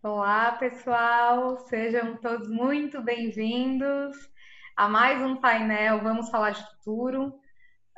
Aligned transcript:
Olá, 0.00 0.52
pessoal, 0.52 1.58
sejam 1.66 2.16
todos 2.18 2.48
muito 2.48 3.02
bem-vindos 3.02 4.16
a 4.76 4.88
mais 4.88 5.20
um 5.20 5.34
painel 5.34 6.00
Vamos 6.00 6.30
Falar 6.30 6.50
de 6.50 6.64
Futuro, 6.70 7.34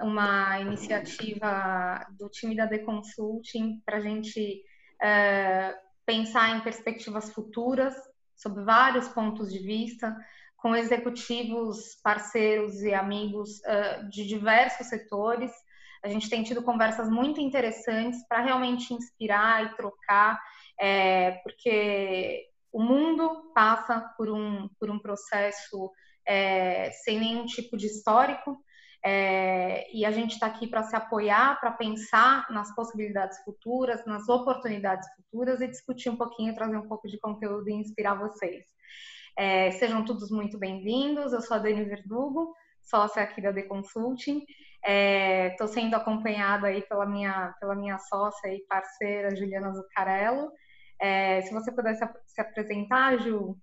uma 0.00 0.58
iniciativa 0.60 2.06
do 2.18 2.30
time 2.30 2.56
da 2.56 2.66
The 2.66 2.78
Consulting 2.78 3.82
para 3.84 3.98
a 3.98 4.00
gente 4.00 4.64
uh, 4.96 5.76
pensar 6.06 6.56
em 6.56 6.62
perspectivas 6.62 7.35
futuras 7.35 7.94
sob 8.35 8.64
vários 8.64 9.06
pontos 9.08 9.53
de 9.53 9.58
vista, 9.58 10.17
com 10.56 10.74
executivos, 10.74 12.01
parceiros 12.03 12.80
e 12.80 12.94
amigos 12.94 13.58
uh, 13.58 14.08
de 14.08 14.26
diversos 14.26 14.87
setores. 14.87 15.53
A 16.02 16.09
gente 16.09 16.30
tem 16.30 16.42
tido 16.42 16.62
conversas 16.62 17.10
muito 17.10 17.42
interessantes 17.42 18.27
para 18.27 18.41
realmente 18.41 18.95
inspirar 18.95 19.66
e 19.66 19.77
trocar 19.77 20.41
é, 20.80 21.33
porque 21.42 22.47
o 22.73 22.83
mundo 22.83 23.52
passa 23.55 24.01
por 24.16 24.30
um, 24.30 24.69
por 24.79 24.91
um 24.91 24.98
processo 24.98 25.91
é, 26.27 26.91
sem 26.93 27.19
nenhum 27.19 27.45
tipo 27.45 27.77
de 27.77 27.87
histórico, 27.87 28.56
é, 29.03 29.91
e 29.95 30.05
a 30.05 30.11
gente 30.11 30.33
está 30.33 30.47
aqui 30.47 30.66
para 30.66 30.83
se 30.83 30.95
apoiar, 30.95 31.59
para 31.59 31.73
pensar 31.73 32.47
nas 32.51 32.75
possibilidades 32.75 33.43
futuras, 33.45 34.05
nas 34.06 34.29
oportunidades 34.29 35.09
futuras 35.16 35.61
e 35.61 35.69
discutir 35.69 36.11
um 36.11 36.16
pouquinho, 36.16 36.55
trazer 36.55 36.77
um 36.77 36.89
pouco 36.89 37.09
de 37.09 37.19
conteúdo 37.19 37.69
e 37.69 37.75
inspirar 37.75 38.15
vocês. 38.15 38.65
É, 39.37 39.70
sejam 39.73 40.05
todos 40.05 40.31
muito 40.31 40.59
bem-vindos. 40.59 41.33
Eu 41.33 41.41
sou 41.41 41.56
a 41.56 41.61
Dani 41.61 41.84
Verdugo, 41.84 42.55
sócia 42.83 43.23
aqui 43.23 43.41
da 43.41 43.53
The 43.53 43.62
Consulting. 43.62 44.45
Estou 44.83 45.67
é, 45.67 45.70
sendo 45.73 45.95
acompanhada 45.95 46.67
aí 46.67 46.83
pela 46.83 47.06
minha, 47.06 47.55
pela 47.59 47.75
minha 47.75 47.98
sócia 47.98 48.48
e 48.48 48.65
parceira 48.69 49.34
Juliana 49.34 49.73
Zuccarello. 49.73 50.51
É, 51.01 51.41
se 51.41 51.53
você 51.55 51.73
pudesse 51.73 52.07
se 52.27 52.41
apresentar, 52.43 53.19
Ju. 53.19 53.59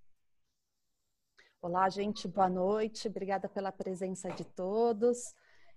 Olá, 1.62 1.88
gente, 1.88 2.28
boa 2.28 2.50
noite. 2.50 3.08
Obrigada 3.08 3.48
pela 3.48 3.72
presença 3.72 4.30
de 4.32 4.44
todos. 4.44 5.36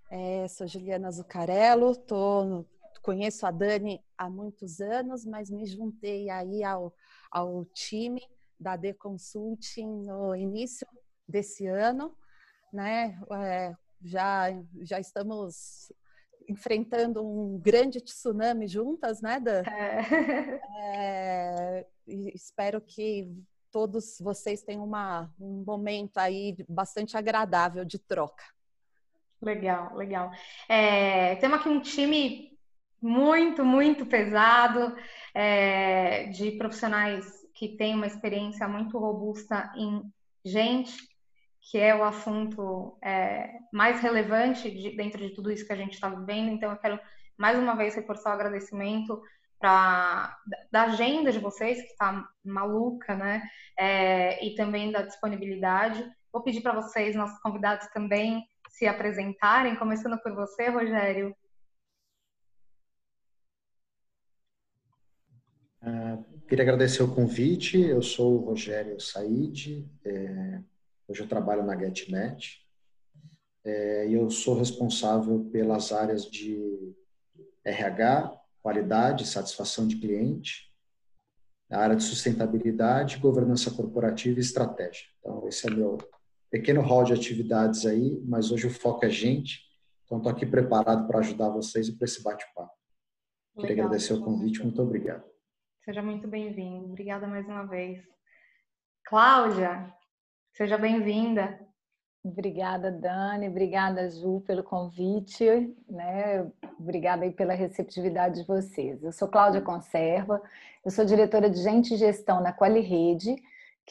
É, 0.09 0.47
sou 0.47 0.65
Juliana 0.67 1.11
Zucarello, 1.11 1.95
tô, 1.95 2.65
conheço 3.03 3.45
a 3.45 3.51
Dani 3.51 4.03
há 4.17 4.27
muitos 4.27 4.81
anos, 4.81 5.23
mas 5.23 5.51
me 5.51 5.67
juntei 5.67 6.31
aí 6.31 6.63
ao, 6.63 6.93
ao 7.29 7.63
time 7.65 8.21
da 8.59 8.75
The 8.75 8.93
Consulting 8.93 10.05
no 10.05 10.35
início 10.35 10.87
desse 11.27 11.67
ano, 11.67 12.17
né? 12.73 13.21
É, 13.33 13.75
já, 14.03 14.47
já 14.81 14.99
estamos 14.99 15.93
enfrentando 16.47 17.25
um 17.25 17.59
grande 17.59 17.99
tsunami 18.01 18.67
juntas, 18.67 19.21
né, 19.21 19.39
Dan? 19.39 19.63
É. 19.63 20.61
É, 20.83 21.87
espero 22.07 22.81
que 22.81 23.31
todos 23.71 24.17
vocês 24.19 24.61
tenham 24.61 24.83
uma, 24.83 25.33
um 25.39 25.63
momento 25.65 26.17
aí 26.17 26.55
bastante 26.67 27.15
agradável 27.15 27.85
de 27.85 27.97
troca. 27.97 28.43
Legal, 29.41 29.95
legal. 29.95 30.31
É, 30.67 31.35
temos 31.37 31.59
aqui 31.59 31.69
um 31.69 31.79
time 31.79 32.51
muito, 33.01 33.65
muito 33.65 34.05
pesado 34.05 34.95
é, 35.33 36.25
de 36.25 36.51
profissionais 36.51 37.25
que 37.53 37.69
têm 37.69 37.95
uma 37.95 38.07
experiência 38.07 38.67
muito 38.67 38.97
robusta 38.99 39.71
em 39.75 40.03
gente 40.43 41.10
que 41.69 41.77
é 41.77 41.95
o 41.95 42.03
assunto 42.03 42.97
é, 43.03 43.59
mais 43.71 44.01
relevante 44.01 44.69
de, 44.69 44.95
dentro 44.95 45.19
de 45.19 45.33
tudo 45.35 45.51
isso 45.51 45.65
que 45.65 45.73
a 45.73 45.77
gente 45.77 45.93
está 45.93 46.09
vivendo. 46.09 46.49
Então, 46.49 46.71
eu 46.71 46.77
quero 46.77 46.99
mais 47.37 47.57
uma 47.57 47.75
vez 47.75 47.95
reforçar 47.95 48.31
o 48.31 48.33
agradecimento 48.33 49.21
pra, 49.59 50.35
da 50.71 50.83
agenda 50.83 51.31
de 51.31 51.39
vocês, 51.39 51.79
que 51.81 51.87
está 51.87 52.27
maluca, 52.43 53.15
né? 53.15 53.43
É, 53.77 54.43
e 54.45 54.55
também 54.55 54.91
da 54.91 55.03
disponibilidade. 55.03 56.03
Vou 56.33 56.41
pedir 56.41 56.61
para 56.61 56.73
vocês, 56.73 57.15
nossos 57.15 57.39
convidados 57.39 57.87
também, 57.87 58.43
se 58.69 58.87
apresentarem, 58.87 59.75
começando 59.75 60.19
por 60.21 60.33
você, 60.33 60.69
Rogério. 60.69 61.35
Uh, 65.83 66.23
queria 66.47 66.63
agradecer 66.63 67.03
o 67.03 67.13
convite. 67.13 67.79
Eu 67.79 68.01
sou 68.01 68.35
o 68.35 68.45
Rogério 68.45 68.99
Said, 68.99 69.87
é, 70.05 70.61
Hoje 71.11 71.23
eu 71.23 71.27
trabalho 71.27 71.61
na 71.61 71.77
GetNet 71.77 72.65
é, 73.65 74.07
e 74.07 74.13
eu 74.13 74.29
sou 74.29 74.57
responsável 74.57 75.43
pelas 75.51 75.91
áreas 75.91 76.23
de 76.23 76.95
RH, 77.65 78.39
qualidade, 78.61 79.27
satisfação 79.27 79.85
de 79.85 79.97
cliente, 79.97 80.73
a 81.69 81.79
área 81.79 81.97
de 81.97 82.03
sustentabilidade, 82.03 83.17
governança 83.17 83.69
corporativa 83.71 84.39
e 84.39 84.41
estratégia. 84.41 85.03
Então, 85.19 85.45
esse 85.49 85.67
é 85.67 85.69
meu 85.69 85.97
pequeno 86.49 86.79
hall 86.79 87.03
de 87.03 87.11
atividades 87.11 87.85
aí, 87.85 88.17
mas 88.23 88.49
hoje 88.49 88.67
o 88.67 88.71
foco 88.71 89.05
é 89.05 89.09
gente, 89.09 89.59
então 90.05 90.17
estou 90.17 90.31
aqui 90.31 90.45
preparado 90.45 91.07
para 91.07 91.19
ajudar 91.19 91.49
vocês 91.49 91.89
e 91.89 91.97
para 91.97 92.05
esse 92.05 92.23
bate-papo. 92.23 92.71
Queria 93.59 93.83
agradecer 93.83 94.13
o 94.13 94.23
convite, 94.23 94.63
muito 94.63 94.81
obrigado. 94.81 95.25
Seja 95.83 96.01
muito 96.01 96.25
bem-vindo. 96.25 96.85
Obrigada 96.85 97.27
mais 97.27 97.45
uma 97.47 97.65
vez. 97.65 98.01
Cláudia, 99.03 99.93
Seja 100.53 100.77
bem-vinda. 100.77 101.59
Obrigada, 102.23 102.91
Dani. 102.91 103.47
Obrigada, 103.47 104.09
Ju, 104.09 104.41
pelo 104.41 104.63
convite. 104.63 105.45
Né? 105.89 106.45
Obrigada 106.77 107.23
aí 107.23 107.31
pela 107.31 107.53
receptividade 107.53 108.41
de 108.41 108.47
vocês. 108.47 109.01
Eu 109.01 109.11
sou 109.11 109.27
Cláudia 109.27 109.61
Conserva, 109.61 110.41
eu 110.83 110.91
sou 110.91 111.05
diretora 111.05 111.49
de 111.49 111.63
Gente 111.63 111.93
e 111.93 111.97
Gestão 111.97 112.41
na 112.41 112.53
QualiRede, 112.53 113.35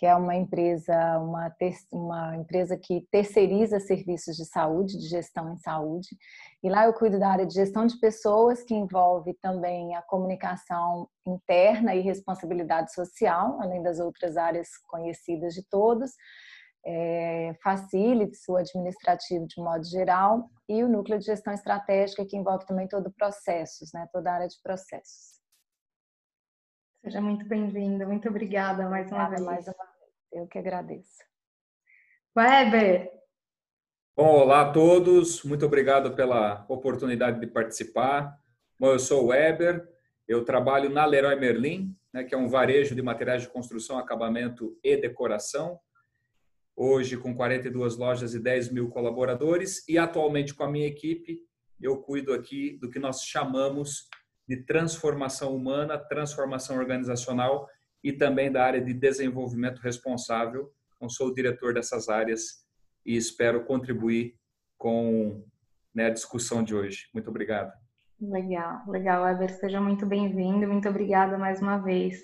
que 0.01 0.07
é 0.07 0.15
uma 0.15 0.35
empresa, 0.35 0.97
uma, 1.19 1.55
uma 1.93 2.35
empresa 2.35 2.75
que 2.75 3.07
terceiriza 3.11 3.79
serviços 3.79 4.35
de 4.35 4.47
saúde, 4.47 4.97
de 4.97 5.07
gestão 5.07 5.53
em 5.53 5.59
saúde. 5.59 6.09
E 6.63 6.71
lá 6.71 6.87
eu 6.87 6.95
cuido 6.95 7.19
da 7.19 7.29
área 7.29 7.45
de 7.45 7.53
gestão 7.53 7.85
de 7.85 8.01
pessoas, 8.01 8.63
que 8.63 8.75
envolve 8.75 9.35
também 9.43 9.95
a 9.95 10.01
comunicação 10.01 11.07
interna 11.27 11.95
e 11.95 12.01
responsabilidade 12.01 12.95
social, 12.95 13.61
além 13.61 13.83
das 13.83 14.01
outras 14.01 14.39
áreas 14.39 14.71
conhecidas 14.89 15.53
de 15.53 15.63
todos 15.69 16.13
é, 16.83 17.53
facilities, 17.63 18.49
o 18.49 18.57
administrativo 18.57 19.47
de 19.47 19.61
modo 19.61 19.85
geral, 19.85 20.49
e 20.67 20.83
o 20.83 20.89
núcleo 20.89 21.19
de 21.19 21.27
gestão 21.27 21.53
estratégica, 21.53 22.25
que 22.25 22.39
envolve 22.39 22.65
também 22.65 22.89
todo 22.89 23.09
o 23.09 23.13
processos, 23.13 23.91
né, 23.93 24.09
toda 24.11 24.31
a 24.31 24.35
área 24.37 24.49
de 24.49 24.57
processos. 24.63 25.40
Seja 27.03 27.21
muito 27.21 27.47
bem-vinda, 27.47 28.07
muito 28.07 28.29
obrigada 28.29 28.89
mais 28.89 29.11
uma 29.11 29.29
vez. 29.29 29.43
Mais 29.43 29.67
uma 29.67 29.75
vez. 29.75 30.13
Eu 30.33 30.47
que 30.47 30.59
agradeço. 30.59 31.19
Weber! 32.37 33.11
Bom, 34.17 34.29
olá 34.29 34.63
a 34.63 34.71
todos, 34.71 35.43
muito 35.43 35.65
obrigado 35.65 36.15
pela 36.15 36.67
oportunidade 36.69 37.41
de 37.41 37.47
participar. 37.47 38.39
Bom, 38.79 38.93
eu 38.93 38.99
sou 38.99 39.25
o 39.25 39.27
Weber, 39.29 39.89
eu 40.29 40.45
trabalho 40.45 40.91
na 40.91 41.07
Leroy 41.07 41.37
Merlin, 41.37 41.97
né, 42.13 42.23
que 42.23 42.35
é 42.35 42.39
um 42.39 42.49
varejo 42.49 42.95
de 42.95 43.01
materiais 43.01 43.43
de 43.43 43.49
construção, 43.49 43.99
acabamento 43.99 44.79
e 44.85 44.97
decoração 44.97 45.81
hoje 46.77 47.19
com 47.19 47.35
42 47.35 47.97
lojas 47.99 48.35
e 48.35 48.39
10 48.39 48.73
mil 48.73 48.89
colaboradores, 48.89 49.87
e 49.87 49.99
atualmente 49.99 50.55
com 50.55 50.65
a 50.65 50.71
minha 50.71 50.87
equipe, 50.87 51.39
eu 51.79 51.99
cuido 51.99 52.33
aqui 52.33 52.79
do 52.79 52.89
que 52.89 52.99
nós 52.99 53.23
chamamos 53.23 54.09
de 54.49 54.65
transformação 54.65 55.55
humana, 55.55 55.99
transformação 55.99 56.77
organizacional 56.77 57.69
e 58.03 58.13
também 58.13 58.51
da 58.51 58.65
área 58.65 58.81
de 58.81 58.93
desenvolvimento 58.93 59.81
responsável. 59.81 60.73
Então, 60.97 61.09
sou 61.09 61.29
o 61.29 61.35
diretor 61.35 61.75
dessas 61.75 62.09
áreas 62.09 62.65
e 63.05 63.17
espero 63.17 63.65
contribuir 63.65 64.35
com 64.77 65.45
né, 65.95 66.07
a 66.07 66.11
discussão 66.11 66.63
de 66.63 66.75
hoje. 66.75 67.09
Muito 67.13 67.29
obrigado. 67.29 67.73
Legal, 68.21 68.83
legal, 68.87 69.23
Weber. 69.25 69.51
Seja 69.59 69.81
muito 69.81 70.05
bem-vindo. 70.05 70.67
Muito 70.67 70.89
obrigada 70.89 71.39
mais 71.39 71.63
uma 71.63 71.79
vez. 71.79 72.19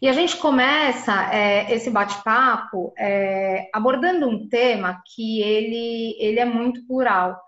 E 0.00 0.08
a 0.08 0.12
gente 0.12 0.36
começa 0.38 1.32
é, 1.32 1.72
esse 1.72 1.88
bate-papo 1.90 2.92
é, 2.98 3.68
abordando 3.72 4.26
um 4.26 4.48
tema 4.48 5.00
que 5.14 5.40
ele, 5.40 6.16
ele 6.18 6.40
é 6.40 6.44
muito 6.44 6.84
plural. 6.86 7.40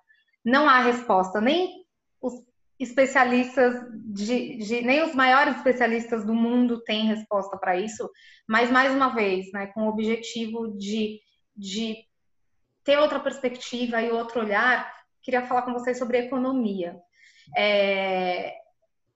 Não 0.44 0.69
há 0.69 0.79
resposta, 0.81 1.41
nem 1.41 1.85
os 2.23 2.35
especialistas, 2.79 3.75
de, 4.06 4.56
de, 4.59 4.82
nem 4.82 5.03
os 5.03 5.15
maiores 5.15 5.56
especialistas 5.56 6.25
do 6.25 6.35
mundo 6.35 6.82
têm 6.82 7.06
resposta 7.06 7.56
para 7.56 7.79
isso, 7.79 8.11
mas 8.49 8.71
mais 8.71 8.93
uma 8.93 9.15
vez, 9.15 9.50
né, 9.53 9.69
com 9.69 9.82
o 9.82 9.88
objetivo 9.88 10.76
de, 10.76 11.21
de 11.56 11.97
ter 12.82 12.99
outra 12.99 13.21
perspectiva 13.21 14.03
e 14.03 14.11
outro 14.11 14.41
olhar, 14.41 14.93
queria 15.23 15.47
falar 15.47 15.62
com 15.62 15.73
vocês 15.73 15.99
sobre 15.99 16.19
economia. 16.19 16.97
É, 17.56 18.55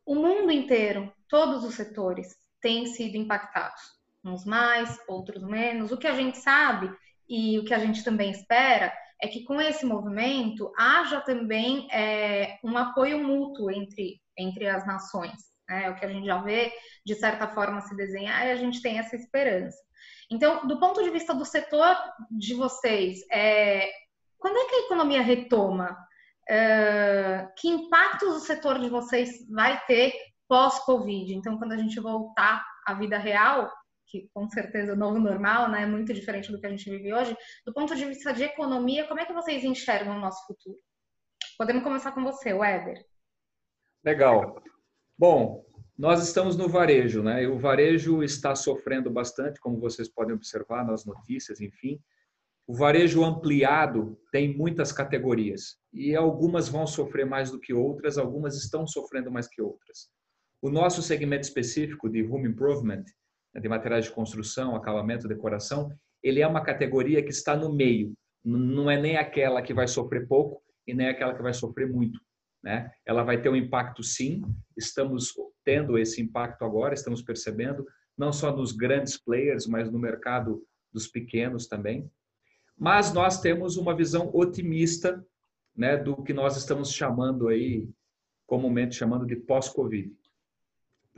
o 0.07 0.15
mundo 0.15 0.53
inteiro, 0.53 1.13
todos 1.29 1.65
os 1.65 1.75
setores, 1.75 2.37
têm 2.61 2.87
sido 2.87 3.17
impactados, 3.17 3.81
uns 4.25 4.45
mais, 4.45 4.99
outros 5.09 5.43
menos. 5.43 5.93
O 5.93 5.99
que 5.99 6.07
a 6.07 6.15
gente 6.15 6.39
sabe 6.39 6.91
e 7.29 7.59
o 7.59 7.65
que 7.65 7.75
a 7.75 7.79
gente 7.79 8.03
também 8.03 8.31
espera 8.31 8.93
é 9.21 9.29
que 9.29 9.45
com 9.45 9.61
esse 9.61 9.85
movimento 9.85 10.73
haja 10.79 11.21
também 11.21 11.89
é, 11.91 12.59
um 12.63 12.77
apoio 12.77 13.23
mútuo 13.23 13.71
entre, 13.71 14.21
entre 14.37 14.69
as 14.69 14.87
nações. 14.87 15.37
né? 15.69 15.87
É 15.87 15.91
o 15.91 15.97
que 15.97 16.05
a 16.05 16.09
gente 16.09 16.27
já 16.27 16.41
vê, 16.41 16.73
de 17.05 17.15
certa 17.15 17.49
forma, 17.49 17.81
se 17.81 17.97
desenhar 17.97 18.47
e 18.47 18.51
a 18.53 18.57
gente 18.57 18.81
tem 18.81 18.99
essa 18.99 19.17
esperança. 19.17 19.77
Então, 20.31 20.67
do 20.67 20.79
ponto 20.79 21.03
de 21.03 21.11
vista 21.11 21.35
do 21.35 21.45
setor 21.45 21.97
de 22.31 22.55
vocês, 22.55 23.21
é, 23.33 23.91
quando 24.39 24.57
é 24.57 24.65
que 24.69 24.75
a 24.75 24.85
economia 24.87 25.23
retoma? 25.23 25.97
É, 26.51 27.47
que 27.59 27.69
impactos 27.69 28.37
o 28.37 28.41
setor 28.41 28.79
de 28.79 28.89
vocês 28.89 29.47
vai 29.51 29.81
ter 29.87 30.13
pós-Covid? 30.49 31.35
Então, 31.35 31.59
quando 31.59 31.73
a 31.73 31.77
gente 31.77 31.99
voltar 32.01 32.65
à 32.87 32.95
vida 32.95 33.19
real, 33.19 33.71
que 34.09 34.29
com 34.33 34.49
certeza 34.49 34.95
o 34.95 34.97
novo 34.97 35.19
normal, 35.19 35.71
né, 35.71 35.83
é 35.83 35.87
muito 35.87 36.13
diferente 36.13 36.51
do 36.51 36.61
que 36.61 36.67
a 36.67 36.71
gente 36.71 36.89
vive 36.91 37.13
hoje, 37.13 37.37
do 37.65 37.73
ponto 37.73 37.95
de 37.95 38.05
vista 38.05 38.33
de 38.33 38.43
economia, 38.43 39.07
como 39.07 39.21
é 39.21 39.27
que 39.27 39.33
vocês 39.33 39.63
enxergam 39.65 40.17
o 40.17 40.21
nosso 40.21 40.47
futuro? 40.47 40.79
Podemos 41.57 41.83
começar 41.83 42.13
com 42.13 42.23
você, 42.23 42.53
Weber. 42.53 43.05
Legal. 44.05 44.63
Bom, 45.17 45.65
nós 45.97 46.23
estamos 46.23 46.57
no 46.57 46.69
varejo, 46.69 47.23
né? 47.23 47.43
E 47.43 47.47
o 47.49 47.59
varejo 47.59 48.23
está 48.23 48.55
sofrendo 48.55 49.11
bastante, 49.11 49.61
como 49.61 49.81
vocês 49.81 50.09
podem 50.09 50.35
observar 50.35 50.87
nas 50.87 51.05
notícias, 51.05 51.61
enfim. 51.61 52.01
O 52.69 52.75
varejo 52.75 53.25
ampliado 53.25 54.17
tem 54.31 54.55
muitas 54.57 54.93
categorias 54.93 55.77
e 55.93 56.15
algumas 56.15 56.69
vão 56.69 56.87
sofrer 56.87 57.27
mais 57.27 57.51
do 57.51 57.59
que 57.59 57.73
outras, 57.73 58.19
algumas 58.19 58.57
estão 58.57 58.87
sofrendo 58.87 59.31
mais 59.31 59.49
que 59.49 59.61
outras. 59.61 60.09
O 60.63 60.71
nosso 60.71 61.03
segmento 61.03 61.49
específico 61.49 62.09
de 62.09 62.23
home 62.23 62.49
improvement, 62.49 63.05
né, 63.55 63.61
de 63.61 63.69
materiais 63.69 64.07
de 64.07 64.11
construção, 64.11 64.75
acabamento, 64.75 65.29
decoração, 65.29 65.91
ele 66.23 66.41
é 66.41 66.47
uma 66.47 66.63
categoria 66.63 67.23
que 67.23 67.31
está 67.31 67.57
no 67.57 67.73
meio. 67.73 68.13
Não 68.45 68.91
é 68.91 69.01
nem 69.01 69.17
aquela 69.17 69.63
que 69.63 69.75
vai 69.75 69.87
sofrer 69.87 70.27
pouco 70.27 70.63
e 70.87 70.95
nem 70.95 71.09
aquela 71.09 71.35
que 71.35 71.43
vai 71.43 71.53
sofrer 71.53 71.89
muito. 71.89 72.21
Né? 72.63 72.91
Ela 73.07 73.23
vai 73.23 73.41
ter 73.41 73.49
um 73.49 73.57
impacto, 73.57 74.03
sim. 74.03 74.43
Estamos 74.77 75.33
tendo 75.65 75.99
esse 75.99 76.21
impacto 76.21 76.65
agora, 76.65 76.95
estamos 76.95 77.23
percebendo, 77.23 77.87
não 78.17 78.33
só 78.33 78.55
nos 78.55 78.73
grandes 78.73 79.17
players, 79.23 79.67
mas 79.67 79.91
no 79.91 79.99
mercado 79.99 80.65
dos 80.93 81.07
pequenos 81.07 81.67
também. 81.67 82.11
Mas 82.77 83.13
nós 83.13 83.41
temos 83.41 83.77
uma 83.77 83.95
visão 83.95 84.31
otimista 84.33 85.25
né, 85.77 85.97
do 85.97 86.23
que 86.23 86.33
nós 86.33 86.57
estamos 86.57 86.93
chamando 86.93 87.49
aí, 87.49 87.89
comumente 88.47 88.97
chamando 88.97 89.27
de 89.27 89.37
pós-Covid. 89.37 90.13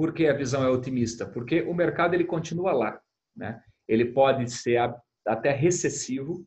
Por 0.01 0.15
que 0.15 0.27
a 0.27 0.33
visão 0.33 0.65
é 0.65 0.71
otimista? 0.71 1.27
Porque 1.27 1.61
o 1.61 1.75
mercado 1.75 2.15
ele 2.15 2.25
continua 2.25 2.73
lá. 2.73 2.99
Né? 3.37 3.63
Ele 3.87 4.07
pode 4.07 4.51
ser 4.51 4.79
até 5.27 5.51
recessivo, 5.51 6.43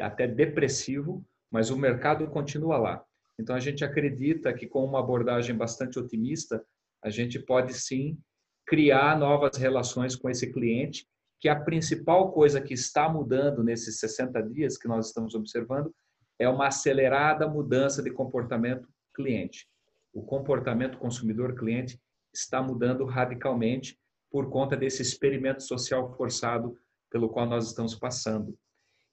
até 0.00 0.26
depressivo, 0.26 1.24
mas 1.48 1.70
o 1.70 1.78
mercado 1.78 2.26
continua 2.26 2.76
lá. 2.78 3.04
Então, 3.38 3.54
a 3.54 3.60
gente 3.60 3.84
acredita 3.84 4.52
que 4.52 4.66
com 4.66 4.84
uma 4.84 4.98
abordagem 4.98 5.56
bastante 5.56 5.96
otimista, 5.96 6.60
a 7.04 7.08
gente 7.08 7.38
pode 7.38 7.72
sim 7.72 8.18
criar 8.66 9.16
novas 9.16 9.56
relações 9.56 10.16
com 10.16 10.28
esse 10.28 10.52
cliente, 10.52 11.06
que 11.38 11.48
a 11.48 11.54
principal 11.54 12.32
coisa 12.32 12.60
que 12.60 12.74
está 12.74 13.08
mudando 13.08 13.62
nesses 13.62 14.00
60 14.00 14.42
dias 14.42 14.76
que 14.76 14.88
nós 14.88 15.06
estamos 15.06 15.36
observando 15.36 15.94
é 16.36 16.48
uma 16.48 16.66
acelerada 16.66 17.46
mudança 17.46 18.02
de 18.02 18.10
comportamento 18.10 18.88
cliente. 19.14 19.68
O 20.12 20.20
comportamento 20.20 20.98
consumidor-cliente 20.98 21.96
está 22.32 22.62
mudando 22.62 23.04
radicalmente 23.04 23.98
por 24.30 24.48
conta 24.50 24.76
desse 24.76 25.02
experimento 25.02 25.62
social 25.62 26.14
forçado 26.16 26.76
pelo 27.10 27.28
qual 27.28 27.46
nós 27.46 27.66
estamos 27.66 27.94
passando. 27.94 28.56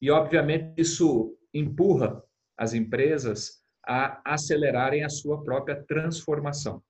E, 0.02 0.10
obviamente, 0.10 0.74
isso 0.78 1.38
empurra 1.54 2.24
as 2.58 2.74
empresas 2.74 3.60
a 3.86 4.22
acelerarem 4.26 5.04
a 5.04 5.10
sua 5.10 5.44
própria 5.44 5.84
transformação. 5.84 6.82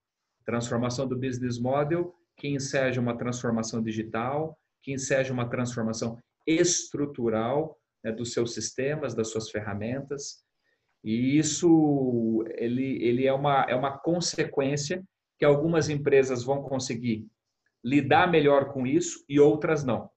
Transformação 0.46 1.08
do 1.08 1.18
business 1.18 1.60
model, 1.60 2.14
que 2.38 2.48
enseja 2.48 3.02
uma 3.02 3.18
transformação 3.18 3.82
digital, 3.82 4.58
que 4.82 4.94
enseja 4.94 5.34
uma 5.34 5.50
transformação 5.50 6.18
estrutural 6.46 7.78
né, 8.04 8.12
dos 8.12 8.34
seus 8.34 8.54
sistemas, 8.54 9.16
das 9.16 9.30
suas 9.30 9.50
ferramentas. 9.50 10.44
E 11.04 11.38
isso 11.38 12.44
ele, 12.56 13.04
ele 13.04 13.26
é, 13.26 13.34
uma, 13.34 13.66
é 13.70 13.76
uma 13.76 13.98
consequência 13.98 15.04
que 15.40 15.46
algumas 15.46 15.90
empresas 15.90 16.44
vão 16.44 16.62
conseguir 16.62 17.26
lidar 17.84 18.30
melhor 18.30 18.72
com 18.72 18.86
isso 18.86 19.26
e 19.28 19.40
outras 19.40 19.84
não. 19.84 20.10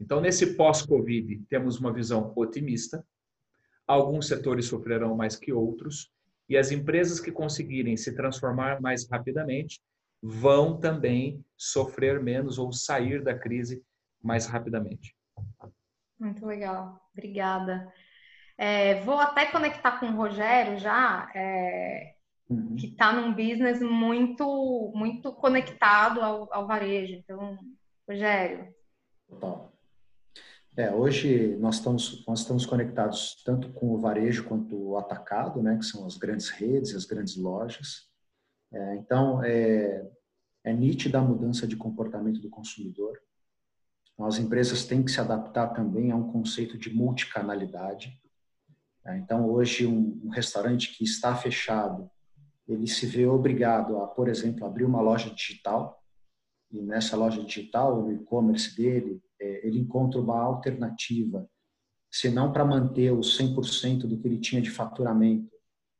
Então, 0.00 0.20
nesse 0.20 0.56
pós-Covid, 0.56 1.42
temos 1.48 1.78
uma 1.78 1.92
visão 1.92 2.32
otimista, 2.34 3.04
Alguns 3.86 4.26
setores 4.26 4.66
sofrerão 4.66 5.16
mais 5.16 5.36
que 5.36 5.52
outros, 5.52 6.10
e 6.48 6.56
as 6.56 6.72
empresas 6.72 7.20
que 7.20 7.30
conseguirem 7.30 7.96
se 7.96 8.14
transformar 8.16 8.80
mais 8.80 9.08
rapidamente 9.08 9.80
vão 10.20 10.78
também 10.78 11.44
sofrer 11.56 12.20
menos 12.20 12.58
ou 12.58 12.72
sair 12.72 13.22
da 13.22 13.38
crise 13.38 13.84
mais 14.20 14.46
rapidamente. 14.46 15.14
Muito 16.18 16.44
legal, 16.44 17.00
obrigada. 17.12 17.92
É, 18.58 19.00
vou 19.02 19.18
até 19.18 19.46
conectar 19.46 20.00
com 20.00 20.06
o 20.06 20.16
Rogério 20.16 20.78
já, 20.78 21.30
é, 21.34 22.15
uhum. 22.48 22.76
que 22.76 22.86
está 22.88 23.12
num 23.12 23.34
business 23.34 23.80
muito, 23.80 24.92
muito 24.94 25.32
conectado 25.32 26.20
ao, 26.20 26.52
ao 26.52 26.66
varejo. 26.66 27.14
Então, 27.14 27.58
Rogério. 28.08 28.72
Total. 29.28 29.72
É, 30.76 30.92
hoje 30.92 31.56
nós 31.56 31.76
estamos, 31.76 32.24
nós 32.26 32.40
estamos 32.40 32.66
conectados 32.66 33.42
tanto 33.44 33.72
com 33.72 33.92
o 33.92 33.98
varejo 33.98 34.44
quanto 34.44 34.76
o 34.76 34.98
atacado, 34.98 35.62
né, 35.62 35.78
que 35.78 35.86
são 35.86 36.06
as 36.06 36.16
grandes 36.18 36.50
redes, 36.50 36.94
as 36.94 37.06
grandes 37.06 37.34
lojas. 37.36 38.08
É, 38.70 38.96
então, 38.96 39.42
é, 39.42 40.06
é 40.62 40.72
nítida 40.72 41.18
a 41.18 41.22
mudança 41.22 41.66
de 41.66 41.76
comportamento 41.76 42.40
do 42.40 42.50
consumidor. 42.50 43.18
Então, 44.12 44.26
as 44.26 44.38
empresas 44.38 44.84
têm 44.84 45.02
que 45.02 45.10
se 45.10 45.20
adaptar 45.20 45.68
também 45.68 46.10
a 46.10 46.16
um 46.16 46.30
conceito 46.30 46.76
de 46.76 46.94
multicanalidade. 46.94 48.20
É, 49.04 49.16
então, 49.16 49.48
hoje, 49.48 49.86
um, 49.86 50.20
um 50.24 50.28
restaurante 50.28 50.94
que 50.96 51.04
está 51.04 51.34
fechado, 51.34 52.10
ele 52.68 52.86
se 52.86 53.06
vê 53.06 53.26
obrigado 53.26 53.98
a, 54.00 54.06
por 54.06 54.28
exemplo, 54.28 54.66
abrir 54.66 54.84
uma 54.84 55.00
loja 55.00 55.30
digital, 55.30 56.02
e 56.70 56.82
nessa 56.82 57.16
loja 57.16 57.42
digital, 57.42 58.02
no 58.02 58.12
e-commerce 58.12 58.74
dele, 58.76 59.22
é, 59.40 59.66
ele 59.66 59.78
encontra 59.78 60.20
uma 60.20 60.40
alternativa, 60.40 61.48
se 62.10 62.28
não 62.30 62.52
para 62.52 62.64
manter 62.64 63.12
os 63.12 63.38
100% 63.38 64.06
do 64.06 64.18
que 64.18 64.26
ele 64.26 64.38
tinha 64.38 64.60
de 64.60 64.70
faturamento, 64.70 65.50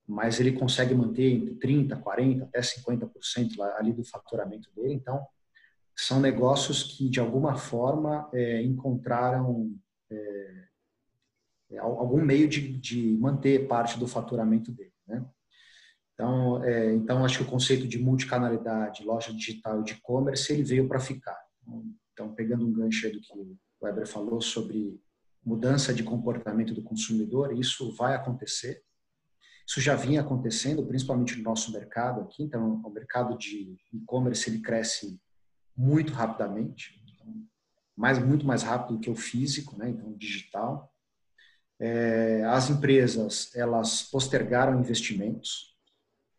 mas 0.06 0.38
ele 0.40 0.52
consegue 0.52 0.94
manter 0.94 1.32
entre 1.32 1.54
30%, 1.54 2.02
40%, 2.02 2.42
até 2.42 2.60
50% 2.60 3.60
ali 3.76 3.92
do 3.92 4.04
faturamento 4.04 4.70
dele. 4.74 4.94
Então, 4.94 5.26
são 5.96 6.20
negócios 6.20 6.82
que, 6.82 7.08
de 7.08 7.18
alguma 7.18 7.56
forma, 7.56 8.28
é, 8.32 8.62
encontraram 8.62 9.74
é, 10.10 10.66
é 11.70 11.78
algum 11.78 12.22
meio 12.22 12.48
de, 12.48 12.78
de, 12.78 13.16
manter 13.18 13.66
parte 13.66 13.98
do 13.98 14.06
faturamento 14.06 14.70
dele. 14.70 14.92
Né? 15.06 15.24
Então, 16.16 16.64
é, 16.64 16.94
então, 16.94 17.22
acho 17.26 17.38
que 17.38 17.44
o 17.44 17.50
conceito 17.50 17.86
de 17.86 17.98
multicanalidade, 17.98 19.04
loja 19.04 19.34
digital 19.34 19.82
e 19.82 19.84
de 19.84 19.92
e-commerce, 19.92 20.50
ele 20.50 20.64
veio 20.64 20.88
para 20.88 20.98
ficar. 20.98 21.38
Então, 22.14 22.34
pegando 22.34 22.66
um 22.66 22.72
gancho 22.72 23.12
do 23.12 23.20
que 23.20 23.38
o 23.38 23.56
Weber 23.82 24.06
falou 24.06 24.40
sobre 24.40 24.98
mudança 25.44 25.92
de 25.92 26.02
comportamento 26.02 26.72
do 26.72 26.82
consumidor, 26.82 27.52
isso 27.52 27.94
vai 27.94 28.14
acontecer. 28.14 28.82
Isso 29.66 29.78
já 29.78 29.94
vinha 29.94 30.22
acontecendo, 30.22 30.86
principalmente 30.86 31.36
no 31.36 31.42
nosso 31.42 31.70
mercado 31.70 32.22
aqui. 32.22 32.44
Então, 32.44 32.80
o 32.82 32.90
mercado 32.90 33.36
de 33.36 33.76
e-commerce 33.92 34.48
ele 34.48 34.62
cresce 34.62 35.20
muito 35.76 36.14
rapidamente, 36.14 37.04
mais 37.94 38.18
muito 38.18 38.46
mais 38.46 38.62
rápido 38.62 38.98
que 38.98 39.10
o 39.10 39.14
físico, 39.14 39.76
né? 39.76 39.90
Então, 39.90 40.16
digital. 40.16 40.90
É, 41.78 42.42
as 42.44 42.70
empresas 42.70 43.54
elas 43.54 44.02
postergaram 44.02 44.80
investimentos, 44.80 45.75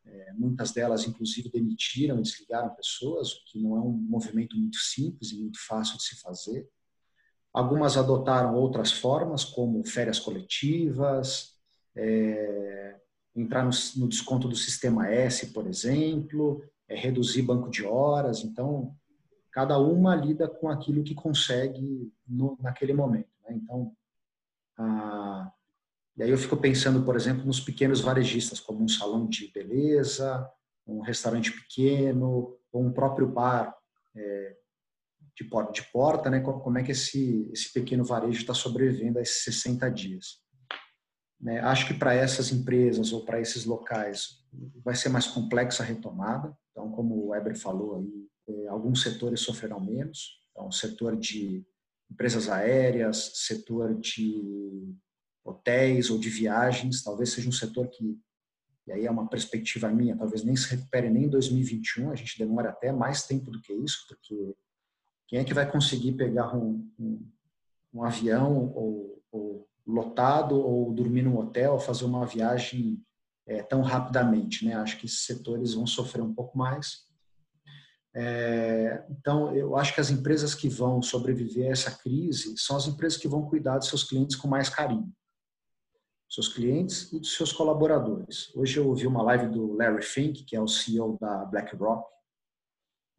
é, 0.09 0.33
muitas 0.33 0.71
delas, 0.71 1.07
inclusive, 1.07 1.49
demitiram 1.49 2.19
e 2.19 2.21
desligaram 2.21 2.73
pessoas, 2.75 3.33
o 3.33 3.43
que 3.45 3.59
não 3.59 3.75
é 3.75 3.79
um 3.79 3.91
movimento 3.91 4.57
muito 4.57 4.77
simples 4.77 5.31
e 5.31 5.39
muito 5.39 5.59
fácil 5.65 5.97
de 5.97 6.03
se 6.03 6.19
fazer. 6.21 6.67
Algumas 7.53 7.97
adotaram 7.97 8.55
outras 8.55 8.91
formas, 8.91 9.43
como 9.43 9.83
férias 9.85 10.19
coletivas, 10.19 11.55
é, 11.95 12.99
entrar 13.35 13.63
no, 13.63 13.71
no, 13.97 14.07
desconto 14.07 14.47
do 14.47 14.55
sistema 14.55 15.09
S, 15.09 15.47
por 15.53 15.67
exemplo, 15.67 16.63
é, 16.87 16.95
reduzir 16.95 17.41
banco 17.41 17.69
de 17.69 17.83
horas. 17.83 18.43
Então, 18.43 18.95
cada 19.51 19.77
uma 19.79 20.15
lida 20.15 20.47
com 20.47 20.69
aquilo 20.69 21.03
que 21.03 21.15
consegue 21.15 22.11
no, 22.27 22.57
naquele 22.61 22.93
momento. 22.93 23.29
Né? 23.43 23.55
Então, 23.55 23.91
a, 24.77 25.51
e 26.17 26.23
aí 26.23 26.29
eu 26.31 26.37
fico 26.37 26.57
pensando, 26.57 27.03
por 27.03 27.15
exemplo, 27.15 27.45
nos 27.45 27.59
pequenos 27.59 28.01
varejistas, 28.01 28.59
como 28.59 28.83
um 28.83 28.87
salão 28.87 29.27
de 29.27 29.51
beleza, 29.51 30.49
um 30.85 31.01
restaurante 31.01 31.51
pequeno, 31.51 32.57
ou 32.71 32.83
um 32.83 32.91
próprio 32.91 33.27
bar 33.27 33.75
é, 34.15 34.55
de 35.35 35.43
porta 35.43 35.71
de 35.71 35.83
porta, 35.91 36.29
né? 36.29 36.39
Como 36.39 36.77
é 36.77 36.83
que 36.83 36.91
esse, 36.91 37.47
esse 37.53 37.71
pequeno 37.71 38.03
varejo 38.03 38.39
está 38.39 38.53
sobrevivendo 38.53 39.19
a 39.19 39.21
esses 39.21 39.43
60 39.43 39.89
dias? 39.91 40.41
Né? 41.39 41.59
Acho 41.59 41.85
que 41.87 41.93
para 41.93 42.15
essas 42.15 42.51
empresas 42.51 43.13
ou 43.13 43.23
para 43.23 43.39
esses 43.39 43.65
locais, 43.65 44.43
vai 44.83 44.95
ser 44.95 45.09
mais 45.09 45.27
complexa 45.27 45.83
a 45.83 45.85
retomada. 45.85 46.57
Então, 46.71 46.91
como 46.91 47.13
o 47.13 47.27
Weber 47.29 47.55
falou 47.55 47.97
aí, 47.97 48.27
é, 48.47 48.67
alguns 48.69 49.03
setores 49.03 49.41
sofrerão 49.41 49.79
menos. 49.79 50.39
Então, 50.51 50.71
setor 50.71 51.15
de 51.15 51.63
empresas 52.09 52.49
aéreas, 52.49 53.33
setor 53.35 53.93
de 53.99 54.95
hotéis 55.47 56.09
ou 56.09 56.19
de 56.19 56.29
viagens, 56.29 57.03
talvez 57.03 57.31
seja 57.31 57.47
um 57.47 57.53
setor 57.53 57.87
que, 57.87 58.19
e 58.85 58.91
aí 58.91 59.05
é 59.05 59.11
uma 59.11 59.27
perspectiva 59.27 59.89
minha, 59.89 60.17
talvez 60.17 60.43
nem 60.43 60.55
se 60.55 60.69
recupere 60.69 61.09
nem 61.09 61.25
em 61.25 61.29
2021, 61.29 62.11
a 62.11 62.15
gente 62.15 62.37
demora 62.37 62.69
até 62.69 62.91
mais 62.91 63.25
tempo 63.25 63.49
do 63.49 63.61
que 63.61 63.73
isso, 63.73 64.05
porque 64.07 64.55
quem 65.27 65.39
é 65.39 65.43
que 65.43 65.53
vai 65.53 65.69
conseguir 65.69 66.13
pegar 66.13 66.55
um, 66.55 66.89
um, 66.99 67.29
um 67.93 68.03
avião 68.03 68.71
ou, 68.73 69.21
ou, 69.31 69.67
lotado 69.85 70.59
ou 70.59 70.93
dormir 70.93 71.21
num 71.21 71.37
hotel 71.37 71.73
ou 71.73 71.79
fazer 71.79 72.03
uma 72.03 72.25
viagem 72.25 73.01
é, 73.45 73.61
tão 73.61 73.81
rapidamente? 73.81 74.65
Né? 74.65 74.73
Acho 74.73 74.97
que 74.97 75.05
esses 75.05 75.25
setores 75.25 75.73
vão 75.73 75.87
sofrer 75.87 76.21
um 76.21 76.33
pouco 76.33 76.57
mais. 76.57 77.07
É, 78.15 79.05
então, 79.09 79.55
eu 79.55 79.77
acho 79.77 79.93
que 79.93 80.01
as 80.01 80.09
empresas 80.09 80.55
que 80.55 80.67
vão 80.67 81.01
sobreviver 81.01 81.67
a 81.67 81.71
essa 81.71 81.91
crise 81.91 82.55
são 82.57 82.75
as 82.75 82.87
empresas 82.87 83.17
que 83.17 83.27
vão 83.27 83.45
cuidar 83.45 83.77
dos 83.77 83.89
seus 83.89 84.03
clientes 84.03 84.35
com 84.35 84.47
mais 84.47 84.69
carinho. 84.69 85.13
Seus 86.29 86.47
clientes 86.49 87.11
e 87.13 87.19
dos 87.19 87.35
seus 87.35 87.53
colaboradores. 87.53 88.53
Hoje 88.55 88.77
eu 88.77 88.87
ouvi 88.87 89.07
uma 89.07 89.23
live 89.23 89.47
do 89.47 89.73
Larry 89.73 90.03
Fink, 90.03 90.43
que 90.43 90.55
é 90.55 90.61
o 90.61 90.67
CEO 90.67 91.17
da 91.19 91.45
BlackRock, 91.45 92.05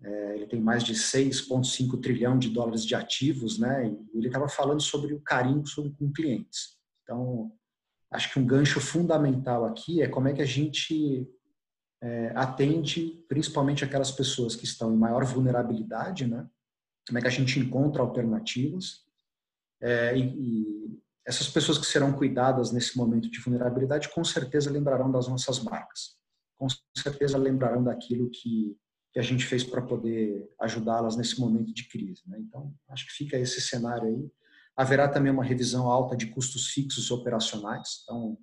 é, 0.02 0.34
ele 0.36 0.46
tem 0.46 0.60
mais 0.60 0.84
de 0.84 0.94
6,5 0.94 2.00
trilhão 2.00 2.38
de 2.38 2.50
dólares 2.50 2.84
de 2.84 2.94
ativos, 2.94 3.58
né? 3.58 3.88
E 3.88 4.18
ele 4.18 4.28
estava 4.28 4.48
falando 4.48 4.80
sobre 4.80 5.12
o 5.12 5.20
carinho 5.20 5.66
sobre, 5.66 5.92
com 5.92 6.12
clientes. 6.12 6.78
Então, 7.02 7.50
acho 8.12 8.32
que 8.32 8.38
um 8.38 8.46
gancho 8.46 8.80
fundamental 8.80 9.64
aqui 9.64 10.00
é 10.00 10.08
como 10.08 10.28
é 10.28 10.32
que 10.32 10.42
a 10.42 10.46
gente 10.46 11.28
é, 12.00 12.32
atende 12.36 13.24
principalmente 13.28 13.84
aquelas 13.84 14.12
pessoas 14.12 14.54
que 14.54 14.64
estão 14.64 14.94
em 14.94 14.98
maior 14.98 15.24
vulnerabilidade, 15.24 16.26
né? 16.26 16.48
Como 17.06 17.18
é 17.18 17.22
que 17.22 17.28
a 17.28 17.30
gente 17.30 17.58
encontra 17.58 18.02
alternativas 18.02 19.04
é, 19.80 20.16
e, 20.16 21.00
essas 21.28 21.48
pessoas 21.48 21.78
que 21.78 21.86
serão 21.86 22.12
cuidadas 22.12 22.72
nesse 22.72 22.96
momento 22.96 23.30
de 23.30 23.38
vulnerabilidade 23.38 24.08
com 24.08 24.24
certeza 24.24 24.70
lembrarão 24.70 25.10
das 25.12 25.28
nossas 25.28 25.62
marcas, 25.62 26.16
com 26.56 26.66
certeza 26.96 27.36
lembrarão 27.36 27.84
daquilo 27.84 28.30
que 28.30 28.76
que 29.12 29.18
a 29.18 29.22
gente 29.22 29.44
fez 29.46 29.64
para 29.64 29.82
poder 29.82 30.48
ajudá-las 30.60 31.16
nesse 31.16 31.40
momento 31.40 31.72
de 31.72 31.88
crise. 31.88 32.22
Né? 32.26 32.38
Então, 32.40 32.74
acho 32.88 33.06
que 33.06 33.12
fica 33.12 33.36
esse 33.36 33.60
cenário 33.60 34.06
aí. 34.06 34.30
Haverá 34.76 35.08
também 35.08 35.32
uma 35.32 35.44
revisão 35.44 35.88
alta 35.88 36.16
de 36.16 36.26
custos 36.26 36.68
fixos 36.68 37.10
operacionais. 37.10 38.02
Então, 38.02 38.38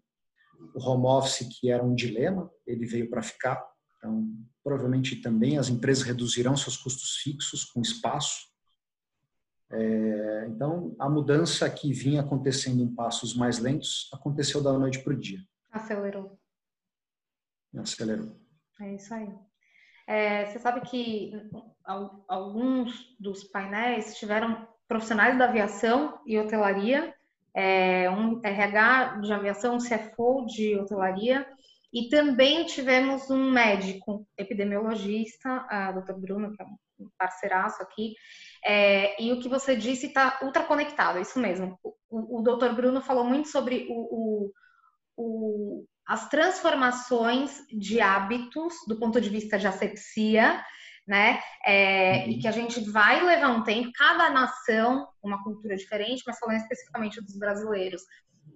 o 0.74 0.84
home 0.84 1.06
office, 1.06 1.48
que 1.48 1.70
era 1.70 1.84
um 1.84 1.96
dilema, 1.96 2.50
ele 2.66 2.86
veio 2.86 3.10
para 3.10 3.22
ficar. 3.22 3.64
Então, 3.98 4.28
provavelmente 4.64 5.18
também 5.18 5.58
as 5.58 5.70
empresas 5.70 6.04
reduzirão 6.04 6.58
seus 6.58 6.76
custos 6.76 7.18
fixos 7.18 7.64
com 7.64 7.82
espaço. 7.82 8.48
É, 9.78 10.46
então, 10.48 10.96
a 10.98 11.10
mudança 11.10 11.70
que 11.70 11.92
vinha 11.92 12.22
acontecendo 12.22 12.82
em 12.82 12.96
passos 12.96 13.36
mais 13.36 13.60
lentos 13.60 14.10
aconteceu 14.14 14.64
da 14.64 14.72
noite 14.72 15.04
para 15.04 15.14
o 15.14 15.20
dia. 15.20 15.40
Acelerou. 15.70 16.40
Acelerou. 17.78 18.40
É 18.82 18.96
isso 18.96 19.14
aí. 19.14 19.30
É, 20.08 20.46
você 20.46 20.60
sabe 20.60 20.82
que 20.82 21.34
alguns 22.28 23.16
dos 23.20 23.44
painéis 23.44 24.16
tiveram 24.16 24.66
profissionais 24.88 25.38
da 25.38 25.46
aviação 25.46 26.20
e 26.26 26.38
hotelaria, 26.38 27.14
é, 27.54 28.10
um 28.10 28.40
RH 28.44 29.18
de 29.18 29.34
aviação, 29.34 29.76
um 29.76 29.80
CFO 29.80 30.46
de 30.46 30.78
hotelaria, 30.78 31.46
e 31.92 32.08
também 32.10 32.66
tivemos 32.66 33.30
um 33.30 33.52
médico 33.52 34.26
epidemiologista, 34.38 35.66
a 35.70 35.92
doutor 35.92 36.20
Bruno, 36.20 36.54
que 36.54 36.62
é 36.62 36.66
um 36.66 37.10
parceiraço 37.18 37.82
aqui, 37.82 38.14
é, 38.64 39.22
e 39.22 39.32
o 39.32 39.40
que 39.40 39.50
você 39.50 39.76
disse 39.76 40.08
está 40.08 40.40
ultra 40.42 40.64
conectado, 40.64 41.18
é 41.18 41.22
isso 41.22 41.40
mesmo. 41.40 41.78
O, 42.10 42.40
o 42.40 42.42
doutor 42.42 42.74
Bruno 42.74 43.02
falou 43.02 43.24
muito 43.24 43.50
sobre 43.50 43.88
o, 43.90 44.48
o, 44.48 44.52
o 45.18 45.86
as 46.08 46.30
transformações 46.30 47.66
de 47.68 48.00
hábitos 48.00 48.76
do 48.88 49.00
ponto 49.00 49.20
de 49.20 49.28
vista 49.28 49.58
de 49.58 49.66
asepsia, 49.66 50.64
né? 51.08 51.40
É, 51.66 52.26
uhum. 52.26 52.32
E 52.32 52.40
que 52.40 52.48
a 52.48 52.52
gente 52.52 52.80
vai 52.92 53.24
levar 53.24 53.50
um 53.50 53.64
tempo, 53.64 53.92
cada 53.96 54.30
nação, 54.30 55.08
uma 55.22 55.44
cultura 55.44 55.76
diferente, 55.76 56.24
mas 56.26 56.38
falando 56.38 56.58
especificamente 56.58 57.22
dos 57.22 57.38
brasileiros, 57.38 58.02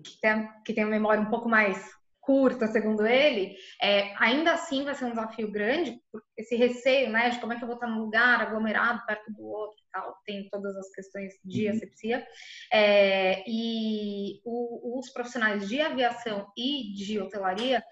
que 0.04 0.20
tem, 0.22 0.50
que 0.66 0.74
tem 0.74 0.84
uma 0.84 0.92
memória 0.92 1.22
um 1.22 1.30
pouco 1.30 1.50
mais 1.50 1.84
curta, 2.30 2.68
segundo 2.68 3.08
ele, 3.08 3.56
é, 3.82 4.14
ainda 4.20 4.54
assim 4.54 4.84
vai 4.84 4.94
ser 4.94 5.06
um 5.06 5.10
desafio 5.10 5.52
grande, 5.52 6.00
esse 6.38 6.56
receio, 6.56 7.10
né, 7.10 7.32
de 7.32 7.40
como 7.40 7.54
é 7.54 7.56
que 7.56 7.64
eu 7.64 7.68
vou 7.68 7.74
estar 7.74 7.88
num 7.88 8.02
lugar 8.02 8.40
aglomerado 8.40 9.04
perto 9.08 9.34
do 9.34 9.44
outro 9.48 9.76
e 9.80 9.90
tal, 9.92 10.16
tem 10.24 10.48
todas 10.48 10.78
as 10.78 10.92
questões 10.92 11.34
de 11.44 11.66
uhum. 11.66 11.72
asepsia, 11.72 12.24
é, 12.72 13.44
e 13.48 14.42
o, 14.46 15.00
os 15.00 15.10
profissionais 15.10 15.68
de 15.68 15.82
aviação 15.82 16.48
e 16.56 16.94
de 16.94 17.20
hotelaria 17.20 17.84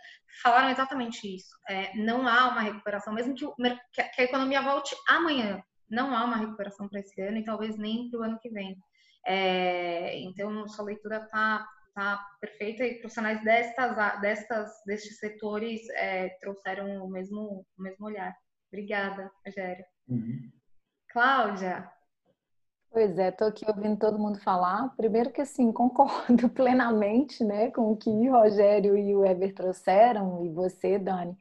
falaram 0.43 0.69
exatamente 0.69 1.35
isso, 1.35 1.57
é, 1.67 1.97
não 1.97 2.27
há 2.27 2.47
uma 2.49 2.61
recuperação, 2.61 3.15
mesmo 3.15 3.33
que, 3.33 3.43
o, 3.43 3.55
que 3.55 4.21
a 4.21 4.23
economia 4.23 4.61
volte 4.61 4.95
amanhã, 5.09 5.63
não 5.89 6.15
há 6.15 6.23
uma 6.23 6.37
recuperação 6.37 6.87
para 6.87 6.99
esse 6.99 7.19
ano 7.19 7.39
e 7.39 7.43
talvez 7.43 7.75
nem 7.75 8.07
para 8.11 8.19
o 8.19 8.23
ano 8.23 8.39
que 8.39 8.51
vem. 8.51 8.77
É, 9.25 10.19
então, 10.19 10.67
sua 10.67 10.85
leitura 10.85 11.17
está 11.17 11.67
tá 11.97 12.23
perfeita 12.39 12.85
e 12.85 12.99
profissionais 12.99 13.43
destas, 13.43 14.21
destas, 14.21 14.71
destes 14.85 15.17
setores 15.17 15.81
é, 15.95 16.29
trouxeram 16.39 17.03
o 17.03 17.09
mesmo, 17.09 17.65
o 17.75 17.81
mesmo 17.81 18.05
olhar. 18.05 18.35
Obrigada, 18.71 19.31
Rogério. 19.43 19.83
Uhum. 20.07 20.51
Cláudia. 21.09 21.91
Pois 22.91 23.17
é, 23.17 23.29
estou 23.29 23.47
aqui 23.47 23.65
ouvindo 23.67 23.97
todo 23.97 24.19
mundo 24.19 24.39
falar. 24.39 24.95
Primeiro 24.95 25.31
que 25.31 25.41
assim, 25.41 25.71
concordo 25.73 26.47
plenamente 26.49 27.43
né, 27.43 27.71
com 27.71 27.91
o 27.91 27.97
que 27.97 28.11
o 28.11 28.31
Rogério 28.31 28.95
e 28.95 29.15
o 29.15 29.25
Eber 29.25 29.55
trouxeram, 29.55 30.45
e 30.45 30.49
você, 30.49 30.99
Dani. 30.99 31.35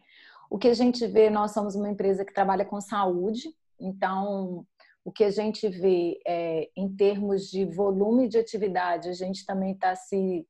O 0.49 0.57
que 0.57 0.69
a 0.69 0.75
gente 0.75 1.07
vê, 1.07 1.29
nós 1.29 1.51
somos 1.51 1.75
uma 1.75 1.91
empresa 1.91 2.25
que 2.25 2.33
trabalha 2.33 2.65
com 2.65 2.81
saúde, 2.81 3.55
então 3.79 4.65
o 5.07 5.13
que 5.13 5.23
a 5.23 5.31
gente 5.31 5.69
vê 5.69 6.21
é, 6.27 6.69
em 6.77 6.89
termos 6.97 7.49
de 7.49 7.65
volume 7.65 8.29
de 8.29 8.39
atividade, 8.39 9.09
a 9.09 9.13
gente 9.13 9.47
também 9.47 9.71
está 9.71 9.95
se, 9.95 10.45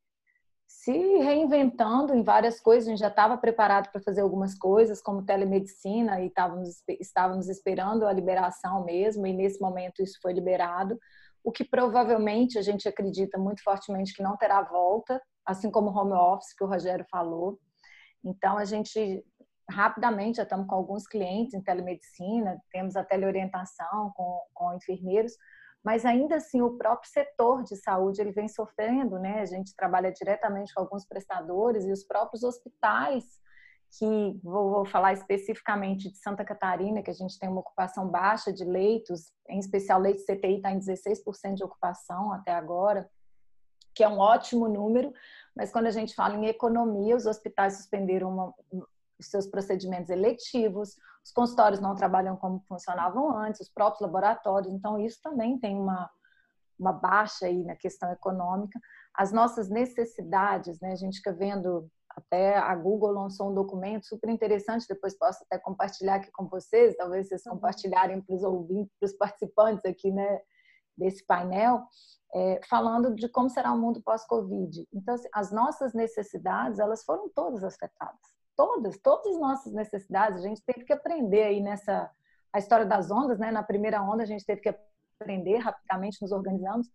se 0.67 0.93
reinventando 1.19 2.15
em 2.15 2.23
várias 2.23 2.59
coisas. 2.59 2.89
A 2.89 2.91
gente 2.91 3.01
já 3.01 3.09
estava 3.09 3.37
preparado 3.37 3.93
para 3.93 4.01
fazer 4.01 4.23
algumas 4.23 4.59
coisas, 4.59 5.03
como 5.03 5.27
telemedicina, 5.27 6.23
e 6.23 6.29
estávamos, 6.29 6.83
estávamos 6.99 7.51
esperando 7.51 8.07
a 8.07 8.13
liberação 8.15 8.83
mesmo, 8.83 9.27
e 9.27 9.33
nesse 9.35 9.61
momento 9.61 10.03
isso 10.03 10.19
foi 10.23 10.33
liberado. 10.33 10.99
O 11.45 11.53
que 11.53 11.63
provavelmente 11.63 12.59
a 12.59 12.63
gente 12.63 12.89
acredita 12.89 13.37
muito 13.37 13.63
fortemente 13.63 14.15
que 14.15 14.23
não 14.23 14.39
terá 14.39 14.63
volta, 14.63 15.21
assim 15.45 15.71
como 15.71 15.91
o 15.91 15.95
home 15.95 16.15
office, 16.15 16.57
que 16.57 16.65
o 16.65 16.67
Rogério 16.67 17.05
falou. 17.11 17.59
Então, 18.25 18.57
a 18.57 18.65
gente 18.65 19.23
rapidamente 19.71 20.37
já 20.37 20.45
estamos 20.45 20.67
com 20.67 20.75
alguns 20.75 21.07
clientes 21.07 21.55
em 21.55 21.61
telemedicina, 21.61 22.61
temos 22.71 22.97
a 22.97 23.05
teleorientação 23.05 24.13
com, 24.15 24.41
com 24.55 24.75
enfermeiros, 24.75 25.33
mas 25.85 26.05
ainda 26.05 26.37
assim 26.37 26.63
o 26.63 26.77
próprio 26.77 27.11
setor 27.11 27.63
de 27.63 27.77
saúde 27.77 28.21
ele 28.21 28.33
vem 28.33 28.49
sofrendo, 28.49 29.19
né? 29.19 29.41
A 29.41 29.47
gente 29.47 29.75
trabalha 29.77 30.11
diretamente 30.13 30.75
com 30.75 30.81
alguns 30.81 31.07
prestadores 31.07 31.85
e 31.85 31.93
os 31.93 32.05
próprios 32.05 32.43
hospitais 32.43 33.25
que 33.99 34.41
vou, 34.43 34.71
vou, 34.71 34.85
falar 34.85 35.13
especificamente 35.13 36.11
de 36.11 36.19
Santa 36.19 36.45
Catarina, 36.45 37.03
que 37.03 37.11
a 37.11 37.15
gente 37.15 37.39
tem 37.39 37.49
uma 37.49 37.61
ocupação 37.61 38.09
baixa 38.09 38.53
de 38.53 38.65
leitos, 38.65 39.33
em 39.49 39.59
especial 39.59 40.01
leite 40.01 40.25
CTI 40.25 40.57
está 40.57 40.73
em 40.73 40.81
16% 40.81 41.55
de 41.55 41.65
ocupação 41.65 42.33
até 42.33 42.53
agora, 42.53 43.09
que 43.95 44.05
é 44.05 44.09
um 44.09 44.19
ótimo 44.19 44.69
número, 44.69 45.13
mas 45.55 45.73
quando 45.73 45.87
a 45.87 45.91
gente 45.91 46.15
fala 46.15 46.35
em 46.35 46.47
economia, 46.47 47.17
os 47.17 47.27
hospitais 47.27 47.77
suspenderam 47.77 48.29
uma, 48.29 48.55
os 49.19 49.27
seus 49.27 49.47
procedimentos 49.47 50.11
eletivos, 50.11 50.97
os 51.27 51.33
consultórios 51.33 51.81
não 51.81 51.97
trabalham 51.97 52.37
como 52.37 52.61
funcionavam 52.69 53.37
antes, 53.37 53.61
os 53.63 53.69
próprios 53.69 54.01
laboratórios, 54.01 54.73
então 54.73 54.97
isso 54.97 55.21
também 55.21 55.59
tem 55.59 55.77
uma, 55.77 56.09
uma 56.79 56.93
baixa 56.93 57.47
aí 57.47 57.65
na 57.65 57.75
questão 57.75 58.13
econômica. 58.13 58.79
As 59.13 59.33
nossas 59.33 59.69
necessidades, 59.69 60.79
né, 60.81 60.93
a 60.93 60.97
gente 60.97 61.17
fica 61.17 61.33
vendo, 61.33 61.91
até 62.11 62.57
a 62.57 62.75
Google 62.77 63.11
lançou 63.11 63.51
um 63.51 63.55
documento 63.55 64.07
super 64.07 64.31
interessante, 64.31 64.87
depois 64.89 65.19
posso 65.19 65.43
até 65.45 65.59
compartilhar 65.59 66.17
aqui 66.17 66.31
com 66.31 66.47
vocês, 66.47 66.97
talvez 66.97 67.27
vocês 67.27 67.45
uhum. 67.45 67.55
compartilharem 67.55 68.21
para 68.21 68.37
os 68.37 68.45
ouvintes, 68.45 68.95
para 69.01 69.07
os 69.07 69.13
participantes 69.15 69.85
aqui, 69.85 70.13
né, 70.13 70.41
desse 70.97 71.27
painel, 71.27 71.83
é, 72.35 72.61
falando 72.69 73.15
de 73.15 73.29
como 73.29 73.51
será 73.51 73.73
o 73.73 73.79
mundo 73.79 74.01
pós-Covid. 74.01 74.87
Então, 74.93 75.15
assim, 75.15 75.29
as 75.35 75.51
nossas 75.51 75.93
necessidades, 75.93 76.79
elas 76.79 77.05
foram 77.05 77.29
todas 77.31 77.65
afetadas 77.65 78.36
todas, 78.57 78.99
todas 78.99 79.35
as 79.35 79.41
nossas 79.41 79.73
necessidades. 79.73 80.45
A 80.45 80.49
gente 80.49 80.63
teve 80.63 80.85
que 80.85 80.93
aprender 80.93 81.43
aí 81.43 81.61
nessa 81.61 82.11
a 82.53 82.59
história 82.59 82.87
das 82.87 83.11
ondas, 83.11 83.39
né? 83.39 83.51
Na 83.51 83.63
primeira 83.63 84.03
onda 84.03 84.23
a 84.23 84.27
gente 84.27 84.45
teve 84.45 84.63
que 84.63 84.75
aprender 85.21 85.59
rapidamente, 85.59 86.21
nos 86.23 86.33
organizamos. 86.33 86.89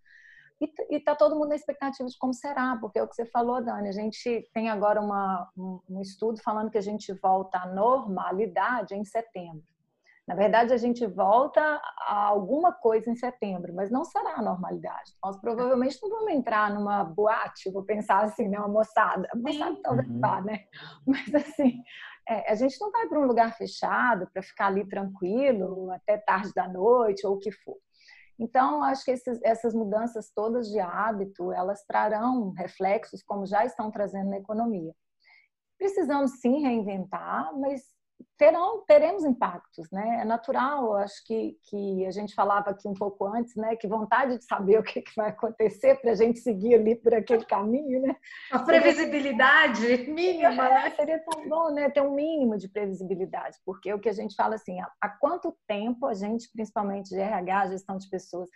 E 0.60 0.96
está 0.96 1.16
todo 1.16 1.36
mundo 1.36 1.50
na 1.50 1.56
expectativa 1.56 2.08
de 2.08 2.18
como 2.20 2.36
será, 2.36 2.78
porque 2.80 3.00
é 3.00 3.04
o 3.04 3.08
que 3.08 3.16
você 3.16 3.26
falou, 3.26 3.64
Dani. 3.64 3.90
A 3.90 3.92
gente 3.92 4.48
tem 4.54 4.70
agora 4.70 5.02
uma, 5.02 5.50
um, 5.58 5.80
um 5.90 6.02
estudo 6.02 6.40
falando 6.44 6.70
que 6.70 6.78
a 6.78 6.84
gente 6.84 7.12
volta 7.14 7.58
à 7.58 7.66
normalidade 7.66 8.94
em 8.94 9.04
setembro. 9.04 9.64
Na 10.28 10.36
verdade, 10.36 10.72
a 10.72 10.78
gente 10.78 11.06
volta 11.08 11.62
a 12.00 12.28
alguma 12.28 12.72
coisa 12.72 13.10
em 13.10 13.16
setembro, 13.16 13.74
mas 13.74 13.90
não 13.90 14.04
será 14.06 14.36
a 14.36 14.42
normalidade. 14.42 15.14
Nós 15.24 15.36
provavelmente 15.38 15.98
não 16.02 16.10
vamos 16.10 16.32
entrar 16.34 16.74
numa 16.74 17.04
boate, 17.04 17.72
vou 17.72 17.84
pensar 17.84 18.24
assim, 18.24 18.48
né? 18.48 18.60
Uma 18.60 18.68
moçada. 18.68 19.28
A 19.34 19.36
moçada 19.36 19.78
talvez 19.82 20.08
uhum. 20.08 20.20
vá, 20.20 20.42
né? 20.42 20.66
Mas 21.06 21.34
assim, 21.34 21.82
é, 22.30 22.52
a 22.52 22.56
gente 22.56 22.80
não 22.80 22.92
vai 22.92 23.08
para 23.08 23.20
um 23.20 23.26
lugar 23.26 23.58
fechado 23.58 24.30
para 24.32 24.44
ficar 24.44 24.68
ali 24.68 24.88
tranquilo 24.88 25.92
até 25.92 26.18
tarde 26.18 26.54
da 26.54 26.68
noite 26.68 27.26
ou 27.26 27.36
o 27.36 27.40
que 27.40 27.52
for. 27.52 27.78
Então, 28.40 28.84
acho 28.84 29.04
que 29.04 29.12
esses, 29.12 29.40
essas 29.44 29.74
mudanças 29.74 30.32
todas 30.34 30.68
de 30.68 30.80
hábito, 30.80 31.52
elas 31.52 31.84
trarão 31.86 32.52
reflexos 32.52 33.22
como 33.22 33.46
já 33.46 33.66
estão 33.66 33.92
trazendo 33.92 34.30
na 34.30 34.38
economia. 34.38 34.94
Precisamos 35.78 36.40
sim 36.40 36.62
reinventar, 36.62 37.56
mas 37.58 37.82
terão, 38.38 38.84
teremos 38.86 39.24
impactos, 39.24 39.90
né? 39.92 40.20
É 40.22 40.26
natural, 40.26 40.96
acho 40.96 41.24
que, 41.26 41.58
que 41.64 42.06
a 42.06 42.12
gente 42.12 42.34
falava 42.34 42.70
aqui 42.70 42.88
um 42.88 42.94
pouco 42.94 43.26
antes, 43.26 43.56
né? 43.56 43.76
Que 43.76 43.88
vontade 43.88 44.38
de 44.38 44.46
saber 44.46 44.78
o 44.80 44.84
que, 44.84 45.02
que 45.02 45.12
vai 45.16 45.30
acontecer 45.30 45.96
para 46.02 46.12
a 46.12 46.16
gente 46.16 46.40
seguir 46.40 46.76
ali 46.76 46.96
por 46.96 47.14
aquele 47.14 47.46
caminho, 47.46 48.02
né? 48.02 48.16
A 48.52 48.60
previsibilidade 48.60 49.80
seria, 49.80 50.08
mínima, 50.14 50.70
né? 50.70 50.90
Seria 50.92 51.20
tão 51.20 51.48
bom, 51.48 51.72
né? 51.72 51.90
Ter 51.90 52.02
um 52.02 52.14
mínimo 52.14 52.58
de 52.58 52.68
previsibilidade, 52.68 53.58
porque 53.66 53.94
o 53.94 54.00
que 54.00 54.10
a 54.10 54.14
gente 54.14 54.36
fala 54.36 54.56
assim, 54.56 54.80
há, 54.80 54.92
há 55.02 55.10
quanto 55.10 55.56
tempo 55.68 56.06
a 56.06 56.14
gente, 56.14 56.50
principalmente 56.52 57.10
de 57.10 57.20
RH, 57.20 57.68
gestão 57.70 57.98
de 57.98 58.10
pessoas, 58.10 58.50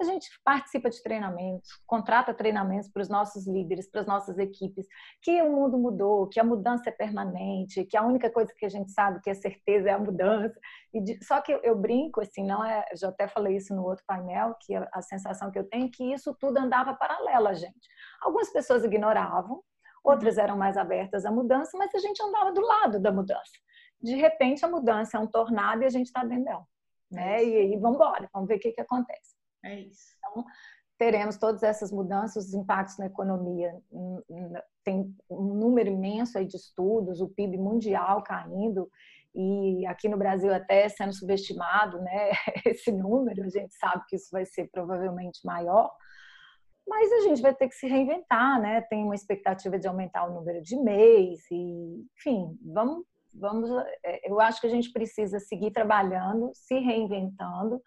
a 0.00 0.04
gente 0.04 0.28
participa 0.44 0.88
de 0.88 1.02
treinamentos, 1.02 1.70
contrata 1.86 2.32
treinamentos 2.32 2.88
para 2.88 3.02
os 3.02 3.08
nossos 3.08 3.46
líderes, 3.46 3.90
para 3.90 4.02
as 4.02 4.06
nossas 4.06 4.38
equipes, 4.38 4.86
que 5.20 5.42
o 5.42 5.50
mundo 5.50 5.76
mudou, 5.76 6.28
que 6.28 6.38
a 6.38 6.44
mudança 6.44 6.88
é 6.88 6.92
permanente, 6.92 7.84
que 7.84 7.96
a 7.96 8.04
única 8.04 8.30
coisa 8.30 8.52
que 8.56 8.64
a 8.64 8.68
gente 8.68 8.92
sabe 8.92 9.20
que 9.20 9.30
é 9.30 9.34
certeza 9.34 9.90
é 9.90 9.92
a 9.92 9.98
mudança. 9.98 10.58
De... 10.92 11.22
Só 11.24 11.40
que 11.40 11.52
eu, 11.62 11.76
brinco, 11.76 12.20
assim, 12.20 12.44
não 12.44 12.64
é, 12.64 12.84
já 12.94 13.08
até 13.08 13.26
falei 13.26 13.56
isso 13.56 13.74
no 13.74 13.84
outro 13.84 14.04
painel, 14.06 14.54
que 14.60 14.74
a, 14.74 14.88
a 14.92 15.02
sensação 15.02 15.50
que 15.50 15.58
eu 15.58 15.68
tenho 15.68 15.86
é 15.86 15.90
que 15.90 16.12
isso 16.12 16.34
tudo 16.38 16.58
andava 16.58 16.94
paralelo 16.94 17.48
a 17.48 17.54
gente. 17.54 17.88
Algumas 18.20 18.50
pessoas 18.50 18.84
ignoravam, 18.84 19.62
outras 20.04 20.38
eram 20.38 20.56
mais 20.56 20.76
abertas 20.76 21.24
à 21.24 21.30
mudança, 21.30 21.76
mas 21.76 21.94
a 21.94 21.98
gente 21.98 22.22
andava 22.22 22.52
do 22.52 22.60
lado 22.60 23.00
da 23.00 23.10
mudança. 23.10 23.52
De 24.00 24.14
repente, 24.14 24.64
a 24.64 24.68
mudança 24.68 25.16
é 25.16 25.20
um 25.20 25.26
tornado 25.26 25.82
e 25.82 25.86
a 25.86 25.90
gente 25.90 26.06
está 26.06 26.22
dentro 26.24 26.44
dela. 26.44 26.64
Né? 27.10 27.44
E 27.44 27.56
aí, 27.56 27.76
vamos 27.78 27.96
embora, 27.96 28.28
vamos 28.32 28.48
ver 28.48 28.56
o 28.56 28.60
que, 28.60 28.72
que 28.72 28.80
acontece. 28.80 29.37
É 29.64 29.80
isso. 29.80 30.14
Então, 30.18 30.44
teremos 30.98 31.36
todas 31.36 31.62
essas 31.62 31.92
mudanças, 31.92 32.48
os 32.48 32.54
impactos 32.54 32.98
na 32.98 33.06
economia. 33.06 33.72
Tem 34.84 35.14
um 35.30 35.54
número 35.54 35.88
imenso 35.88 36.38
aí 36.38 36.46
de 36.46 36.56
estudos, 36.56 37.20
o 37.20 37.28
PIB 37.28 37.56
mundial 37.56 38.22
caindo 38.22 38.90
e 39.34 39.86
aqui 39.86 40.08
no 40.08 40.16
Brasil 40.16 40.52
até 40.52 40.88
sendo 40.88 41.12
subestimado, 41.12 42.00
né? 42.00 42.30
Esse 42.66 42.90
número, 42.90 43.44
a 43.44 43.48
gente 43.48 43.72
sabe 43.74 44.04
que 44.08 44.16
isso 44.16 44.28
vai 44.32 44.44
ser 44.44 44.68
provavelmente 44.70 45.40
maior. 45.44 45.90
Mas 46.86 47.12
a 47.12 47.20
gente 47.20 47.42
vai 47.42 47.54
ter 47.54 47.68
que 47.68 47.74
se 47.74 47.86
reinventar, 47.86 48.60
né? 48.60 48.80
Tem 48.82 49.04
uma 49.04 49.14
expectativa 49.14 49.78
de 49.78 49.86
aumentar 49.86 50.24
o 50.24 50.34
número 50.34 50.62
de 50.62 50.76
mês 50.76 51.40
e, 51.50 52.04
enfim, 52.16 52.58
vamos 52.62 53.04
vamos 53.34 53.70
é, 54.02 54.28
eu 54.28 54.40
acho 54.40 54.60
que 54.60 54.66
a 54.66 54.70
gente 54.70 54.90
precisa 54.90 55.38
seguir 55.38 55.70
trabalhando, 55.70 56.50
se 56.54 56.78
reinventando 56.78 57.80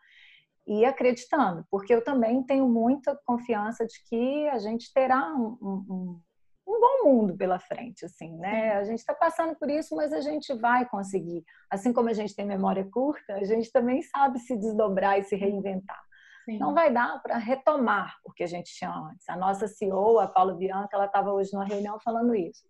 e 0.68 0.86
acreditando, 0.86 1.66
porque 1.70 1.94
eu 1.94 2.04
também 2.04 2.44
tenho 2.44 2.68
muita 2.68 3.20
confiança 3.26 3.86
de 3.86 4.02
que 4.08 4.48
a 4.50 4.60
gente 4.60 4.94
terá 4.94 5.34
um, 5.34 5.58
um, 5.62 6.22
um 6.68 6.80
bom 6.80 7.04
mundo 7.04 7.36
pela 7.36 7.60
frente, 7.60 8.06
assim, 8.06 8.38
né? 8.38 8.74
A 8.74 8.84
gente 8.84 9.00
está 9.00 9.14
passando 9.14 9.56
por 9.56 9.70
isso, 9.70 9.96
mas 9.96 10.14
a 10.14 10.22
gente 10.22 10.54
vai 10.54 10.88
conseguir. 10.88 11.44
Assim 11.70 11.92
como 11.92 12.10
a 12.10 12.14
gente 12.14 12.36
tem 12.36 12.46
memória 12.46 12.88
curta, 12.92 13.34
a 13.36 13.44
gente 13.44 13.72
também 13.72 14.02
sabe 14.04 14.40
se 14.40 14.56
desdobrar 14.56 15.20
e 15.20 15.24
se 15.24 15.36
reinventar. 15.36 16.02
Sim. 16.46 16.58
Não 16.58 16.74
vai 16.74 16.92
dar 16.92 17.22
para 17.22 17.38
retomar 17.38 18.16
o 18.26 18.32
que 18.32 18.44
a 18.44 18.48
gente 18.48 18.74
tinha 18.74 18.92
antes. 18.92 19.28
A 19.30 19.36
nossa 19.36 19.68
CEO, 19.68 20.20
a 20.20 20.28
Paula 20.28 20.56
Bianca, 20.56 20.90
ela 20.94 21.06
estava 21.06 21.32
hoje 21.32 21.52
numa 21.54 21.66
reunião 21.66 22.00
falando 22.00 22.36
isso. 22.36 22.64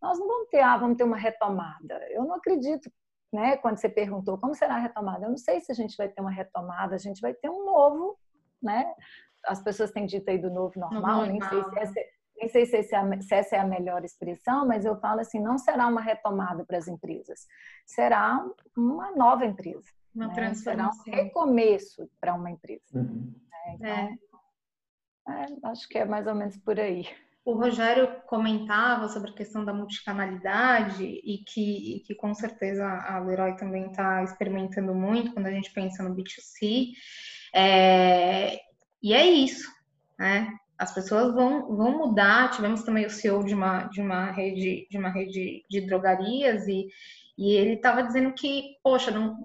Nós 0.00 0.18
não 0.18 0.26
vamos 0.28 0.48
ter, 0.48 0.60
ah, 0.60 0.76
vamos 0.76 0.96
ter 0.96 1.04
uma 1.04 1.16
retomada. 1.16 1.98
Eu 2.10 2.24
não 2.24 2.34
acredito 2.34 2.90
né? 3.34 3.56
Quando 3.56 3.78
você 3.78 3.88
perguntou 3.88 4.38
como 4.38 4.54
será 4.54 4.76
a 4.76 4.78
retomada, 4.78 5.26
eu 5.26 5.30
não 5.30 5.36
sei 5.36 5.60
se 5.60 5.72
a 5.72 5.74
gente 5.74 5.96
vai 5.96 6.08
ter 6.08 6.20
uma 6.20 6.30
retomada, 6.30 6.94
a 6.94 6.98
gente 6.98 7.20
vai 7.20 7.34
ter 7.34 7.50
um 7.50 7.64
novo, 7.64 8.16
né? 8.62 8.94
As 9.46 9.62
pessoas 9.62 9.90
têm 9.90 10.06
dito 10.06 10.30
aí 10.30 10.38
do 10.38 10.50
novo 10.50 10.78
normal, 10.78 11.26
nem 11.26 11.40
sei 11.40 11.62
se 11.64 11.78
essa, 11.78 12.00
nem 12.36 12.48
sei 12.48 12.66
se, 12.66 12.76
essa, 12.76 13.20
se 13.20 13.34
essa 13.34 13.56
é 13.56 13.58
a 13.58 13.66
melhor 13.66 14.04
expressão, 14.04 14.66
mas 14.66 14.84
eu 14.84 14.96
falo 15.00 15.20
assim, 15.20 15.40
não 15.40 15.58
será 15.58 15.88
uma 15.88 16.00
retomada 16.00 16.64
para 16.64 16.78
as 16.78 16.86
empresas, 16.86 17.46
será 17.84 18.42
uma 18.76 19.10
nova 19.10 19.44
empresa. 19.44 19.90
Uma 20.14 20.28
né? 20.28 20.54
Será 20.54 20.88
um 20.88 21.10
recomeço 21.10 22.08
para 22.20 22.34
uma 22.34 22.50
empresa. 22.50 22.82
Uhum. 22.94 23.34
É, 23.52 23.72
então, 23.74 23.88
é. 23.88 24.18
É, 25.26 25.46
acho 25.64 25.88
que 25.88 25.98
é 25.98 26.04
mais 26.04 26.26
ou 26.26 26.34
menos 26.34 26.56
por 26.58 26.78
aí 26.78 27.04
o 27.44 27.52
Rogério 27.52 28.08
comentava 28.26 29.06
sobre 29.08 29.30
a 29.30 29.34
questão 29.34 29.64
da 29.64 29.74
multicanalidade 29.74 31.04
e 31.04 31.44
que, 31.46 31.96
e 31.96 32.00
que 32.00 32.14
com 32.14 32.34
certeza 32.34 32.86
a 32.86 33.18
Leroy 33.18 33.54
também 33.56 33.90
está 33.90 34.24
experimentando 34.24 34.94
muito 34.94 35.32
quando 35.32 35.46
a 35.46 35.50
gente 35.50 35.70
pensa 35.70 36.02
no 36.02 36.16
B2C. 36.16 36.92
É, 37.54 38.58
e 39.02 39.12
é 39.12 39.26
isso, 39.26 39.70
né? 40.18 40.50
As 40.78 40.94
pessoas 40.94 41.34
vão, 41.34 41.76
vão 41.76 41.98
mudar. 41.98 42.50
Tivemos 42.50 42.82
também 42.82 43.04
o 43.04 43.10
CEO 43.10 43.44
de 43.44 43.54
uma, 43.54 43.84
de 43.84 44.00
uma 44.00 44.30
rede 44.30 44.88
de 44.90 44.96
uma 44.96 45.10
rede 45.10 45.64
de 45.68 45.82
drogarias 45.82 46.66
e, 46.66 46.88
e 47.36 47.52
ele 47.52 47.74
estava 47.74 48.02
dizendo 48.02 48.32
que, 48.32 48.78
poxa, 48.82 49.10
não, 49.10 49.36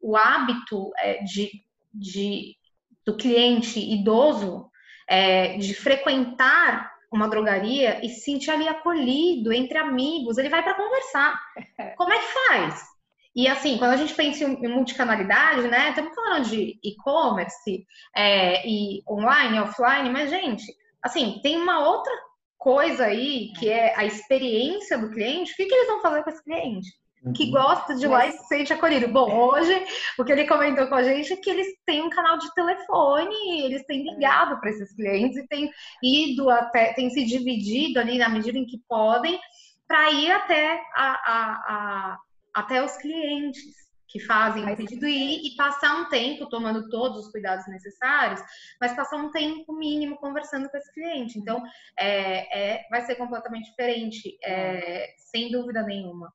o 0.00 0.16
hábito 0.16 0.92
é, 0.96 1.24
de, 1.24 1.50
de, 1.92 2.56
do 3.04 3.16
cliente 3.16 3.80
idoso 3.80 4.70
é, 5.08 5.58
de 5.58 5.74
frequentar 5.74 6.91
uma 7.16 7.28
drogaria 7.28 8.04
e 8.04 8.08
se 8.08 8.20
sentir 8.20 8.50
ali 8.50 8.66
acolhido 8.66 9.52
entre 9.52 9.78
amigos, 9.78 10.38
ele 10.38 10.48
vai 10.48 10.62
para 10.62 10.74
conversar. 10.74 11.40
Como 11.96 12.12
é 12.12 12.18
que 12.18 12.32
faz? 12.48 12.92
E 13.34 13.48
assim, 13.48 13.78
quando 13.78 13.92
a 13.92 13.96
gente 13.96 14.14
pensa 14.14 14.44
em 14.44 14.68
multicanalidade, 14.68 15.66
né? 15.68 15.90
Estamos 15.90 16.14
falando 16.14 16.48
de 16.48 16.78
e-commerce 16.82 17.86
é, 18.14 18.66
e 18.68 19.02
online, 19.08 19.60
offline, 19.60 20.10
mas, 20.10 20.28
gente, 20.28 20.64
assim, 21.02 21.40
tem 21.42 21.56
uma 21.56 21.88
outra 21.88 22.12
coisa 22.58 23.06
aí 23.06 23.52
que 23.58 23.70
é 23.70 23.96
a 23.96 24.04
experiência 24.04 24.98
do 24.98 25.10
cliente. 25.10 25.52
O 25.52 25.56
que, 25.56 25.64
que 25.64 25.74
eles 25.74 25.88
vão 25.88 26.02
fazer 26.02 26.22
com 26.22 26.30
esse 26.30 26.44
cliente? 26.44 26.90
Que 27.34 27.44
uhum. 27.44 27.50
gosta 27.52 27.94
de 27.94 28.06
lá 28.06 28.26
e 28.26 28.32
se 28.32 28.46
sente 28.48 28.72
acolhido. 28.72 29.06
Bom, 29.06 29.32
hoje 29.32 29.84
o 30.18 30.24
que 30.24 30.32
ele 30.32 30.46
comentou 30.46 30.86
com 30.88 30.96
a 30.96 31.02
gente 31.02 31.32
é 31.32 31.36
que 31.36 31.50
eles 31.50 31.68
têm 31.86 32.02
um 32.02 32.10
canal 32.10 32.36
de 32.38 32.52
telefone, 32.54 33.62
eles 33.62 33.84
têm 33.86 34.02
ligado 34.02 34.58
para 34.58 34.70
esses 34.70 34.92
clientes 34.94 35.36
e 35.36 35.46
têm 35.46 35.70
ido 36.02 36.50
até, 36.50 36.92
têm 36.94 37.10
se 37.10 37.24
dividido 37.24 38.00
ali 38.00 38.18
na 38.18 38.28
medida 38.28 38.58
em 38.58 38.66
que 38.66 38.80
podem 38.88 39.38
para 39.86 40.10
ir 40.10 40.32
até 40.32 40.82
a, 40.96 41.10
a, 41.12 41.52
a, 41.68 42.18
até 42.54 42.82
os 42.82 42.96
clientes 42.96 43.82
que 44.08 44.20
fazem 44.20 44.70
o 44.70 44.76
pedido 44.76 45.06
e, 45.06 45.46
e 45.46 45.56
passar 45.56 45.94
um 46.00 46.08
tempo 46.08 46.46
tomando 46.48 46.88
todos 46.90 47.24
os 47.24 47.32
cuidados 47.32 47.66
necessários, 47.68 48.42
mas 48.78 48.94
passar 48.94 49.16
um 49.16 49.30
tempo 49.30 49.72
mínimo 49.72 50.16
conversando 50.16 50.68
com 50.68 50.76
esse 50.76 50.92
cliente. 50.92 51.38
Então, 51.38 51.62
é, 51.98 52.74
é 52.80 52.88
vai 52.90 53.00
ser 53.02 53.14
completamente 53.14 53.70
diferente, 53.70 54.36
é, 54.44 55.14
sem 55.30 55.50
dúvida 55.50 55.82
nenhuma. 55.82 56.30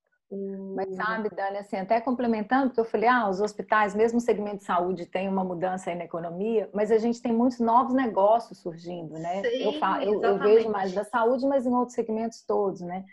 Mas 0.75 0.93
sabe, 0.95 1.29
Dani, 1.29 1.57
assim, 1.57 1.77
até 1.77 2.01
complementando, 2.01 2.67
porque 2.67 2.81
eu 2.81 2.85
falei, 2.85 3.07
ah, 3.07 3.29
os 3.29 3.39
hospitais, 3.39 3.95
mesmo 3.95 4.17
o 4.17 4.21
segmento 4.21 4.57
de 4.57 4.65
saúde, 4.65 5.05
tem 5.05 5.29
uma 5.29 5.43
mudança 5.43 5.89
aí 5.89 5.95
na 5.95 6.03
economia, 6.03 6.69
mas 6.73 6.91
a 6.91 6.97
gente 6.97 7.21
tem 7.21 7.31
muitos 7.31 7.59
novos 7.59 7.93
negócios 7.93 8.59
surgindo, 8.59 9.13
né? 9.13 9.41
Sim, 9.41 9.63
eu, 9.63 9.73
falo, 9.79 10.03
eu, 10.03 10.21
eu, 10.21 10.37
vejo 10.37 10.69
mais 10.69 10.93
da 10.93 11.05
saúde, 11.05 11.45
mas 11.45 11.65
em 11.65 11.73
outros 11.73 11.95
segmentos 11.95 12.41
todos, 12.41 12.81
né? 12.81 13.05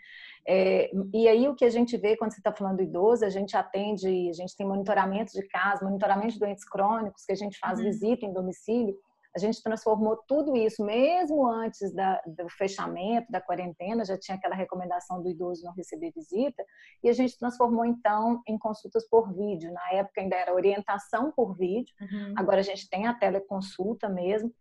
É, 0.47 0.91
e 1.13 1.27
aí 1.27 1.47
o 1.47 1.55
que 1.55 1.65
a 1.65 1.69
gente 1.69 1.97
vê 1.97 2.17
quando 2.17 2.31
você 2.31 2.39
está 2.39 2.51
falando 2.51 2.77
do 2.77 2.83
idoso, 2.83 3.25
a 3.25 3.29
gente 3.29 3.55
atende, 3.55 4.29
a 4.29 4.33
gente 4.33 4.55
tem 4.55 4.67
monitoramento 4.67 5.31
de 5.31 5.41
casa, 5.47 5.85
monitoramento 5.85 6.33
de 6.33 6.39
doentes 6.39 6.65
crônicos, 6.65 7.25
que 7.25 7.31
a 7.31 7.35
gente 7.35 7.57
faz 7.57 7.79
uhum. 7.79 7.85
visita 7.85 8.25
em 8.25 8.33
domicílio, 8.33 8.95
a 9.35 9.39
gente 9.39 9.61
transformou 9.61 10.15
tudo 10.27 10.55
isso, 10.55 10.83
mesmo 10.83 11.45
antes 11.45 11.93
da, 11.93 12.21
do 12.25 12.47
fechamento, 12.49 13.29
da 13.29 13.41
quarentena, 13.41 14.05
já 14.05 14.17
tinha 14.17 14.37
aquela 14.37 14.55
recomendação 14.55 15.21
do 15.21 15.29
idoso 15.29 15.65
não 15.65 15.73
receber 15.73 16.11
visita, 16.15 16.63
e 17.03 17.09
a 17.09 17.13
gente 17.13 17.37
transformou 17.37 17.83
então 17.83 18.41
em 18.47 18.57
consultas 18.57 19.07
por 19.09 19.33
vídeo. 19.33 19.73
Na 19.73 19.91
época 19.91 20.21
ainda 20.21 20.37
era 20.37 20.53
orientação 20.53 21.33
por 21.35 21.53
vídeo, 21.57 21.93
uhum. 21.99 22.33
agora 22.37 22.59
a 22.61 22.63
gente 22.63 22.89
tem 22.89 23.07
a 23.07 23.13
teleconsulta 23.13 24.07
mesmo. 24.07 24.53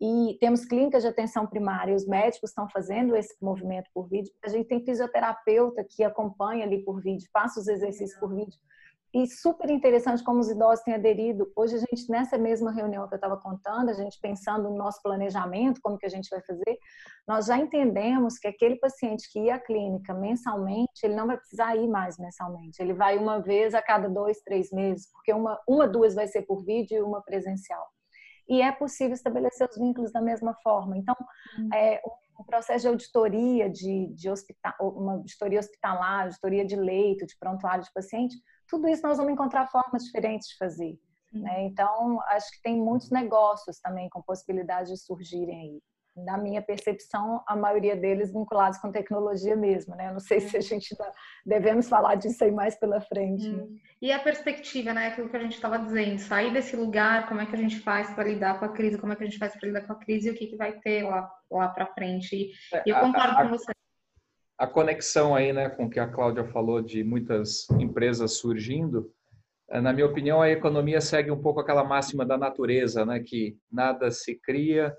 E 0.00 0.36
temos 0.40 0.64
clínicas 0.64 1.02
de 1.02 1.08
atenção 1.08 1.44
primária, 1.44 1.94
os 1.94 2.06
médicos 2.06 2.50
estão 2.50 2.68
fazendo 2.68 3.16
esse 3.16 3.34
movimento 3.42 3.90
por 3.92 4.08
vídeo. 4.08 4.32
A 4.44 4.48
gente 4.48 4.68
tem 4.68 4.84
fisioterapeuta 4.84 5.82
que 5.82 6.04
acompanha 6.04 6.64
ali 6.64 6.84
por 6.84 7.02
vídeo, 7.02 7.28
passa 7.32 7.58
os 7.58 7.66
exercícios 7.66 8.18
por 8.20 8.32
vídeo. 8.32 8.60
E 9.14 9.26
super 9.26 9.70
interessante 9.70 10.22
como 10.22 10.40
os 10.40 10.50
idosos 10.50 10.84
têm 10.84 10.94
aderido. 10.94 11.50
Hoje 11.56 11.76
a 11.76 11.78
gente, 11.78 12.10
nessa 12.10 12.36
mesma 12.36 12.70
reunião 12.70 13.08
que 13.08 13.14
eu 13.14 13.16
estava 13.16 13.36
contando, 13.36 13.88
a 13.88 13.94
gente 13.94 14.20
pensando 14.20 14.68
no 14.68 14.76
nosso 14.76 15.00
planejamento, 15.02 15.80
como 15.82 15.96
que 15.96 16.04
a 16.04 16.10
gente 16.10 16.28
vai 16.28 16.42
fazer, 16.42 16.78
nós 17.26 17.46
já 17.46 17.56
entendemos 17.56 18.38
que 18.38 18.46
aquele 18.46 18.76
paciente 18.76 19.30
que 19.32 19.40
ia 19.40 19.54
à 19.54 19.58
clínica 19.58 20.12
mensalmente, 20.12 21.04
ele 21.04 21.14
não 21.14 21.26
vai 21.26 21.38
precisar 21.38 21.74
ir 21.76 21.88
mais 21.88 22.18
mensalmente. 22.18 22.82
Ele 22.82 22.92
vai 22.92 23.16
uma 23.16 23.40
vez 23.40 23.74
a 23.74 23.80
cada 23.80 24.08
dois, 24.08 24.40
três 24.42 24.70
meses, 24.70 25.10
porque 25.10 25.32
uma, 25.32 25.58
uma 25.66 25.88
duas 25.88 26.14
vai 26.14 26.26
ser 26.26 26.42
por 26.42 26.62
vídeo 26.64 26.98
e 26.98 27.02
uma 27.02 27.22
presencial. 27.22 27.86
E 28.46 28.62
é 28.62 28.72
possível 28.72 29.14
estabelecer 29.14 29.68
os 29.68 29.76
vínculos 29.76 30.10
da 30.10 30.20
mesma 30.20 30.54
forma. 30.62 30.96
Então, 30.96 31.14
hum. 31.58 31.68
é, 31.74 32.00
um 32.38 32.44
processo 32.44 32.82
de 32.82 32.88
auditoria 32.88 33.68
de, 33.68 34.06
de 34.14 34.30
hospital, 34.30 34.74
uma 34.80 35.14
auditoria 35.14 35.58
hospitalar, 35.58 36.24
auditoria 36.24 36.64
de 36.64 36.76
leito, 36.76 37.26
de 37.26 37.36
prontuário 37.38 37.84
de 37.84 37.92
paciente, 37.92 38.36
tudo 38.68 38.88
isso 38.88 39.02
nós 39.02 39.16
vamos 39.16 39.32
encontrar 39.32 39.66
formas 39.66 40.04
diferentes 40.04 40.48
de 40.48 40.56
fazer. 40.56 40.98
Né? 41.32 41.64
Então, 41.64 42.20
acho 42.28 42.50
que 42.52 42.62
tem 42.62 42.76
muitos 42.76 43.10
negócios 43.10 43.78
também 43.80 44.08
com 44.08 44.22
possibilidade 44.22 44.90
de 44.90 44.98
surgirem 44.98 45.60
aí. 45.60 45.82
Na 46.24 46.36
minha 46.36 46.60
percepção, 46.60 47.44
a 47.46 47.54
maioria 47.54 47.94
deles 47.94 48.32
vinculados 48.32 48.78
com 48.78 48.90
tecnologia 48.90 49.54
mesmo, 49.54 49.94
né? 49.94 50.10
não 50.10 50.18
sei 50.18 50.40
se 50.40 50.56
a 50.56 50.60
gente 50.60 50.96
tá, 50.96 51.12
devemos 51.46 51.88
falar 51.88 52.16
disso 52.16 52.42
aí 52.42 52.50
mais 52.50 52.74
pela 52.76 53.00
frente. 53.00 53.48
Né? 53.48 53.68
E 54.02 54.10
a 54.10 54.18
perspectiva, 54.18 54.92
né? 54.92 55.08
Aquilo 55.08 55.28
que 55.28 55.36
a 55.36 55.40
gente 55.40 55.54
estava 55.54 55.78
dizendo, 55.78 56.18
sair 56.18 56.52
desse 56.52 56.74
lugar, 56.74 57.28
como 57.28 57.40
é 57.40 57.46
que 57.46 57.54
a 57.54 57.58
gente 57.58 57.78
faz 57.80 58.12
para 58.12 58.24
lidar 58.24 58.58
com 58.58 58.64
a 58.64 58.72
crise, 58.72 58.98
como 58.98 59.12
é 59.12 59.16
que 59.16 59.22
a 59.22 59.26
gente 59.26 59.38
faz 59.38 59.54
para 59.54 59.68
lidar 59.68 59.86
com 59.86 59.92
a 59.92 59.98
crise 59.98 60.28
e 60.28 60.30
o 60.32 60.34
que, 60.34 60.48
que 60.48 60.56
vai 60.56 60.72
ter 60.80 61.04
lá, 61.04 61.30
lá 61.48 61.68
para 61.68 61.86
frente. 61.86 62.34
E, 62.34 62.76
é, 62.76 62.82
eu 62.84 62.98
concordo 62.98 63.36
a, 63.36 63.40
a, 63.40 63.42
com 63.44 63.50
você 63.50 63.72
a 64.58 64.66
conexão 64.66 65.36
aí, 65.36 65.52
né, 65.52 65.68
com 65.68 65.86
o 65.86 65.90
que 65.90 66.00
a 66.00 66.08
Cláudia 66.08 66.44
falou 66.44 66.82
de 66.82 67.04
muitas 67.04 67.70
empresas 67.78 68.32
surgindo, 68.32 69.10
eh, 69.70 69.80
na 69.80 69.92
minha 69.92 70.06
opinião, 70.06 70.42
a 70.42 70.50
economia 70.50 71.00
segue 71.00 71.30
um 71.30 71.40
pouco 71.40 71.60
aquela 71.60 71.84
máxima 71.84 72.26
da 72.26 72.36
natureza, 72.36 73.06
né, 73.06 73.20
que 73.20 73.56
nada 73.70 74.10
se 74.10 74.34
cria 74.34 74.96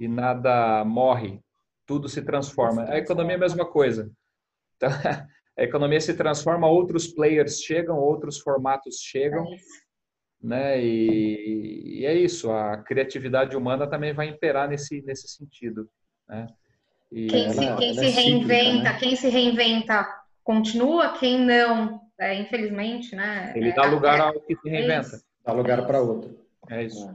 e 0.00 0.08
nada 0.08 0.84
morre, 0.84 1.40
tudo 1.86 2.08
se 2.08 2.20
transforma. 2.22 2.84
A 2.84 2.98
economia 2.98 3.34
é 3.34 3.36
a 3.36 3.40
mesma 3.40 3.64
coisa. 3.64 4.10
Então, 4.76 4.88
a 5.56 5.62
economia 5.62 6.00
se 6.00 6.14
transforma, 6.14 6.66
outros 6.66 7.06
players 7.06 7.60
chegam, 7.60 7.96
outros 7.96 8.38
formatos 8.38 8.96
chegam, 8.96 9.44
é 9.44 9.56
né? 10.42 10.82
E, 10.82 12.00
e, 12.00 12.06
é 12.06 12.14
isso. 12.14 12.50
A 12.50 12.78
criatividade 12.78 13.56
humana 13.56 13.86
também 13.86 14.12
vai 14.14 14.28
imperar 14.28 14.68
nesse 14.68 15.02
nesse 15.02 15.28
sentido, 15.28 15.88
né? 16.28 16.46
E 17.12 17.26
quem 17.26 17.44
ela, 17.44 17.52
se, 17.54 17.76
quem 17.76 17.94
se 17.94 18.04
é 18.04 18.08
reinventa, 18.08 18.62
cíclica, 18.62 18.82
né? 18.82 18.98
quem 18.98 19.16
se 19.16 19.28
reinventa 19.28 20.20
continua, 20.44 21.18
quem 21.18 21.40
não, 21.40 22.00
é, 22.18 22.40
infelizmente, 22.40 23.16
né? 23.16 23.52
Ele 23.56 23.72
dá 23.72 23.84
é, 23.84 23.88
lugar 23.88 24.20
ao 24.20 24.40
que 24.40 24.56
se 24.56 24.68
reinventa. 24.68 25.16
É 25.16 25.20
dá 25.44 25.52
lugar 25.52 25.86
para 25.86 26.00
outro. 26.00 26.38
É 26.68 26.84
isso. 26.84 27.12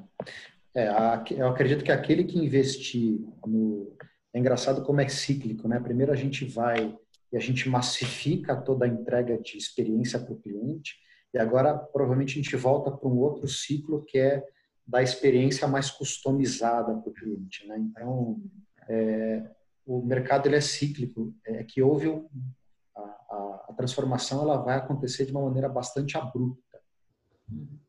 É, 0.75 0.89
eu 1.31 1.47
acredito 1.47 1.84
que 1.84 1.91
aquele 1.91 2.23
que 2.23 2.38
investir 2.38 3.19
no. 3.45 3.95
É 4.34 4.39
engraçado 4.39 4.84
como 4.84 4.99
é 4.99 5.08
cíclico, 5.08 5.67
né? 5.67 5.79
Primeiro 5.79 6.12
a 6.12 6.15
gente 6.15 6.43
vai 6.43 6.93
e 7.31 7.38
a 7.38 7.39
gente 7.39 7.67
massifica 7.69 8.55
toda 8.55 8.86
a 8.86 8.88
entrega 8.88 9.38
de 9.38 9.58
experiência 9.58 10.19
para 10.19 10.34
o 10.34 10.39
cliente, 10.39 10.95
e 11.34 11.38
agora 11.38 11.77
provavelmente 11.77 12.39
a 12.39 12.41
gente 12.41 12.55
volta 12.55 12.91
para 12.91 13.10
um 13.10 13.17
outro 13.17 13.47
ciclo 13.47 14.03
que 14.05 14.17
é 14.17 14.43
da 14.88 15.01
experiência 15.01 15.67
mais 15.67 15.89
customizada 15.89 16.95
para 16.95 17.10
o 17.10 17.13
cliente, 17.13 17.67
né? 17.67 17.77
Então, 17.77 18.41
é, 18.88 19.43
o 19.86 20.04
mercado 20.04 20.48
ele 20.48 20.56
é 20.56 20.62
cíclico, 20.62 21.34
é 21.45 21.63
que 21.63 21.82
houve 21.82 22.08
um, 22.08 22.28
a, 22.95 23.02
a, 23.02 23.65
a, 23.69 23.74
transformação 23.74 24.41
ela 24.41 24.58
vai 24.58 24.78
acontecer 24.78 25.26
de 25.26 25.32
uma 25.32 25.43
maneira 25.43 25.69
bastante 25.69 26.17
abrupta 26.17 26.80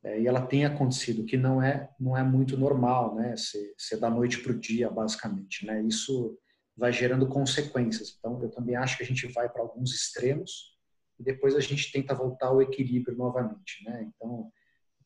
é, 0.05 0.21
e 0.21 0.27
ela 0.27 0.45
tem 0.45 0.65
acontecido, 0.65 1.25
que 1.25 1.37
não 1.37 1.63
é 1.63 1.91
não 1.99 2.17
é 2.17 2.23
muito 2.23 2.57
normal, 2.57 3.15
né? 3.15 3.37
Ser, 3.37 3.75
ser 3.79 3.97
da 3.97 4.11
noite 4.11 4.43
para 4.43 4.53
o 4.53 4.59
dia, 4.59 4.91
basicamente, 4.91 5.65
né? 5.65 5.83
Isso 5.83 6.39
vai 6.77 6.93
gerando 6.93 7.27
consequências. 7.27 8.15
Então, 8.19 8.41
eu 8.43 8.51
também 8.51 8.77
acho 8.77 8.99
que 8.99 9.03
a 9.03 9.07
gente 9.07 9.27
vai 9.29 9.49
para 9.49 9.63
alguns 9.63 9.95
extremos 9.95 10.77
e 11.19 11.25
depois 11.25 11.55
a 11.55 11.61
gente 11.61 11.91
tenta 11.91 12.15
voltar 12.15 12.49
ao 12.49 12.61
equilíbrio 12.61 13.17
novamente, 13.17 13.83
né? 13.85 14.11
Então, 14.15 14.53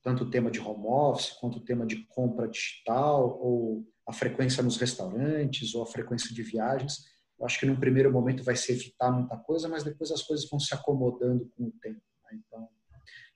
tanto 0.02 0.24
o 0.24 0.30
tema 0.30 0.50
de 0.50 0.58
home 0.58 0.86
office 0.86 1.30
quanto 1.32 1.58
o 1.58 1.64
tema 1.64 1.86
de 1.86 2.04
compra 2.06 2.48
digital 2.48 3.38
ou 3.40 3.86
a 4.10 4.12
frequência 4.12 4.62
nos 4.62 4.76
restaurantes 4.76 5.72
ou 5.74 5.84
a 5.84 5.86
frequência 5.86 6.34
de 6.34 6.42
viagens. 6.42 7.04
Eu 7.38 7.46
acho 7.46 7.58
que 7.58 7.64
num 7.64 7.76
primeiro 7.76 8.12
momento 8.12 8.42
vai 8.42 8.56
se 8.56 8.72
evitar 8.72 9.10
muita 9.12 9.36
coisa, 9.36 9.68
mas 9.68 9.84
depois 9.84 10.10
as 10.10 10.22
coisas 10.22 10.48
vão 10.50 10.58
se 10.58 10.74
acomodando 10.74 11.50
com 11.56 11.64
o 11.64 11.72
tempo. 11.80 12.02
Né? 12.24 12.40
Então, 12.44 12.68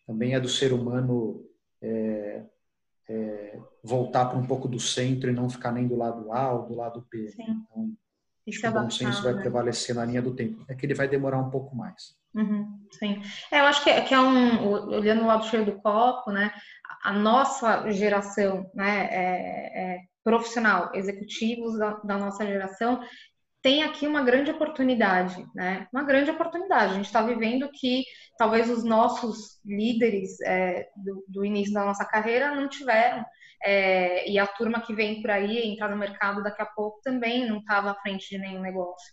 também 0.05 0.35
é 0.35 0.41
do 0.41 0.49
ser 0.49 0.73
humano 0.73 1.49
é, 1.81 2.45
é, 3.09 3.59
voltar 3.85 4.27
para 4.27 4.37
um 4.37 4.47
pouco 4.47 4.67
do 4.67 4.81
centro 4.81 5.31
e 5.31 5.33
não 5.33 5.49
ficar 5.49 5.71
nem 5.71 5.87
do 5.87 5.97
lado 5.97 6.33
A 6.33 6.53
ou 6.53 6.67
do 6.67 6.75
lado 6.75 7.07
B. 7.09 7.29
Sim. 7.29 7.43
Então, 7.43 7.93
Isso 8.45 8.67
é 8.67 8.71
o 8.71 8.73
bom 8.73 8.91
senso 8.91 9.23
vai 9.23 9.35
né? 9.35 9.41
prevalecer 9.41 9.95
na 9.95 10.05
linha 10.05 10.21
do 10.21 10.35
tempo. 10.35 10.65
É 10.69 10.75
que 10.75 10.85
ele 10.85 10.95
vai 10.95 11.07
demorar 11.07 11.39
um 11.39 11.51
pouco 11.51 11.75
mais. 11.77 12.17
Uhum, 12.35 12.81
sim. 12.91 13.23
É, 13.53 13.61
eu 13.61 13.65
acho 13.67 13.85
que 13.85 13.91
é, 13.91 14.01
que 14.01 14.13
é 14.13 14.21
um, 14.21 14.69
olhando 14.69 15.23
o 15.23 15.27
lado 15.27 15.47
cheio 15.47 15.65
do 15.65 15.81
copo, 15.81 16.33
né? 16.33 16.53
A 17.05 17.13
nossa 17.13 17.89
geração, 17.93 18.69
né? 18.75 19.07
É, 19.09 19.95
é 19.95 20.13
profissional, 20.25 20.91
executivos 20.95 21.79
da, 21.79 21.91
da 22.03 22.19
nossa 22.19 22.45
geração, 22.45 23.01
tem 23.65 23.83
aqui 23.83 24.07
uma 24.07 24.23
grande 24.23 24.51
oportunidade, 24.51 25.43
né? 25.55 25.87
Uma 25.91 26.03
grande 26.03 26.31
oportunidade. 26.31 26.93
A 26.93 26.97
gente 26.97 27.07
está 27.07 27.23
vivendo 27.23 27.71
que 27.73 28.05
talvez 28.37 28.69
os 28.69 28.85
nossos 28.85 29.59
líderes 29.65 30.39
é, 30.43 30.87
do, 30.97 31.25
do, 31.29 31.45
início 31.47 31.73
da 31.73 31.83
nossa 31.83 32.05
carreira 32.05 32.55
não 32.55 32.69
tiveram. 32.69 33.25
É, 33.65 34.31
e 34.31 34.39
a 34.39 34.47
turma 34.47 34.83
que 34.83 34.95
vem 34.95 35.23
por 35.23 35.31
aí, 35.31 35.67
entrar 35.67 35.89
no 35.89 35.97
mercado 35.97 36.43
daqui 36.43 36.61
a 36.61 36.67
pouco, 36.67 37.01
também 37.03 37.49
não 37.49 37.61
estava 37.61 37.93
à 37.93 37.95
frente 37.95 38.29
de 38.29 38.37
nenhum 38.37 38.61
negócio. 38.61 39.11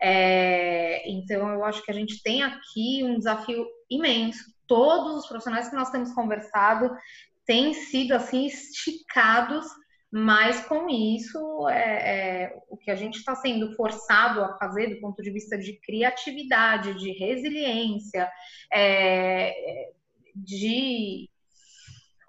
É, 0.00 1.02
então, 1.10 1.48
eu 1.48 1.64
acho 1.64 1.82
que 1.82 1.90
a 1.90 1.94
gente 1.94 2.22
tem 2.22 2.44
aqui 2.44 3.02
um 3.02 3.18
desafio 3.18 3.66
imenso. 3.90 4.44
Todos 4.68 5.16
os 5.16 5.26
profissionais 5.26 5.68
que 5.68 5.74
nós 5.74 5.90
temos 5.90 6.12
conversado 6.12 6.88
têm 7.44 7.74
sido 7.74 8.12
assim 8.12 8.46
esticados 8.46 9.66
mas 10.10 10.64
com 10.66 10.88
isso, 10.88 11.68
é, 11.68 12.44
é, 12.44 12.62
o 12.68 12.76
que 12.76 12.90
a 12.90 12.94
gente 12.94 13.18
está 13.18 13.34
sendo 13.34 13.74
forçado 13.74 14.42
a 14.42 14.56
fazer 14.56 14.94
do 14.94 15.00
ponto 15.00 15.22
de 15.22 15.30
vista 15.30 15.58
de 15.58 15.78
criatividade, 15.80 16.94
de 16.94 17.12
resiliência, 17.12 18.30
é, 18.72 19.90
de 20.34 21.28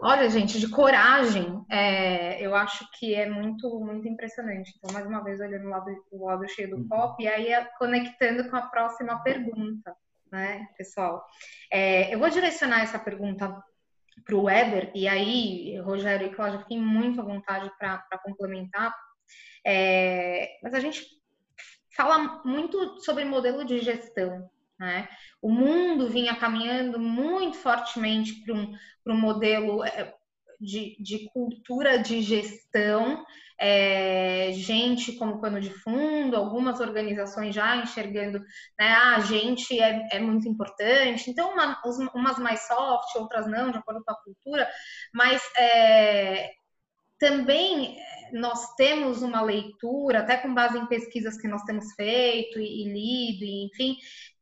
olha, 0.02 0.30
gente, 0.30 0.60
de 0.60 0.70
coragem, 0.70 1.64
é, 1.70 2.42
eu 2.46 2.56
acho 2.56 2.90
que 2.98 3.14
é 3.14 3.30
muito, 3.30 3.80
muito 3.80 4.08
impressionante. 4.08 4.74
Então, 4.78 4.94
mais 4.94 5.06
uma 5.06 5.24
vez, 5.24 5.40
olhando 5.40 5.66
o 5.66 5.70
lado, 5.70 6.06
o 6.12 6.26
lado 6.26 6.50
cheio 6.50 6.70
do 6.70 6.78
uhum. 6.78 6.88
copo, 6.88 7.22
e 7.22 7.28
aí 7.28 7.52
é 7.52 7.66
conectando 7.78 8.50
com 8.50 8.56
a 8.56 8.62
próxima 8.62 9.22
pergunta, 9.22 9.94
né, 10.32 10.68
pessoal? 10.78 11.26
É, 11.72 12.14
eu 12.14 12.20
vou 12.20 12.30
direcionar 12.30 12.82
essa 12.82 12.98
pergunta 12.98 13.62
para 14.26 14.36
o 14.36 14.44
Weber, 14.44 14.92
e 14.96 15.08
aí, 15.08 15.78
Rogério 15.80 16.28
e 16.28 16.36
Cláudia, 16.36 16.60
fiquem 16.60 16.80
muito 16.80 17.20
à 17.22 17.24
vontade 17.24 17.72
para 17.78 18.20
complementar, 18.24 18.96
é, 19.66 20.58
mas 20.64 20.74
a 20.74 20.80
gente 20.80 21.06
fala 21.96 22.42
muito 22.46 23.00
sobre 23.02 23.26
modelo 23.26 23.66
de 23.66 23.80
gestão. 23.80 24.50
Né? 24.80 25.10
O 25.42 25.52
mundo 25.52 26.08
vinha 26.08 26.36
caminhando 26.36 27.00
muito 27.00 27.58
fortemente 27.58 28.42
para 28.44 28.56
um, 28.56 28.74
um 29.08 29.18
modelo 29.18 29.84
é, 29.84 30.14
de, 30.60 30.96
de 31.02 31.30
cultura 31.34 31.98
de 31.98 32.22
gestão 32.22 33.26
é, 33.60 34.52
gente 34.54 35.14
como 35.14 35.42
pano 35.42 35.60
de 35.60 35.70
fundo, 35.70 36.36
algumas 36.36 36.80
organizações 36.80 37.54
já 37.54 37.76
enxergando, 37.76 38.40
né, 38.80 38.94
ah, 38.94 39.16
a 39.18 39.20
gente 39.20 39.80
é, 39.80 40.08
é 40.14 40.20
muito 40.20 40.48
importante, 40.48 41.30
então 41.30 41.52
uma, 41.54 41.82
umas 42.16 42.40
mais 42.40 42.66
soft, 42.68 43.16
outras 43.16 43.48
não, 43.48 43.72
de 43.72 43.78
acordo 43.78 44.04
com 44.04 44.12
a 44.12 44.24
cultura, 44.24 44.70
mas 45.14 45.42
é, 45.58 46.52
também 47.20 47.98
nós 48.32 48.76
temos 48.76 49.22
uma 49.22 49.42
leitura, 49.42 50.20
até 50.20 50.38
com 50.38 50.54
base 50.54 50.78
em 50.78 50.86
pesquisas 50.86 51.38
que 51.38 51.48
nós 51.48 51.64
temos 51.64 51.94
feito 51.94 52.60
e, 52.60 52.84
e 52.84 52.86
lido, 52.86 53.44
e, 53.44 53.66
enfim, 53.66 53.98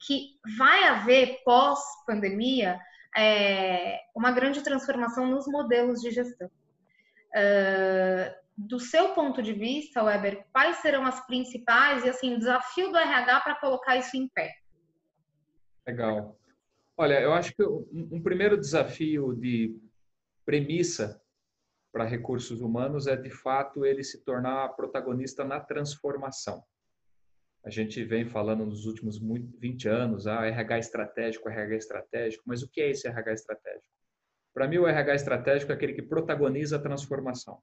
que 0.06 0.38
vai 0.58 0.84
haver 0.84 1.41
pós-pandemia 1.43 2.80
é, 3.17 3.99
uma 4.15 4.32
grande 4.32 4.62
transformação 4.62 5.25
nos 5.25 5.47
modelos 5.47 6.01
de 6.01 6.12
gestão. 6.12 6.51
Uh, 7.38 8.34
do 8.58 8.80
seu 8.80 9.13
ponto 9.13 9.41
de 9.43 9.54
vista, 9.54 10.04
Weber, 10.04 10.43
quais 10.52 10.78
serão 10.78 11.06
as 11.06 11.23
principais 11.28 12.04
e 12.04 12.10
assim, 12.10 12.34
o 12.34 12.39
desafio 12.39 12.91
do 12.91 12.97
RH 12.97 13.41
para 13.41 13.60
colocar 13.60 13.95
isso 13.97 14.17
em 14.17 14.28
pé? 14.30 14.52
Legal. 15.86 16.39
Olha, 16.97 17.21
eu 17.21 17.32
acho 17.34 17.54
que 17.54 17.63
um 17.63 18.19
primeiro 18.21 18.58
desafio 18.58 19.36
de 19.36 19.80
premissa 20.43 21.21
para 21.91 22.04
recursos 22.04 22.60
humanos 22.60 23.06
é 23.06 23.15
de 23.15 23.30
fato 23.30 23.86
ele 23.86 24.04
se 24.04 24.23
tornar 24.23 24.69
protagonista 24.69 25.43
na 25.43 25.60
transformação. 25.60 26.63
A 27.63 27.69
gente 27.69 28.04
vem 28.04 28.26
falando 28.26 28.65
nos 28.65 28.86
últimos 28.86 29.19
20 29.19 29.88
anos, 29.88 30.26
ah, 30.26 30.45
RH 30.45 30.80
estratégico, 30.80 31.50
RH 31.50 31.76
estratégico, 31.76 32.43
mas 32.47 32.63
o 32.63 32.69
que 32.69 32.82
é 32.82 32.89
esse 32.89 33.08
RH 33.08 33.34
estratégico? 33.34 33.96
Para 34.57 34.67
mim, 34.67 34.79
o 34.79 34.87
RH 34.87 35.13
estratégico 35.13 35.71
é 35.71 35.75
aquele 35.75 35.93
que 35.93 36.01
protagoniza 36.01 36.77
a 36.77 36.81
transformação. 36.81 37.61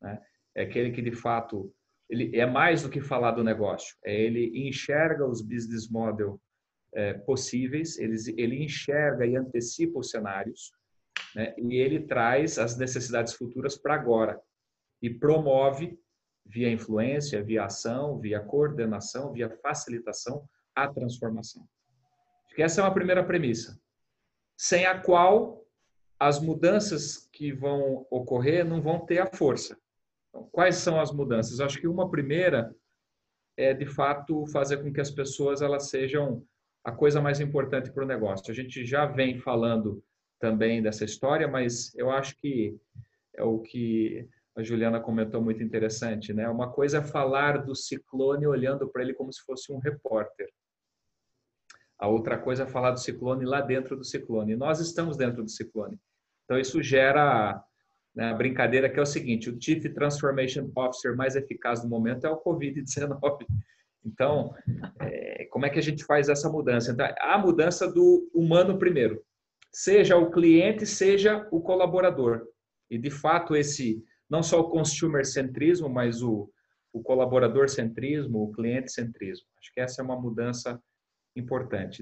Né? 0.00 0.22
É 0.54 0.62
aquele 0.62 0.92
que, 0.92 1.02
de 1.02 1.10
fato, 1.10 1.74
ele 2.08 2.38
é 2.38 2.46
mais 2.46 2.84
do 2.84 2.88
que 2.88 3.00
falar 3.00 3.32
do 3.32 3.42
negócio. 3.42 3.96
É 4.04 4.14
ele 4.14 4.68
enxerga 4.68 5.26
os 5.26 5.42
business 5.42 5.90
model 5.90 6.40
é, 6.94 7.14
possíveis, 7.14 7.98
ele, 7.98 8.14
ele 8.36 8.62
enxerga 8.62 9.26
e 9.26 9.34
antecipa 9.34 9.98
os 9.98 10.10
cenários, 10.10 10.70
né? 11.34 11.52
e 11.58 11.74
ele 11.78 12.06
traz 12.06 12.60
as 12.60 12.78
necessidades 12.78 13.34
futuras 13.34 13.76
para 13.76 13.96
agora 13.96 14.40
e 15.02 15.10
promove 15.10 15.98
via 16.46 16.70
influência, 16.70 17.42
via 17.42 17.64
ação, 17.64 18.20
via 18.20 18.38
coordenação, 18.38 19.32
via 19.32 19.50
facilitação, 19.50 20.48
a 20.76 20.86
transformação. 20.86 21.66
Acho 22.46 22.54
que 22.54 22.62
essa 22.62 22.80
é 22.80 22.84
uma 22.84 22.94
primeira 22.94 23.24
premissa, 23.24 23.76
sem 24.56 24.86
a 24.86 25.00
qual 25.00 25.63
as 26.18 26.40
mudanças 26.40 27.28
que 27.32 27.52
vão 27.52 28.06
ocorrer 28.10 28.64
não 28.64 28.80
vão 28.80 29.04
ter 29.04 29.18
a 29.18 29.26
força. 29.26 29.76
Então, 30.28 30.48
quais 30.50 30.76
são 30.76 31.00
as 31.00 31.12
mudanças? 31.12 31.60
Acho 31.60 31.80
que 31.80 31.88
uma 31.88 32.10
primeira 32.10 32.74
é, 33.56 33.72
de 33.72 33.86
fato, 33.86 34.46
fazer 34.48 34.78
com 34.78 34.92
que 34.92 35.00
as 35.00 35.10
pessoas 35.10 35.62
elas 35.62 35.88
sejam 35.88 36.44
a 36.82 36.92
coisa 36.92 37.20
mais 37.20 37.40
importante 37.40 37.90
para 37.90 38.04
o 38.04 38.06
negócio. 38.06 38.50
A 38.50 38.54
gente 38.54 38.84
já 38.84 39.06
vem 39.06 39.38
falando 39.38 40.02
também 40.40 40.82
dessa 40.82 41.04
história, 41.04 41.48
mas 41.48 41.94
eu 41.94 42.10
acho 42.10 42.36
que 42.38 42.76
é 43.34 43.42
o 43.42 43.60
que 43.60 44.28
a 44.56 44.62
Juliana 44.62 45.00
comentou 45.00 45.42
muito 45.42 45.62
interessante, 45.62 46.32
né? 46.32 46.48
Uma 46.48 46.70
coisa 46.70 46.98
é 46.98 47.02
falar 47.02 47.64
do 47.64 47.74
ciclone 47.74 48.46
olhando 48.46 48.88
para 48.88 49.02
ele 49.02 49.14
como 49.14 49.32
se 49.32 49.42
fosse 49.42 49.72
um 49.72 49.78
repórter. 49.78 50.48
A 51.98 52.08
outra 52.08 52.38
coisa 52.38 52.64
é 52.64 52.66
falar 52.66 52.90
do 52.90 53.00
ciclone 53.00 53.44
lá 53.44 53.60
dentro 53.60 53.96
do 53.96 54.04
ciclone. 54.04 54.56
Nós 54.56 54.80
estamos 54.80 55.16
dentro 55.16 55.42
do 55.42 55.50
ciclone. 55.50 55.98
Então 56.44 56.58
isso 56.58 56.82
gera 56.82 57.62
né, 58.14 58.30
a 58.30 58.34
brincadeira 58.34 58.88
que 58.88 58.98
é 58.98 59.02
o 59.02 59.06
seguinte: 59.06 59.50
o 59.50 59.60
Chief 59.60 59.82
Transformation 59.92 60.70
Officer 60.76 61.16
mais 61.16 61.36
eficaz 61.36 61.82
no 61.82 61.88
momento 61.88 62.26
é 62.26 62.30
o 62.30 62.40
COVID-19. 62.40 63.46
Então, 64.04 64.54
é, 65.00 65.46
como 65.46 65.64
é 65.64 65.70
que 65.70 65.78
a 65.78 65.82
gente 65.82 66.04
faz 66.04 66.28
essa 66.28 66.50
mudança? 66.50 66.92
Então, 66.92 67.06
a 67.20 67.38
mudança 67.38 67.90
do 67.90 68.28
humano 68.34 68.78
primeiro, 68.78 69.22
seja 69.72 70.16
o 70.16 70.30
cliente, 70.30 70.86
seja 70.86 71.48
o 71.50 71.60
colaborador. 71.60 72.46
E 72.90 72.98
de 72.98 73.10
fato 73.10 73.56
esse 73.56 74.04
não 74.28 74.42
só 74.42 74.60
o 74.60 74.68
consumer 74.68 75.24
centrismo, 75.24 75.88
mas 75.88 76.22
o, 76.22 76.50
o 76.92 77.02
colaborador 77.02 77.68
centrismo, 77.68 78.44
o 78.44 78.52
cliente 78.52 78.92
centrismo. 78.92 79.46
Acho 79.58 79.72
que 79.72 79.80
essa 79.80 80.02
é 80.02 80.04
uma 80.04 80.20
mudança 80.20 80.70
importante. 80.70 80.93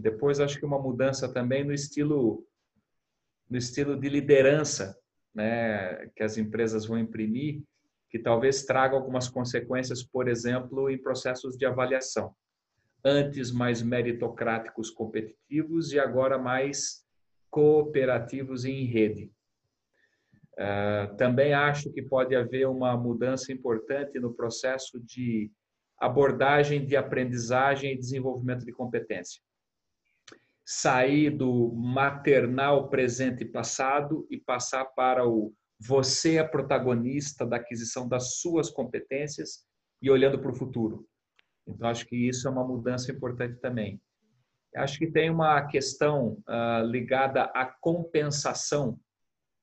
Depois 0.01 0.41
acho 0.41 0.59
que 0.59 0.67
uma 0.67 0.81
mudança 0.81 1.33
também 1.33 1.65
no 1.65 1.73
estilo 1.73 2.47
no 3.49 3.59
estilo 3.59 4.01
de 4.01 4.09
liderança, 4.09 4.99
né, 5.35 6.07
que 6.17 6.23
as 6.23 6.39
empresas 6.39 6.87
vão 6.87 6.99
imprimir, 6.99 7.63
que 8.09 8.19
talvez 8.19 8.65
traga 8.65 8.97
algumas 8.97 9.29
consequências, 9.29 10.03
por 10.03 10.27
exemplo, 10.27 10.89
em 10.89 10.97
processos 10.97 11.57
de 11.57 11.67
avaliação. 11.67 12.35
Antes 13.05 13.51
mais 13.51 13.83
meritocráticos, 13.83 14.91
competitivos 14.91 15.93
e 15.93 15.99
agora 15.99 16.39
mais 16.39 17.05
cooperativos 17.51 18.65
em 18.65 18.87
rede. 18.87 19.31
Uh, 20.55 21.15
também 21.17 21.53
acho 21.53 21.93
que 21.93 22.03
pode 22.03 22.35
haver 22.35 22.67
uma 22.69 22.97
mudança 22.97 23.53
importante 23.53 24.19
no 24.19 24.33
processo 24.33 25.01
de 25.01 25.51
abordagem 26.05 26.85
de 26.85 26.97
aprendizagem 26.97 27.93
e 27.93 27.99
desenvolvimento 27.99 28.65
de 28.65 28.73
competência. 28.73 29.41
Sair 30.65 31.31
do 31.31 31.73
maternal 31.73 32.89
presente 32.89 33.43
e 33.43 33.49
passado 33.49 34.27
e 34.31 34.39
passar 34.39 34.85
para 34.85 35.27
o 35.27 35.53
você 35.85 36.37
é 36.37 36.45
protagonista 36.45 37.45
da 37.45 37.57
aquisição 37.57 38.09
das 38.09 38.37
suas 38.37 38.71
competências 38.71 39.65
e 40.01 40.11
olhando 40.11 40.39
para 40.39 40.53
o 40.53 40.55
futuro. 40.55 41.05
Então, 41.67 41.89
acho 41.89 42.07
que 42.07 42.17
isso 42.17 42.47
é 42.47 42.51
uma 42.51 42.65
mudança 42.65 43.11
importante 43.11 43.59
também. 43.61 44.01
Acho 44.77 44.99
que 44.99 45.11
tem 45.11 45.29
uma 45.29 45.61
questão 45.67 46.39
uh, 46.49 46.87
ligada 46.87 47.45
à 47.55 47.67
compensação 47.67 48.99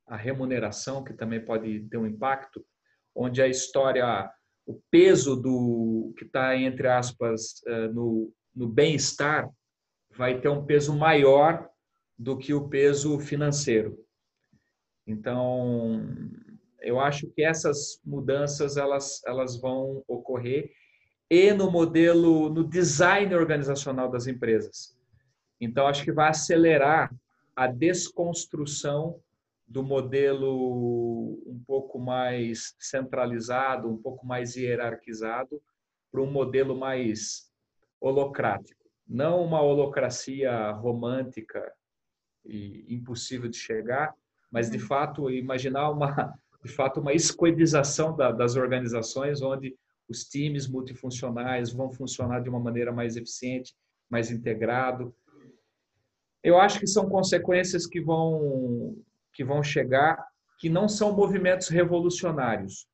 a 0.09 0.17
remuneração, 0.17 1.03
que 1.03 1.13
também 1.13 1.39
pode 1.39 1.81
ter 1.87 1.97
um 1.97 2.07
impacto, 2.07 2.65
onde 3.15 3.41
a 3.41 3.47
história, 3.47 4.29
o 4.69 4.79
peso 4.91 5.35
do 5.35 6.13
que 6.15 6.25
está, 6.25 6.55
entre 6.55 6.87
aspas, 6.87 7.59
eh, 7.65 7.87
no, 7.87 8.31
no 8.55 8.67
bem-estar, 8.67 9.49
vai 10.15 10.39
ter 10.39 10.47
um 10.47 10.63
peso 10.63 10.95
maior 10.95 11.67
do 12.15 12.37
que 12.37 12.53
o 12.53 12.69
peso 12.69 13.17
financeiro. 13.17 13.97
Então, 15.07 16.07
eu 16.81 16.99
acho 16.99 17.31
que 17.31 17.41
essas 17.41 17.99
mudanças 18.05 18.77
elas, 18.77 19.23
elas 19.25 19.59
vão 19.59 20.03
ocorrer 20.07 20.71
e 21.31 21.51
no 21.51 21.71
modelo, 21.71 22.47
no 22.49 22.63
design 22.63 23.33
organizacional 23.33 24.11
das 24.11 24.27
empresas. 24.27 24.95
Então, 25.59 25.87
acho 25.87 26.03
que 26.03 26.11
vai 26.11 26.29
acelerar 26.29 27.11
a 27.55 27.65
desconstrução 27.65 29.19
do 29.69 29.83
modelo 29.83 31.39
um 31.45 31.63
pouco 31.65 31.99
mais 31.99 32.75
centralizado, 32.79 33.87
um 33.87 33.97
pouco 33.97 34.25
mais 34.25 34.55
hierarquizado, 34.55 35.61
para 36.11 36.21
um 36.21 36.31
modelo 36.31 36.75
mais 36.75 37.51
holocrático. 38.01 38.83
Não 39.07 39.43
uma 39.43 39.61
holocracia 39.61 40.71
romântica 40.71 41.71
e 42.43 42.95
impossível 42.95 43.47
de 43.47 43.57
chegar, 43.57 44.13
mas 44.51 44.71
de 44.71 44.77
uhum. 44.77 44.87
fato 44.87 45.29
imaginar 45.29 45.91
uma 45.91 46.33
de 46.63 46.71
fato 46.73 46.99
uma 46.99 47.13
escoidização 47.13 48.15
da, 48.17 48.31
das 48.31 48.55
organizações 48.55 49.41
onde 49.41 49.77
os 50.09 50.25
times 50.25 50.67
multifuncionais 50.67 51.71
vão 51.71 51.91
funcionar 51.91 52.41
de 52.41 52.49
uma 52.49 52.59
maneira 52.59 52.91
mais 52.91 53.15
eficiente, 53.15 53.75
mais 54.09 54.31
integrado. 54.31 55.15
Eu 56.43 56.59
acho 56.59 56.79
que 56.79 56.87
são 56.87 57.07
consequências 57.07 57.85
que 57.85 58.01
vão 58.01 58.97
que 59.39 59.43
vão 59.45 59.63
chegar, 59.63 60.21
que 60.59 60.67
não 60.67 60.89
são 60.89 61.15
movimentos 61.15 61.69
revolucionários, 61.69 62.85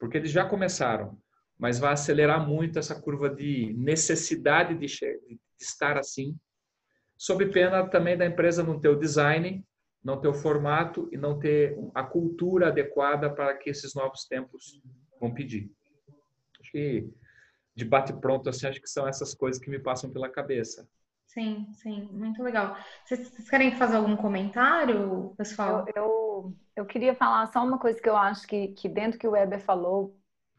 porque 0.00 0.16
eles 0.16 0.30
já 0.30 0.42
começaram, 0.42 1.18
mas 1.58 1.78
vai 1.78 1.92
acelerar 1.92 2.48
muito 2.48 2.78
essa 2.78 2.98
curva 2.98 3.28
de 3.28 3.74
necessidade 3.76 4.74
de, 4.74 4.86
de 4.86 5.38
estar 5.60 5.98
assim, 5.98 6.34
sob 7.18 7.44
pena 7.52 7.86
também 7.86 8.16
da 8.16 8.24
empresa 8.24 8.62
não 8.62 8.80
ter 8.80 8.88
o 8.88 8.98
design, 8.98 9.62
não 10.02 10.18
ter 10.18 10.28
o 10.28 10.32
formato 10.32 11.10
e 11.12 11.18
não 11.18 11.38
ter 11.38 11.76
a 11.94 12.02
cultura 12.02 12.68
adequada 12.68 13.28
para 13.28 13.54
que 13.58 13.68
esses 13.68 13.94
novos 13.94 14.24
tempos 14.24 14.80
vão 15.20 15.34
pedir. 15.34 15.70
Acho 16.58 16.72
que 16.72 17.06
de 17.74 17.84
bate 17.84 18.14
pronto 18.14 18.48
assim, 18.48 18.66
acho 18.66 18.80
que 18.80 18.88
são 18.88 19.06
essas 19.06 19.34
coisas 19.34 19.62
que 19.62 19.68
me 19.68 19.78
passam 19.78 20.10
pela 20.10 20.30
cabeça. 20.30 20.88
Sim, 21.32 21.66
sim, 21.72 22.08
muito 22.12 22.42
legal. 22.42 22.76
Vocês, 23.04 23.48
querem 23.48 23.74
fazer 23.74 23.96
algum 23.96 24.14
comentário, 24.14 25.34
pessoal? 25.36 25.86
Eu, 25.94 26.04
eu, 26.04 26.56
eu, 26.76 26.86
queria 26.86 27.14
falar 27.14 27.46
só 27.46 27.64
uma 27.64 27.78
coisa 27.78 27.98
que 27.98 28.08
eu 28.08 28.16
acho 28.16 28.46
que, 28.46 28.68
que 28.68 28.86
dentro 28.86 29.18
que 29.18 29.26
o 29.26 29.30
Weber 29.30 29.60
falou, 29.60 30.14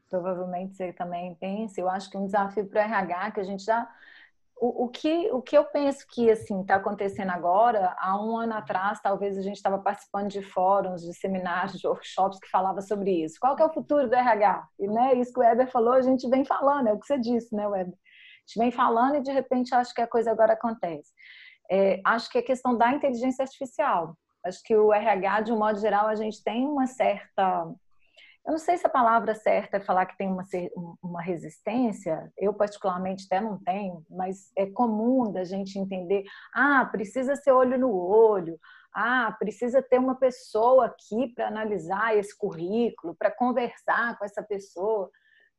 provavelmente 0.10 0.76
você 0.76 0.92
também 0.92 1.36
pensa, 1.36 1.80
eu 1.80 1.88
acho 1.88 2.10
que 2.10 2.18
um 2.18 2.26
desafio 2.26 2.66
para 2.66 2.82
o 2.82 2.86
RH 2.86 3.32
que 3.32 3.40
a 3.40 3.44
gente 3.44 3.64
já 3.64 3.88
o, 4.56 4.86
o, 4.86 4.88
que, 4.88 5.30
o 5.32 5.42
que 5.42 5.58
eu 5.58 5.66
penso 5.66 6.08
que 6.08 6.32
assim 6.32 6.62
está 6.62 6.76
acontecendo 6.76 7.32
agora, 7.32 7.96
há 8.00 8.18
um 8.20 8.38
ano 8.38 8.54
atrás, 8.54 9.00
talvez 9.02 9.38
a 9.38 9.42
gente 9.42 9.58
estava 9.58 9.78
participando 9.78 10.30
de 10.30 10.42
fóruns, 10.42 11.02
de 11.02 11.14
seminários, 11.14 11.80
de 11.80 11.86
workshops 11.86 12.40
que 12.40 12.50
falava 12.50 12.82
sobre 12.82 13.12
isso. 13.24 13.38
Qual 13.40 13.56
que 13.56 13.62
é 13.62 13.66
o 13.66 13.74
futuro 13.74 14.08
do 14.08 14.16
RH? 14.16 14.68
E 14.80 14.88
né, 14.88 15.16
isso 15.16 15.34
que 15.34 15.40
o 15.40 15.44
Weber 15.44 15.70
falou, 15.70 15.94
a 15.94 16.02
gente 16.02 16.30
vem 16.30 16.46
falando, 16.46 16.88
é 16.88 16.94
o 16.94 17.00
que 17.00 17.06
você 17.06 17.20
disse, 17.20 17.54
né, 17.54 17.68
Weber? 17.68 17.98
Gente 18.46 18.60
vem 18.60 18.72
falando 18.72 19.16
e 19.16 19.24
de 19.24 19.32
repente 19.32 19.74
acho 19.74 19.94
que 19.94 20.02
a 20.02 20.08
coisa 20.08 20.32
agora 20.32 20.54
acontece. 20.54 21.12
É, 21.72 22.02
acho 22.06 22.30
que 22.30 22.38
é 22.38 22.42
questão 22.42 22.78
da 22.78 22.92
inteligência 22.92 23.44
artificial. 23.44 24.16
Acho 24.46 24.62
que 24.64 24.76
o 24.76 24.94
RH, 24.94 25.42
de 25.42 25.54
um 25.54 25.58
modo 25.58 25.80
geral, 25.80 26.08
a 26.08 26.16
gente 26.16 26.44
tem 26.44 26.66
uma 26.68 26.86
certa. 26.86 27.66
Eu 28.46 28.52
não 28.52 28.58
sei 28.58 28.78
se 28.78 28.86
a 28.86 28.90
palavra 28.90 29.34
certa 29.34 29.78
é 29.78 29.80
falar 29.80 30.06
que 30.06 30.18
tem 30.18 30.28
uma, 30.28 30.44
uma 31.02 31.22
resistência, 31.22 32.30
eu 32.38 32.54
particularmente 32.54 33.26
até 33.26 33.40
não 33.40 33.58
tenho, 33.64 34.06
mas 34.10 34.52
é 34.58 34.66
comum 34.66 35.32
da 35.32 35.46
gente 35.46 35.80
entender: 35.80 36.26
ah, 36.54 36.86
precisa 36.92 37.38
ser 37.38 37.54
olho 37.54 37.80
no 37.80 37.96
olho, 37.96 38.60
ah, 38.94 39.34
precisa 39.40 39.82
ter 39.82 39.98
uma 39.98 40.16
pessoa 40.16 40.88
aqui 40.88 41.30
para 41.34 41.48
analisar 41.48 42.18
esse 42.18 42.38
currículo, 42.38 43.16
para 43.16 43.32
conversar 43.32 44.18
com 44.20 44.26
essa 44.26 44.44
pessoa 44.44 45.10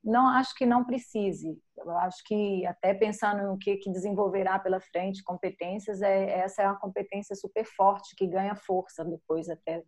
não 0.05 0.29
acho 0.29 0.55
que 0.55 0.67
não 0.67 0.85
precise. 0.85 1.59
Eu 1.79 1.97
acho 1.99 2.23
que 2.25 2.67
até 2.67 2.93
pensando 2.93 3.43
no 3.45 3.59
que, 3.59 3.77
que 3.77 3.91
desenvolverá 3.91 4.59
pela 4.59 4.81
frente, 4.81 5.25
competências, 5.25 6.03
é, 6.03 6.41
essa 6.41 6.63
é 6.63 6.67
uma 6.67 6.79
competência 6.79 7.35
super 7.35 7.65
forte 7.65 8.15
que 8.15 8.27
ganha 8.27 8.55
força 8.55 9.05
depois 9.05 9.49
até 9.49 9.83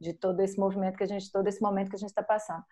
de 0.00 0.14
todo 0.14 0.40
esse 0.40 0.58
movimento 0.58 0.96
que 0.96 1.04
a 1.04 1.08
gente, 1.08 1.30
todo 1.30 1.46
esse 1.46 1.60
momento 1.60 1.90
que 1.90 1.96
a 1.96 1.98
gente 1.98 2.08
está 2.08 2.22
passando. 2.22 2.64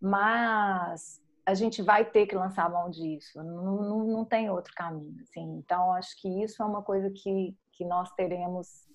Mas 0.00 1.20
a 1.44 1.54
gente 1.54 1.82
vai 1.82 2.04
ter 2.04 2.26
que 2.26 2.36
lançar 2.36 2.66
a 2.66 2.70
mão 2.70 2.90
disso, 2.90 3.42
não, 3.42 3.82
não, 3.82 4.04
não 4.04 4.24
tem 4.24 4.50
outro 4.50 4.72
caminho. 4.74 5.20
Assim. 5.22 5.58
Então, 5.58 5.92
acho 5.92 6.20
que 6.20 6.42
isso 6.42 6.62
é 6.62 6.66
uma 6.66 6.82
coisa 6.82 7.10
que, 7.10 7.56
que 7.72 7.84
nós 7.84 8.10
teremos 8.12 8.86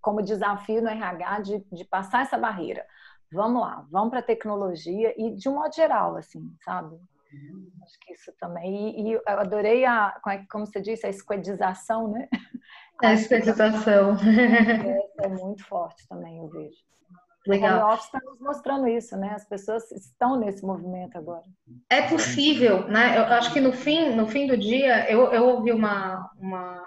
como 0.00 0.22
desafio 0.22 0.82
no 0.82 0.88
RH 0.88 1.40
de, 1.40 1.66
de 1.72 1.84
passar 1.84 2.22
essa 2.22 2.38
barreira. 2.38 2.84
Vamos 3.32 3.60
lá, 3.60 3.86
vamos 3.90 4.10
para 4.10 4.20
a 4.20 4.22
tecnologia 4.22 5.14
e 5.16 5.34
de 5.34 5.48
um 5.48 5.54
modo 5.54 5.74
geral, 5.74 6.16
assim, 6.16 6.50
sabe? 6.64 6.96
Acho 7.82 8.00
que 8.00 8.12
isso 8.12 8.32
também. 8.40 8.98
E, 8.98 9.10
e 9.10 9.12
eu 9.12 9.22
adorei 9.26 9.84
a, 9.84 10.18
é 10.28 10.38
como 10.50 10.66
você 10.66 10.80
disse, 10.80 11.06
a 11.06 11.10
esquedização, 11.10 12.08
né? 12.08 12.28
A 13.02 13.12
esquedização. 13.12 14.16
É, 15.20 15.26
é 15.26 15.28
muito 15.28 15.64
forte 15.64 16.06
também, 16.08 16.38
eu 16.38 16.48
vejo. 16.48 16.76
Legal. 17.46 17.78
O 17.78 17.82
home 17.82 17.92
office 17.94 18.06
está 18.06 18.20
nos 18.24 18.40
mostrando 18.40 18.88
isso, 18.88 19.16
né? 19.16 19.30
As 19.34 19.44
pessoas 19.44 19.90
estão 19.92 20.38
nesse 20.38 20.64
movimento 20.64 21.16
agora. 21.16 21.44
É 21.88 22.02
possível, 22.02 22.86
né? 22.88 23.16
Eu 23.16 23.24
acho 23.24 23.52
que 23.52 23.60
no 23.60 23.72
fim, 23.72 24.14
no 24.14 24.26
fim 24.26 24.46
do 24.46 24.56
dia, 24.56 25.10
eu, 25.10 25.32
eu 25.32 25.46
ouvi 25.46 25.72
uma, 25.72 26.30
uma, 26.36 26.82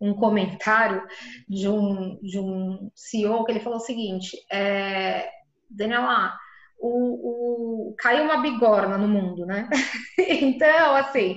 um 0.00 0.12
comentário 0.14 1.06
de 1.48 1.68
um, 1.68 2.18
de 2.20 2.38
um 2.38 2.90
CEO 2.94 3.44
que 3.44 3.52
ele 3.52 3.60
falou 3.60 3.78
o 3.78 3.82
seguinte: 3.82 4.36
é, 4.52 5.30
Daniela, 5.68 6.36
o, 6.78 7.90
o, 7.90 7.94
caiu 7.98 8.24
uma 8.24 8.42
bigorna 8.42 8.98
no 8.98 9.08
mundo, 9.08 9.46
né? 9.46 9.68
então, 10.18 10.94
assim, 10.96 11.36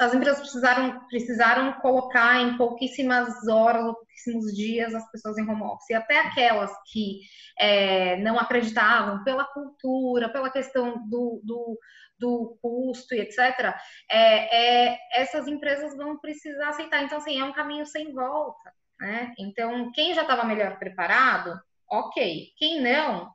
as 0.00 0.14
empresas 0.14 0.40
precisaram, 0.40 1.06
precisaram 1.06 1.72
colocar 1.74 2.40
em 2.40 2.56
pouquíssimas 2.56 3.46
horas 3.46 3.84
ou 3.84 3.94
pouquíssimos 3.94 4.54
dias 4.54 4.94
as 4.94 5.10
pessoas 5.10 5.38
em 5.38 5.48
home 5.48 5.62
office. 5.62 5.90
E 5.90 5.94
até 5.94 6.18
aquelas 6.18 6.72
que 6.90 7.20
é, 7.58 8.16
não 8.16 8.38
acreditavam 8.38 9.22
pela 9.22 9.44
cultura, 9.44 10.28
pela 10.28 10.50
questão 10.50 11.06
do, 11.08 11.40
do, 11.44 11.78
do 12.18 12.58
custo 12.60 13.14
e 13.14 13.20
etc., 13.20 13.74
é, 14.10 14.90
é, 14.90 14.98
essas 15.12 15.46
empresas 15.46 15.96
vão 15.96 16.18
precisar 16.18 16.70
aceitar. 16.70 17.02
Então, 17.02 17.18
assim, 17.18 17.38
é 17.38 17.44
um 17.44 17.52
caminho 17.52 17.86
sem 17.86 18.12
volta. 18.12 18.72
Né? 18.98 19.34
Então, 19.38 19.90
quem 19.92 20.14
já 20.14 20.22
estava 20.22 20.44
melhor 20.44 20.78
preparado, 20.78 21.60
ok. 21.92 22.52
Quem 22.56 22.80
não, 22.80 23.30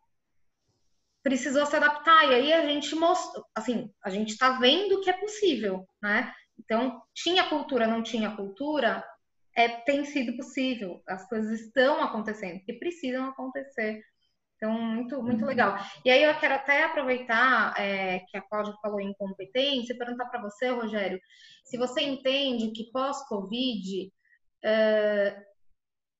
precisou 1.21 1.65
se 1.65 1.75
adaptar. 1.75 2.25
E 2.29 2.33
aí 2.33 2.53
a 2.53 2.65
gente 2.65 2.95
mostra, 2.95 3.41
assim, 3.55 3.91
a 4.03 4.09
gente 4.09 4.29
está 4.31 4.57
vendo 4.59 5.01
que 5.01 5.09
é 5.09 5.13
possível, 5.13 5.87
né? 6.01 6.33
Então, 6.59 7.01
tinha 7.13 7.47
cultura, 7.47 7.85
não 7.85 8.01
tinha 8.01 8.35
cultura, 8.35 9.05
é, 9.55 9.67
tem 9.67 10.03
sido 10.05 10.35
possível. 10.35 11.01
As 11.07 11.27
coisas 11.29 11.61
estão 11.61 12.01
acontecendo, 12.01 12.63
que 12.65 12.73
precisam 12.73 13.25
acontecer. 13.25 14.01
Então, 14.55 14.71
muito, 14.71 15.21
muito 15.21 15.41
uhum. 15.41 15.47
legal. 15.47 15.77
E 16.03 16.09
aí 16.09 16.23
eu 16.23 16.33
quero 16.39 16.55
até 16.55 16.83
aproveitar 16.83 17.79
é, 17.79 18.19
que 18.21 18.37
a 18.37 18.41
Cláudia 18.41 18.73
falou 18.81 18.99
em 18.99 19.13
competência 19.13 19.93
e 19.93 19.97
perguntar 19.97 20.25
para 20.25 20.41
você, 20.41 20.69
Rogério, 20.69 21.19
se 21.63 21.77
você 21.77 22.01
entende 22.01 22.71
que 22.71 22.91
pós-Covid 22.91 24.11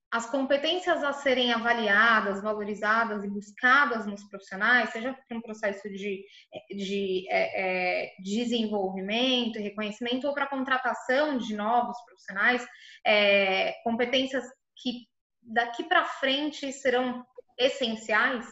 as 0.10 0.30
competências 0.30 1.04
a 1.04 1.12
serem 1.12 1.52
avaliadas, 1.52 2.42
valorizadas 2.42 3.24
e 3.26 3.28
buscadas 3.28 4.06
nos 4.06 4.24
profissionais, 4.24 4.90
seja 4.92 5.14
por 5.14 5.38
um 5.38 5.42
processo 5.42 5.90
de, 5.90 6.24
de 6.70 7.28
é, 7.30 8.06
é, 8.06 8.16
desenvolvimento 8.20 9.60
reconhecimento 9.60 10.26
ou 10.26 10.34
para 10.34 10.48
contratação 10.48 11.38
de 11.38 11.56
novos 11.56 11.98
profissionais, 12.06 12.66
é, 13.06 13.74
competências 13.84 14.46
que 14.78 15.08
daqui 15.42 15.84
para 15.84 16.06
frente 16.06 16.72
serão 16.72 17.26
essenciais? 17.58 18.48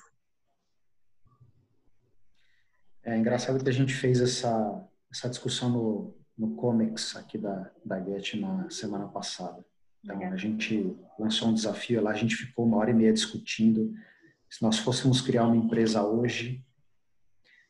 É 3.02 3.16
engraçado 3.16 3.64
que 3.64 3.70
a 3.70 3.74
gente 3.74 3.94
fez 3.94 4.20
essa, 4.20 4.90
essa 5.10 5.30
discussão 5.30 5.70
no, 5.70 6.18
no 6.38 6.56
Comics 6.56 7.16
aqui 7.16 7.38
da, 7.38 7.72
da 7.86 8.04
Get 8.04 8.34
na 8.34 8.70
semana 8.70 9.08
passada. 9.08 9.64
Então, 10.06 10.22
a 10.32 10.38
gente 10.38 10.96
lançou 11.18 11.48
um 11.48 11.54
desafio 11.54 12.00
lá, 12.00 12.12
a 12.12 12.16
gente 12.16 12.36
ficou 12.36 12.64
uma 12.66 12.78
hora 12.78 12.92
e 12.92 12.94
meia 12.94 13.12
discutindo 13.12 13.92
se 14.48 14.62
nós 14.62 14.78
fôssemos 14.78 15.20
criar 15.20 15.46
uma 15.46 15.56
empresa 15.56 16.04
hoje, 16.04 16.64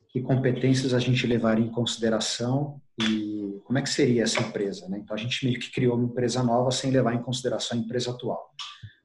que 0.09 0.21
competências 0.21 0.93
a 0.93 0.99
gente 0.99 1.25
levaria 1.25 1.65
em 1.65 1.71
consideração 1.71 2.81
e 3.01 3.61
como 3.63 3.79
é 3.79 3.81
que 3.81 3.89
seria 3.89 4.23
essa 4.23 4.41
empresa. 4.41 4.87
Né? 4.89 4.99
Então, 4.99 5.15
a 5.15 5.19
gente 5.19 5.45
meio 5.45 5.57
que 5.57 5.71
criou 5.71 5.95
uma 5.95 6.07
empresa 6.07 6.43
nova 6.43 6.71
sem 6.71 6.91
levar 6.91 7.13
em 7.13 7.23
consideração 7.23 7.77
a 7.77 7.81
empresa 7.81 8.11
atual. 8.11 8.53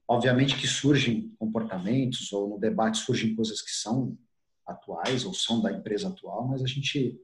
Obviamente 0.08 0.56
que 0.56 0.66
surgem 0.66 1.32
comportamentos 1.38 2.32
ou 2.32 2.48
no 2.48 2.58
debate 2.58 2.98
surgem 2.98 3.36
coisas 3.36 3.62
que 3.62 3.70
são 3.70 4.18
atuais 4.66 5.24
ou 5.24 5.32
são 5.32 5.62
da 5.62 5.72
empresa 5.72 6.08
atual, 6.08 6.48
mas 6.48 6.62
a 6.64 6.66
gente 6.66 7.16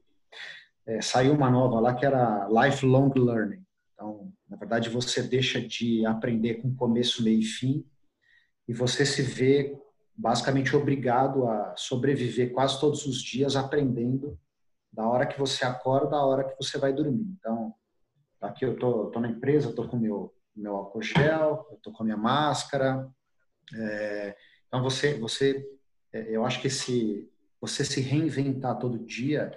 é, 0.85 1.01
saiu 1.01 1.33
uma 1.33 1.51
nova 1.51 1.81
lá 1.81 1.93
que 1.93 2.05
era 2.05 2.47
lifelong 2.47 3.11
learning. 3.13 3.61
Então, 3.93 4.31
na 4.49 4.55
verdade, 4.57 4.89
você 4.89 5.21
deixa 5.21 5.61
de 5.61 6.05
aprender 6.05 6.55
com 6.55 6.75
começo, 6.75 7.23
meio 7.23 7.39
e 7.39 7.43
fim 7.43 7.85
e 8.67 8.73
você 8.73 9.05
se 9.05 9.21
vê 9.21 9.77
basicamente 10.15 10.75
obrigado 10.75 11.47
a 11.47 11.75
sobreviver 11.77 12.51
quase 12.51 12.79
todos 12.79 13.05
os 13.05 13.21
dias 13.21 13.55
aprendendo 13.55 14.37
da 14.91 15.07
hora 15.07 15.27
que 15.27 15.39
você 15.39 15.63
acorda 15.63 16.15
à 16.15 16.25
hora 16.25 16.43
que 16.43 16.55
você 16.55 16.77
vai 16.77 16.91
dormir. 16.91 17.27
Então, 17.39 17.73
aqui 18.41 18.65
eu 18.65 18.77
tô, 18.77 19.11
tô 19.11 19.19
na 19.19 19.29
empresa, 19.29 19.73
tô 19.73 19.87
com 19.87 19.97
meu 19.97 20.33
meu 20.55 20.75
álcool 20.75 21.03
gel, 21.03 21.67
eu 21.69 21.77
tô 21.83 21.91
com 21.91 22.01
a 22.01 22.05
minha 22.05 22.17
máscara. 22.17 23.07
É, 23.75 24.35
então 24.67 24.81
você 24.81 25.13
você 25.19 25.63
é, 26.11 26.35
eu 26.35 26.43
acho 26.43 26.59
que 26.59 26.67
esse 26.67 27.29
você 27.61 27.85
se 27.85 28.01
reinventar 28.01 28.79
todo 28.79 29.05
dia 29.05 29.51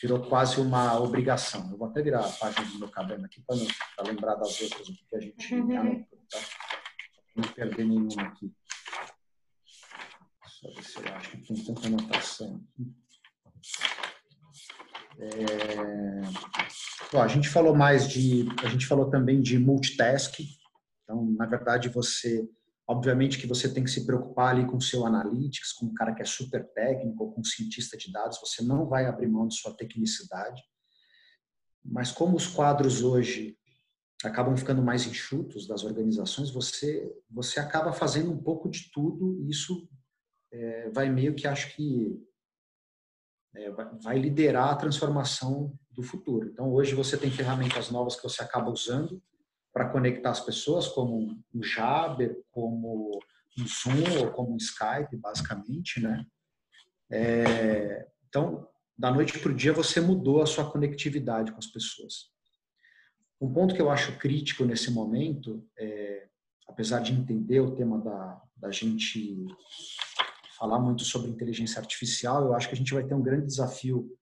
virou 0.00 0.20
quase 0.20 0.60
uma 0.60 0.98
obrigação. 0.98 1.68
Eu 1.70 1.76
vou 1.76 1.88
até 1.88 2.02
virar 2.02 2.24
a 2.24 2.28
página 2.28 2.66
do 2.66 2.78
meu 2.78 2.88
caderno 2.88 3.26
aqui 3.26 3.42
para 3.42 4.06
lembrar 4.06 4.34
das 4.36 4.60
outras 4.60 4.88
que 4.88 5.16
a 5.16 5.20
gente 5.20 5.54
uhum. 5.54 5.78
anotou, 5.78 6.18
tá? 6.30 6.38
Não 7.36 7.48
perder 7.48 7.84
nenhuma 7.84 8.22
aqui. 8.22 8.52
Só 10.46 10.68
ver 10.68 10.82
se 10.82 10.98
eu 10.98 11.14
acho 11.14 11.30
que 11.30 11.36
tem 11.38 11.64
tanta 11.64 11.86
anotação 11.86 12.64
É... 15.18 16.20
Bom, 17.12 17.20
a 17.20 17.28
gente 17.28 17.48
falou 17.48 17.74
mais 17.74 18.08
de, 18.08 18.46
a 18.62 18.68
gente 18.68 18.86
falou 18.86 19.10
também 19.10 19.40
de 19.40 19.58
multitasking. 19.58 20.46
Então, 21.02 21.24
na 21.32 21.44
verdade, 21.44 21.88
você 21.88 22.48
Obviamente 22.90 23.38
que 23.38 23.46
você 23.46 23.72
tem 23.72 23.84
que 23.84 23.90
se 23.90 24.04
preocupar 24.04 24.48
ali 24.48 24.66
com 24.66 24.78
o 24.78 24.82
seu 24.82 25.06
analytics, 25.06 25.72
com 25.74 25.86
um 25.86 25.94
cara 25.94 26.12
que 26.12 26.22
é 26.22 26.24
super 26.24 26.66
técnico, 26.72 27.32
com 27.32 27.40
um 27.40 27.44
cientista 27.44 27.96
de 27.96 28.10
dados, 28.10 28.40
você 28.40 28.64
não 28.64 28.84
vai 28.84 29.06
abrir 29.06 29.28
mão 29.28 29.46
de 29.46 29.54
sua 29.54 29.76
tecnicidade. 29.76 30.60
Mas 31.84 32.10
como 32.10 32.36
os 32.36 32.48
quadros 32.48 33.04
hoje 33.04 33.56
acabam 34.24 34.56
ficando 34.56 34.82
mais 34.82 35.06
enxutos 35.06 35.68
das 35.68 35.84
organizações, 35.84 36.50
você 36.50 37.08
você 37.30 37.60
acaba 37.60 37.92
fazendo 37.92 38.32
um 38.32 38.42
pouco 38.42 38.68
de 38.68 38.90
tudo 38.90 39.40
e 39.40 39.50
isso 39.50 39.88
é, 40.52 40.90
vai 40.90 41.08
meio 41.08 41.36
que 41.36 41.46
acho 41.46 41.72
que 41.76 42.20
é, 43.54 43.70
vai 44.02 44.18
liderar 44.18 44.70
a 44.70 44.76
transformação 44.76 45.78
do 45.92 46.02
futuro. 46.02 46.48
Então 46.48 46.72
hoje 46.72 46.96
você 46.96 47.16
tem 47.16 47.30
ferramentas 47.30 47.88
novas 47.88 48.16
que 48.16 48.24
você 48.24 48.42
acaba 48.42 48.68
usando 48.68 49.22
para 49.72 49.88
conectar 49.88 50.30
as 50.30 50.40
pessoas, 50.40 50.88
como 50.88 51.42
um 51.54 51.62
Jabber, 51.62 52.36
como 52.50 53.10
um 53.58 53.66
Zoom 53.66 54.24
ou 54.24 54.30
como 54.32 54.52
um 54.52 54.56
Skype, 54.56 55.16
basicamente, 55.16 56.00
né? 56.00 56.24
É, 57.10 58.08
então, 58.28 58.68
da 58.96 59.10
noite 59.10 59.38
para 59.38 59.50
o 59.50 59.54
dia, 59.54 59.72
você 59.72 60.00
mudou 60.00 60.42
a 60.42 60.46
sua 60.46 60.70
conectividade 60.70 61.52
com 61.52 61.58
as 61.58 61.66
pessoas. 61.66 62.30
Um 63.40 63.52
ponto 63.52 63.74
que 63.74 63.80
eu 63.80 63.90
acho 63.90 64.18
crítico 64.18 64.64
nesse 64.64 64.90
momento, 64.90 65.66
é, 65.78 66.28
apesar 66.68 67.00
de 67.00 67.12
entender 67.12 67.60
o 67.60 67.74
tema 67.74 67.98
da, 67.98 68.42
da 68.56 68.70
gente 68.70 69.46
falar 70.58 70.78
muito 70.78 71.04
sobre 71.04 71.30
inteligência 71.30 71.80
artificial, 71.80 72.44
eu 72.44 72.54
acho 72.54 72.68
que 72.68 72.74
a 72.74 72.76
gente 72.76 72.92
vai 72.92 73.02
ter 73.02 73.14
um 73.14 73.22
grande 73.22 73.46
desafio 73.46 74.14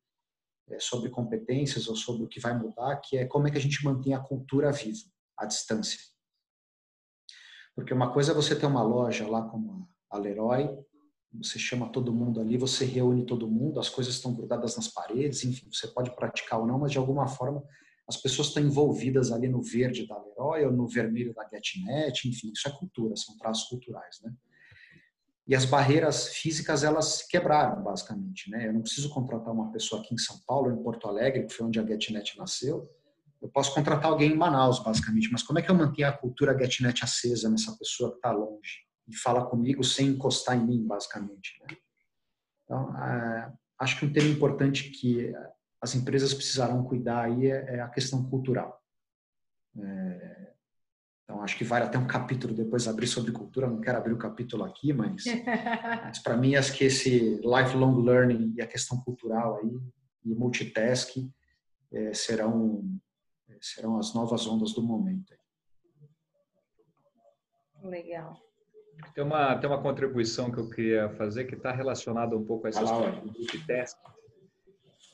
é, 0.68 0.78
sobre 0.78 1.10
competências 1.10 1.88
ou 1.88 1.96
sobre 1.96 2.24
o 2.24 2.28
que 2.28 2.38
vai 2.38 2.56
mudar, 2.56 2.96
que 2.96 3.16
é 3.16 3.26
como 3.26 3.48
é 3.48 3.50
que 3.50 3.58
a 3.58 3.60
gente 3.60 3.84
mantém 3.84 4.14
a 4.14 4.20
cultura 4.20 4.70
viva 4.70 5.10
à 5.38 5.46
distância. 5.46 5.98
Porque 7.74 7.94
uma 7.94 8.12
coisa 8.12 8.32
é 8.32 8.34
você 8.34 8.56
ter 8.56 8.66
uma 8.66 8.82
loja 8.82 9.28
lá 9.28 9.42
como 9.42 9.88
a 10.10 10.18
Leroy, 10.18 10.68
você 11.32 11.58
chama 11.58 11.90
todo 11.90 12.12
mundo 12.12 12.40
ali, 12.40 12.56
você 12.56 12.84
reúne 12.84 13.24
todo 13.24 13.48
mundo, 13.48 13.78
as 13.78 13.88
coisas 13.88 14.14
estão 14.14 14.34
grudadas 14.34 14.76
nas 14.76 14.88
paredes, 14.88 15.44
enfim, 15.44 15.68
você 15.72 15.86
pode 15.86 16.14
praticar 16.16 16.58
ou 16.58 16.66
não, 16.66 16.78
mas 16.78 16.90
de 16.90 16.98
alguma 16.98 17.28
forma 17.28 17.62
as 18.08 18.16
pessoas 18.16 18.48
estão 18.48 18.62
envolvidas 18.62 19.30
ali 19.30 19.48
no 19.48 19.62
verde 19.62 20.06
da 20.06 20.18
Leroy 20.18 20.64
ou 20.64 20.72
no 20.72 20.88
vermelho 20.88 21.34
da 21.34 21.46
GetNet, 21.46 22.26
enfim, 22.26 22.50
isso 22.52 22.66
é 22.66 22.70
cultura, 22.70 23.14
são 23.16 23.36
traços 23.36 23.68
culturais, 23.68 24.18
né? 24.22 24.32
E 25.46 25.54
as 25.54 25.64
barreiras 25.64 26.28
físicas, 26.28 26.84
elas 26.84 27.22
quebraram, 27.22 27.82
basicamente, 27.82 28.50
né? 28.50 28.68
Eu 28.68 28.72
não 28.72 28.82
preciso 28.82 29.10
contratar 29.10 29.52
uma 29.52 29.70
pessoa 29.70 30.00
aqui 30.00 30.14
em 30.14 30.18
São 30.18 30.38
Paulo, 30.46 30.70
em 30.70 30.82
Porto 30.82 31.06
Alegre, 31.06 31.46
que 31.46 31.52
foi 31.52 31.66
onde 31.66 31.78
a 31.78 31.86
GetNet 31.86 32.36
nasceu, 32.36 32.90
eu 33.40 33.48
posso 33.48 33.72
contratar 33.74 34.10
alguém 34.10 34.32
em 34.32 34.36
Manaus, 34.36 34.82
basicamente, 34.82 35.30
mas 35.30 35.42
como 35.42 35.58
é 35.58 35.62
que 35.62 35.70
eu 35.70 35.74
mantenho 35.74 36.08
a 36.08 36.12
cultura 36.12 36.56
GetNet 36.58 37.04
acesa 37.04 37.48
nessa 37.48 37.76
pessoa 37.76 38.10
que 38.10 38.16
está 38.16 38.32
longe 38.32 38.84
e 39.06 39.16
fala 39.16 39.46
comigo 39.46 39.84
sem 39.84 40.08
encostar 40.08 40.56
em 40.56 40.66
mim, 40.66 40.86
basicamente? 40.86 41.60
Né? 41.62 41.76
Então, 42.64 42.96
é, 43.04 43.52
acho 43.80 43.98
que 43.98 44.06
um 44.06 44.12
tema 44.12 44.28
importante 44.28 44.90
que 44.90 45.32
as 45.80 45.94
empresas 45.94 46.34
precisarão 46.34 46.84
cuidar 46.84 47.24
aí 47.24 47.50
é, 47.50 47.76
é 47.76 47.80
a 47.80 47.88
questão 47.88 48.28
cultural. 48.28 48.82
É, 49.78 50.52
então, 51.28 51.42
acho 51.42 51.58
que 51.58 51.64
vale 51.64 51.84
até 51.84 51.98
um 51.98 52.06
capítulo 52.06 52.54
depois 52.54 52.88
abrir 52.88 53.06
sobre 53.06 53.32
cultura. 53.32 53.68
Não 53.68 53.80
quero 53.80 53.98
abrir 53.98 54.14
o 54.14 54.18
capítulo 54.18 54.64
aqui, 54.64 54.92
mas, 54.94 55.24
mas 56.02 56.18
para 56.18 56.36
mim, 56.36 56.56
acho 56.56 56.72
que 56.72 56.84
esse 56.84 57.38
lifelong 57.44 58.02
learning 58.02 58.54
e 58.56 58.62
a 58.62 58.66
questão 58.66 58.98
cultural 59.02 59.58
aí, 59.58 59.78
e 60.24 60.34
multitasking, 60.34 61.30
é, 61.92 62.14
serão, 62.14 62.82
serão 63.60 63.98
as 63.98 64.14
novas 64.14 64.46
ondas 64.46 64.72
do 64.72 64.82
momento. 64.82 65.34
Legal. 67.82 68.36
Tem 69.14 69.22
uma, 69.22 69.56
tem 69.56 69.70
uma 69.70 69.80
contribuição 69.80 70.50
que 70.50 70.58
eu 70.58 70.68
queria 70.68 71.08
fazer 71.10 71.44
que 71.44 71.54
está 71.54 71.72
relacionada 71.72 72.36
um 72.36 72.44
pouco 72.44 72.66
a 72.66 72.70
essa 72.70 72.82
história 72.82 73.20
do 73.20 73.26
multitasking. 73.26 74.10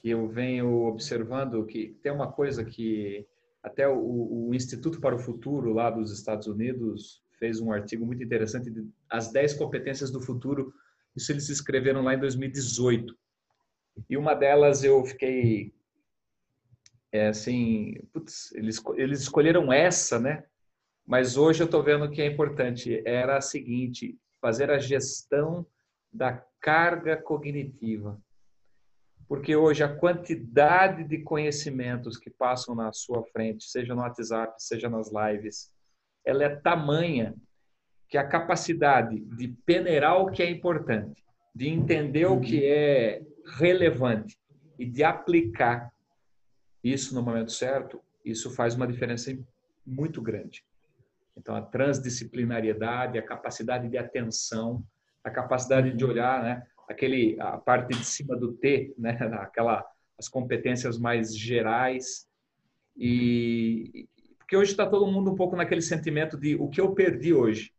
E 0.02 0.10
eu 0.10 0.28
venho 0.28 0.86
observando 0.86 1.64
que 1.66 1.98
tem 2.02 2.12
uma 2.12 2.30
coisa 2.30 2.64
que 2.64 3.26
até 3.62 3.88
o, 3.88 4.48
o, 4.48 4.54
Instituto 4.54 5.00
para 5.00 5.14
o 5.14 5.18
Futuro 5.18 5.72
lá 5.72 5.90
dos 5.90 6.12
Estados 6.12 6.46
Unidos 6.46 7.22
fez 7.38 7.60
um 7.60 7.72
artigo 7.72 8.04
muito 8.04 8.22
interessante 8.22 8.70
de 8.70 8.86
as 9.08 9.32
10 9.32 9.54
competências 9.54 10.10
do 10.10 10.20
futuro. 10.20 10.72
Isso 11.16 11.32
eles 11.32 11.48
escreveram 11.48 12.02
lá 12.02 12.14
em 12.14 12.18
2018. 12.18 13.16
E 14.08 14.16
uma 14.16 14.34
delas 14.34 14.84
eu 14.84 15.04
fiquei 15.04 15.73
é 17.14 17.28
assim, 17.28 17.94
putz, 18.12 18.52
eles 18.56 18.82
eles 18.96 19.20
escolheram 19.20 19.72
essa, 19.72 20.18
né? 20.18 20.44
Mas 21.06 21.36
hoje 21.36 21.62
eu 21.62 21.66
estou 21.66 21.80
vendo 21.80 22.10
que 22.10 22.20
é 22.20 22.26
importante. 22.26 23.00
Era 23.06 23.36
a 23.36 23.40
seguinte: 23.40 24.18
fazer 24.40 24.68
a 24.68 24.80
gestão 24.80 25.64
da 26.12 26.44
carga 26.60 27.16
cognitiva. 27.16 28.20
Porque 29.28 29.54
hoje 29.54 29.84
a 29.84 29.96
quantidade 29.96 31.04
de 31.04 31.18
conhecimentos 31.18 32.18
que 32.18 32.30
passam 32.30 32.74
na 32.74 32.92
sua 32.92 33.22
frente, 33.26 33.64
seja 33.64 33.94
no 33.94 34.00
WhatsApp, 34.00 34.52
seja 34.58 34.90
nas 34.90 35.08
lives, 35.12 35.70
ela 36.24 36.42
é 36.42 36.56
tamanha 36.56 37.32
que 38.08 38.18
a 38.18 38.26
capacidade 38.26 39.20
de 39.20 39.48
peneirar 39.64 40.20
o 40.20 40.32
que 40.32 40.42
é 40.42 40.50
importante, 40.50 41.24
de 41.54 41.68
entender 41.68 42.26
o 42.26 42.40
que 42.40 42.64
é 42.66 43.22
relevante 43.56 44.36
e 44.76 44.84
de 44.84 45.04
aplicar 45.04 45.93
isso 46.84 47.14
no 47.14 47.22
momento 47.22 47.50
certo, 47.50 48.00
isso 48.22 48.50
faz 48.50 48.74
uma 48.74 48.86
diferença 48.86 49.36
muito 49.86 50.20
grande. 50.20 50.64
Então, 51.36 51.56
a 51.56 51.62
transdisciplinariedade, 51.62 53.18
a 53.18 53.22
capacidade 53.22 53.88
de 53.88 53.98
atenção, 53.98 54.84
a 55.24 55.30
capacidade 55.30 55.96
de 55.96 56.04
olhar, 56.04 56.42
né? 56.42 56.66
Aquele, 56.88 57.40
a 57.40 57.56
parte 57.56 57.96
de 57.96 58.04
cima 58.04 58.36
do 58.36 58.52
T, 58.52 58.94
né? 58.98 59.12
Aquela, 59.40 59.84
as 60.18 60.28
competências 60.28 60.98
mais 60.98 61.36
gerais. 61.36 62.28
E 62.96 64.06
porque 64.38 64.56
hoje 64.58 64.72
está 64.72 64.86
todo 64.86 65.10
mundo 65.10 65.32
um 65.32 65.34
pouco 65.34 65.56
naquele 65.56 65.80
sentimento 65.80 66.38
de 66.38 66.54
o 66.54 66.68
que 66.68 66.78
eu 66.78 66.92
perdi 66.92 67.32
hoje, 67.32 67.72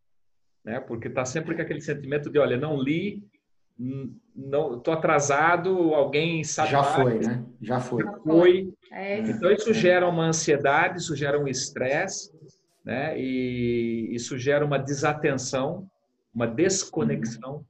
né? 0.64 0.80
Porque 0.80 1.08
está 1.08 1.24
sempre 1.24 1.56
com 1.56 1.62
aquele 1.62 1.80
sentimento 1.80 2.30
de, 2.30 2.40
olha, 2.40 2.58
não 2.58 2.82
li, 2.82 3.24
não 3.78 4.78
estou 4.78 4.94
atrasado, 4.94 5.94
alguém 5.94 6.44
sabe. 6.44 6.72
Já 6.72 6.84
foi, 6.84 7.20
né? 7.20 7.46
Já 7.62 7.80
foi. 7.80 8.04
Já 8.04 8.14
foi. 8.20 8.74
É 8.92 9.20
então 9.20 9.52
isso 9.52 9.74
gera 9.74 10.08
uma 10.08 10.26
ansiedade, 10.26 11.00
isso 11.00 11.16
gera 11.16 11.40
um 11.40 11.48
estresse 11.48 12.32
né? 12.86 13.20
E 13.20 14.10
isso 14.12 14.38
gera 14.38 14.64
uma 14.64 14.78
desatenção, 14.78 15.90
uma 16.34 16.46
desconexão. 16.46 17.66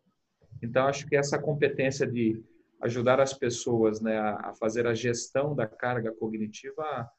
Então, 0.61 0.85
acho 0.87 1.07
que 1.07 1.15
essa 1.15 1.39
competência 1.39 2.05
de 2.05 2.43
ajudar 2.81 3.21
as 3.21 3.33
pessoas 3.33 4.01
né, 4.01 4.17
a 4.17 4.53
fazer 4.59 4.85
a 4.85 4.93
gestão 4.93 5.55
da 5.55 5.65
carga 5.65 6.11
cognitiva, 6.11 7.09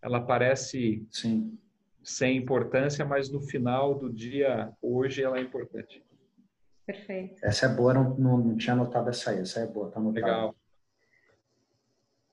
ela 0.00 0.20
parece 0.20 1.04
Sim. 1.10 1.58
sem 2.04 2.36
importância, 2.36 3.04
mas 3.04 3.28
no 3.28 3.40
final 3.40 3.98
do 3.98 4.10
dia, 4.12 4.72
hoje, 4.80 5.22
ela 5.22 5.38
é 5.38 5.42
importante. 5.42 6.04
Perfeito. 6.90 7.44
Essa 7.44 7.66
é 7.66 7.68
boa, 7.68 7.94
não, 7.94 8.16
não, 8.16 8.38
não 8.38 8.56
tinha 8.56 8.74
notado 8.74 9.10
essa 9.10 9.30
aí, 9.30 9.38
essa 9.38 9.60
é 9.60 9.66
boa, 9.66 9.90
tá 9.90 10.00
anotada. 10.00 10.26
Legal. 10.26 10.56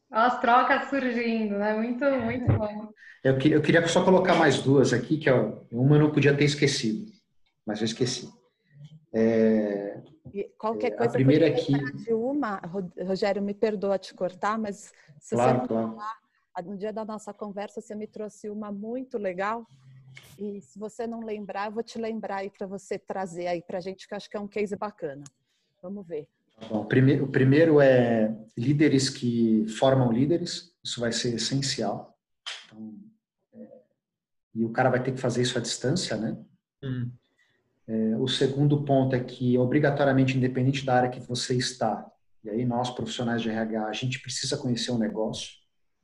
As 0.09 0.39
trocas 0.39 0.89
surgindo, 0.89 1.57
né? 1.59 1.75
Muito, 1.75 2.03
muito 2.05 2.47
bom. 2.57 2.91
Eu, 3.23 3.33
eu 3.33 3.61
queria 3.61 3.85
só 3.87 4.03
colocar 4.03 4.35
mais 4.35 4.59
duas 4.59 4.93
aqui, 4.93 5.17
que 5.17 5.29
uma 5.29 5.95
eu 5.95 5.99
não 5.99 6.11
podia 6.11 6.35
ter 6.35 6.45
esquecido, 6.45 7.11
mas 7.65 7.79
eu 7.79 7.85
esqueci. 7.85 8.27
É, 9.13 10.01
qualquer 10.57 10.91
coisa, 10.91 11.11
a 11.11 11.13
primeira 11.13 11.47
aqui. 11.47 11.73
De 11.93 12.13
uma, 12.13 12.59
Rogério, 13.05 13.41
me 13.41 13.53
perdoa 13.53 13.99
te 13.99 14.13
cortar, 14.13 14.57
mas 14.57 14.91
se 15.19 15.35
claro, 15.35 15.61
você 15.61 15.67
claro. 15.67 15.97
no 16.65 16.77
dia 16.77 16.91
da 16.91 17.05
nossa 17.05 17.31
conversa 17.31 17.79
você 17.79 17.93
me 17.93 18.07
trouxe 18.07 18.49
uma 18.49 18.71
muito 18.71 19.19
legal. 19.19 19.67
E 20.37 20.61
se 20.61 20.77
você 20.77 21.07
não 21.07 21.21
lembrar, 21.21 21.67
eu 21.67 21.71
vou 21.71 21.83
te 21.83 21.97
lembrar 21.97 22.37
aí 22.37 22.49
para 22.49 22.67
você 22.67 22.97
trazer 22.97 23.47
aí 23.47 23.61
para 23.61 23.79
a 23.79 23.81
gente, 23.81 24.07
que 24.07 24.13
acho 24.13 24.29
que 24.29 24.37
é 24.37 24.39
um 24.39 24.47
case 24.47 24.75
bacana. 24.75 25.23
Vamos 25.81 26.05
ver. 26.07 26.27
Bom, 26.69 26.85
primeiro, 26.85 27.25
o 27.25 27.31
primeiro 27.31 27.79
é 27.79 28.35
líderes 28.57 29.09
que 29.09 29.67
formam 29.67 30.11
líderes, 30.11 30.75
isso 30.83 30.99
vai 30.99 31.11
ser 31.11 31.35
essencial. 31.35 32.17
Então, 32.65 32.99
é, 33.53 33.81
e 34.55 34.65
o 34.65 34.71
cara 34.71 34.89
vai 34.89 35.01
ter 35.01 35.11
que 35.11 35.19
fazer 35.19 35.41
isso 35.41 35.57
à 35.57 35.61
distância, 35.61 36.17
né? 36.17 36.37
Uhum. 36.83 37.11
É, 37.87 38.17
o 38.17 38.27
segundo 38.27 38.83
ponto 38.83 39.15
é 39.15 39.23
que, 39.23 39.57
obrigatoriamente, 39.57 40.35
independente 40.35 40.85
da 40.85 40.95
área 40.95 41.09
que 41.09 41.19
você 41.19 41.55
está, 41.55 42.05
e 42.43 42.49
aí 42.49 42.65
nós, 42.65 42.89
profissionais 42.89 43.41
de 43.41 43.49
RH, 43.49 43.85
a 43.85 43.93
gente 43.93 44.21
precisa 44.21 44.57
conhecer 44.57 44.91
o 44.91 44.97
negócio. 44.97 45.51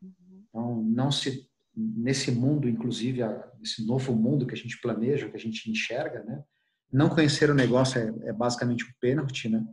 Uhum. 0.02 0.44
Então, 0.48 0.84
não 0.84 1.12
se 1.12 1.50
nesse 1.76 2.32
mundo, 2.32 2.70
inclusive, 2.70 3.22
esse 3.62 3.86
novo 3.86 4.14
mundo 4.14 4.46
que 4.46 4.54
a 4.54 4.58
gente 4.58 4.80
planeja, 4.80 5.30
que 5.30 5.36
a 5.36 5.40
gente 5.40 5.70
enxerga, 5.70 6.24
né? 6.24 6.44
Não 6.92 7.10
conhecer 7.10 7.50
o 7.50 7.56
negócio 7.56 8.00
é, 8.00 8.30
é 8.30 8.34
basicamente 8.34 8.86
um 8.86 8.92
pênalti, 9.00 9.50
né? 9.50 9.66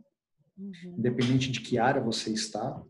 uhum. 0.61 0.95
independente 0.97 1.51
de 1.51 1.59
que 1.61 1.77
área 1.77 2.01
você 2.01 2.31
está. 2.31 2.81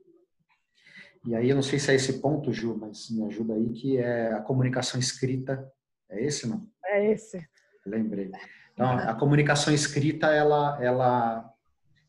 E 1.25 1.35
aí 1.35 1.49
eu 1.49 1.55
não 1.55 1.63
sei 1.63 1.79
se 1.79 1.91
é 1.91 1.95
esse 1.95 2.19
ponto, 2.19 2.51
Ju, 2.51 2.77
mas 2.77 3.09
me 3.09 3.23
ajuda 3.25 3.53
aí, 3.53 3.69
que 3.69 3.97
é 3.97 4.33
a 4.33 4.41
comunicação 4.41 4.99
escrita. 4.99 5.71
É 6.09 6.23
esse, 6.23 6.47
não? 6.47 6.67
É 6.85 7.11
esse. 7.11 7.39
Lembrei. 7.85 8.31
Então, 8.73 8.89
a 8.89 9.13
comunicação 9.13 9.73
escrita, 9.73 10.27
ela, 10.27 10.81
ela 10.83 11.53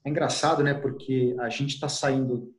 é 0.05 0.09
engraçado, 0.09 0.63
né? 0.63 0.75
Porque 0.75 1.37
a 1.39 1.49
gente 1.49 1.75
está 1.75 1.89
saindo, 1.89 2.55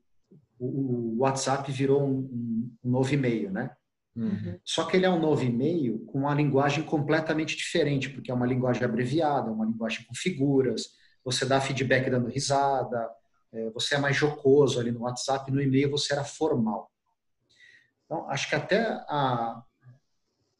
o 0.60 1.18
WhatsApp 1.20 1.72
virou 1.72 2.08
um, 2.08 2.72
um 2.84 2.90
novo 2.90 3.12
e-mail, 3.14 3.52
né? 3.52 3.76
Uhum. 4.16 4.60
Só 4.64 4.86
que 4.86 4.96
ele 4.96 5.06
é 5.06 5.10
um 5.10 5.20
novo 5.20 5.44
e-mail 5.44 6.00
com 6.06 6.20
uma 6.20 6.34
linguagem 6.34 6.84
completamente 6.84 7.58
diferente, 7.58 8.10
porque 8.10 8.30
é 8.30 8.34
uma 8.34 8.46
linguagem 8.46 8.84
abreviada, 8.84 9.52
uma 9.52 9.66
linguagem 9.66 10.06
com 10.06 10.14
figuras, 10.14 10.90
você 11.24 11.46
dá 11.46 11.60
feedback 11.60 12.10
dando 12.10 12.28
risada, 12.28 13.10
é, 13.52 13.70
você 13.72 13.96
é 13.96 14.00
mais 14.00 14.16
jocoso 14.16 14.80
ali 14.80 14.92
no 14.92 15.02
WhatsApp, 15.02 15.52
no 15.52 15.62
e-mail 15.62 15.90
você 15.90 16.14
era 16.14 16.24
formal. 16.24 16.92
Então, 18.06 18.30
acho 18.30 18.50
que 18.50 18.56
até 18.56 18.84
a. 19.08 19.64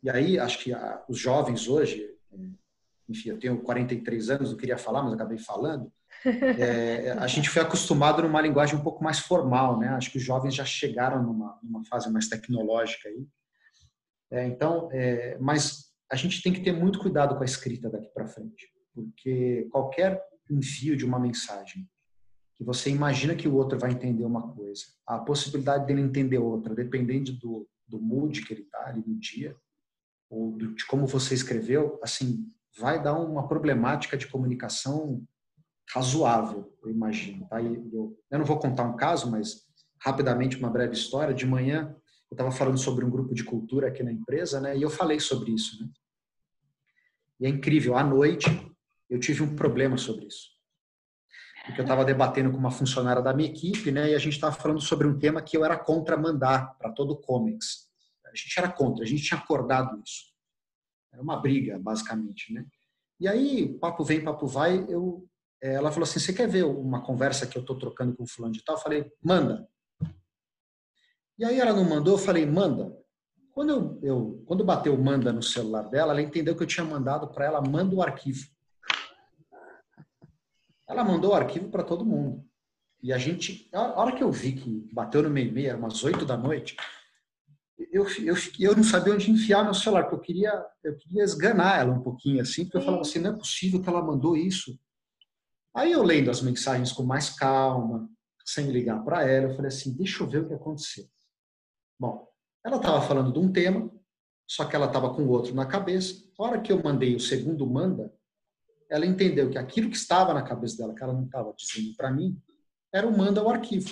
E 0.02 0.10
aí, 0.10 0.40
acho 0.40 0.60
que 0.60 0.74
a, 0.74 1.04
os 1.08 1.18
jovens 1.18 1.68
hoje, 1.68 2.10
é, 2.32 2.38
enfim, 3.08 3.30
eu 3.30 3.40
tenho 3.40 3.62
43 3.62 4.30
anos, 4.32 4.52
não 4.52 4.58
queria 4.58 4.78
falar, 4.78 5.04
mas 5.04 5.14
acabei 5.14 5.38
falando. 5.38 5.92
É, 6.26 7.12
a 7.20 7.28
gente 7.28 7.50
foi 7.50 7.62
acostumado 7.62 8.22
numa 8.22 8.42
linguagem 8.42 8.76
um 8.76 8.84
pouco 8.84 9.04
mais 9.04 9.20
formal, 9.20 9.78
né? 9.80 9.90
Acho 9.90 10.12
que 10.12 10.18
os 10.18 10.24
jovens 10.24 10.56
já 10.56 10.64
chegaram 10.64 11.22
numa, 11.22 11.60
numa 11.62 11.84
fase 11.86 12.12
mais 12.12 12.28
tecnológica 12.28 13.10
aí. 13.10 13.28
É, 14.34 14.48
então, 14.48 14.90
é, 14.92 15.38
mas 15.38 15.94
a 16.12 16.16
gente 16.16 16.42
tem 16.42 16.52
que 16.52 16.62
ter 16.62 16.74
muito 16.74 16.98
cuidado 16.98 17.36
com 17.36 17.44
a 17.44 17.46
escrita 17.46 17.88
daqui 17.88 18.10
para 18.12 18.28
frente, 18.28 18.68
porque 18.92 19.68
qualquer 19.72 20.20
envio 20.50 20.98
de 20.98 21.06
uma 21.06 21.20
mensagem, 21.20 21.88
que 22.56 22.64
você 22.64 22.90
imagina 22.90 23.36
que 23.36 23.48
o 23.48 23.54
outro 23.54 23.78
vai 23.78 23.92
entender 23.92 24.26
uma 24.26 24.52
coisa, 24.54 24.84
a 25.06 25.20
possibilidade 25.20 25.86
dele 25.86 26.02
entender 26.02 26.40
outra, 26.40 26.74
dependendo 26.74 27.32
do, 27.34 27.70
do 27.88 28.02
mood 28.02 28.44
que 28.44 28.54
ele 28.54 28.64
está 28.64 28.88
ali 28.88 29.04
no 29.06 29.20
dia, 29.20 29.56
ou 30.32 30.52
do, 30.58 30.74
de 30.74 30.86
como 30.88 31.06
você 31.06 31.36
escreveu, 31.36 32.00
assim, 32.02 32.48
vai 32.80 33.02
dar 33.02 33.14
uma 33.14 33.48
problemática 33.48 34.18
de 34.18 34.28
comunicação 34.28 35.24
razoável, 35.94 36.76
eu 36.84 36.90
imagino. 36.90 37.48
Tá? 37.48 37.62
Eu, 37.62 38.18
eu 38.32 38.40
não 38.40 38.46
vou 38.46 38.58
contar 38.58 38.84
um 38.84 38.96
caso, 38.96 39.30
mas 39.30 39.68
rapidamente 40.02 40.58
uma 40.58 40.72
breve 40.72 40.94
história. 40.94 41.36
De 41.36 41.46
manhã 41.46 41.96
eu 42.34 42.36
estava 42.36 42.52
falando 42.52 42.80
sobre 42.80 43.06
um 43.06 43.12
grupo 43.12 43.34
de 43.36 43.44
cultura 43.44 43.88
aqui 43.88 44.02
na 44.02 44.12
empresa, 44.12 44.60
né? 44.60 44.76
E 44.76 44.82
eu 44.82 44.90
falei 44.90 45.20
sobre 45.20 45.52
isso, 45.52 45.80
né? 45.80 45.90
E 47.40 47.46
é 47.46 47.50
incrível. 47.50 47.96
À 47.96 48.04
noite 48.04 48.48
eu 49.08 49.20
tive 49.20 49.44
um 49.44 49.56
problema 49.56 49.98
sobre 49.98 50.26
isso. 50.26 50.50
Porque 51.66 51.80
eu 51.80 51.84
estava 51.84 52.04
debatendo 52.04 52.52
com 52.52 52.58
uma 52.58 52.72
funcionária 52.72 53.22
da 53.22 53.34
minha 53.34 53.50
equipe, 53.50 53.92
né, 53.92 54.12
e 54.12 54.16
a 54.16 54.18
gente 54.18 54.34
estava 54.34 54.54
falando 54.54 54.82
sobre 54.82 55.08
um 55.08 55.18
tema 55.18 55.42
que 55.42 55.56
eu 55.56 55.64
era 55.64 55.78
contra 55.78 56.18
mandar 56.18 56.78
para 56.78 56.92
todo 56.92 57.12
o 57.12 57.18
Comics. 57.18 57.88
A 58.26 58.36
gente 58.36 58.58
era 58.58 58.70
contra, 58.70 59.04
a 59.04 59.08
gente 59.08 59.24
tinha 59.24 59.40
acordado 59.40 60.02
isso. 60.04 60.34
Era 61.14 61.22
uma 61.22 61.40
briga, 61.40 61.80
basicamente, 61.80 62.52
né? 62.52 62.66
E 63.20 63.28
aí, 63.28 63.78
papo 63.78 64.04
vem, 64.04 64.24
papo 64.24 64.48
vai, 64.48 64.84
eu, 64.90 65.26
eh, 65.62 65.76
ela 65.76 65.92
falou 65.92 66.04
assim, 66.04 66.20
você 66.20 66.34
quer 66.34 66.50
ver 66.50 66.66
uma 66.66 67.02
conversa 67.02 67.46
que 67.46 67.58
eu 67.58 67.62
estou 67.62 67.78
trocando 67.78 68.16
com 68.16 68.24
o 68.24 68.28
fulano 68.28 68.54
de 68.54 68.64
tal? 68.64 68.76
Eu 68.76 68.82
falei, 68.82 69.10
manda. 69.24 69.70
E 71.38 71.46
aí 71.46 71.60
ela 71.60 71.74
não 71.74 71.84
mandou, 71.84 72.14
eu 72.14 72.18
falei, 72.20 72.46
manda. 72.46 72.96
Quando 73.52 73.70
eu, 73.72 74.00
eu 74.02 74.44
quando 74.46 74.64
bateu 74.64 74.98
manda 74.98 75.32
no 75.32 75.44
celular 75.44 75.84
dela, 75.90 76.12
ela 76.14 76.22
entendeu 76.22 76.56
que 76.56 76.64
eu 76.64 76.68
tinha 76.68 76.86
mandado 76.86 77.28
para 77.28 77.46
ela, 77.46 77.62
manda 77.62 77.96
o 77.96 78.02
arquivo. 78.02 78.48
Ela 80.88 81.04
mandou 81.04 81.32
o 81.32 81.36
arquivo 81.36 81.70
para 81.70 81.84
todo 81.84 82.06
mundo. 82.06 82.44
E 83.02 83.12
a 83.12 83.18
gente, 83.18 83.70
a 83.74 84.00
hora 84.00 84.16
que 84.16 84.24
eu 84.24 84.32
vi 84.32 84.54
que 84.54 84.90
bateu 84.94 85.22
no 85.24 85.30
meio 85.30 85.50
e 85.50 85.52
meia, 85.52 85.76
umas 85.76 86.04
oito 86.04 86.26
da 86.26 86.38
noite, 86.38 86.76
eu, 87.92 88.08
eu, 88.20 88.36
eu 88.60 88.76
não 88.76 88.84
sabia 88.84 89.14
onde 89.14 89.30
enfiar 89.30 89.64
meu 89.64 89.74
celular, 89.74 90.04
porque 90.04 90.16
eu 90.16 90.22
queria, 90.22 90.66
eu 90.84 90.96
queria 90.98 91.24
esganar 91.24 91.82
ela 91.82 91.94
um 91.94 92.02
pouquinho 92.02 92.42
assim, 92.42 92.64
porque 92.64 92.78
eu 92.78 92.82
falava 92.82 93.02
assim, 93.02 93.20
não 93.20 93.32
é 93.32 93.38
possível 93.38 93.82
que 93.82 93.90
ela 93.90 94.02
mandou 94.02 94.38
isso. 94.38 94.80
Aí 95.76 95.92
eu 95.92 96.04
lendo 96.04 96.30
as 96.30 96.42
mensagens 96.42 96.92
com 96.92 97.04
mais 97.04 97.30
calma, 97.30 98.10
sem 98.46 98.72
ligar 98.72 99.04
para 99.04 99.28
ela, 99.28 99.50
eu 99.50 99.56
falei 99.56 99.70
assim, 99.70 99.94
deixa 99.96 100.24
eu 100.24 100.30
ver 100.30 100.44
o 100.44 100.48
que 100.48 100.54
aconteceu. 100.54 101.06
Bom, 102.04 102.28
ela 102.66 102.76
estava 102.76 103.02
falando 103.02 103.32
de 103.32 103.40
um 103.40 103.50
tema, 103.50 103.90
só 104.46 104.66
que 104.66 104.76
ela 104.76 104.88
estava 104.88 105.16
com 105.16 105.24
o 105.24 105.30
outro 105.30 105.56
na 105.56 105.66
cabeça. 105.66 106.22
A 106.38 106.44
hora 106.44 106.62
que 106.62 106.70
eu 106.70 106.84
mandei 106.84 107.16
o 107.16 107.20
segundo 107.20 107.66
manda, 107.66 108.14
ela 108.92 109.06
entendeu 109.06 109.50
que 109.50 109.58
aquilo 109.58 109.90
que 109.90 109.96
estava 109.96 110.34
na 110.34 110.44
cabeça 110.44 110.80
dela, 110.80 110.94
que 110.94 111.02
ela 111.02 111.14
não 111.14 111.24
estava 111.24 111.54
dizendo 111.58 111.96
para 111.96 112.12
mim, 112.12 112.38
era 112.94 113.08
o 113.08 113.18
manda 113.18 113.40
ao 113.40 113.50
arquivo. 113.50 113.90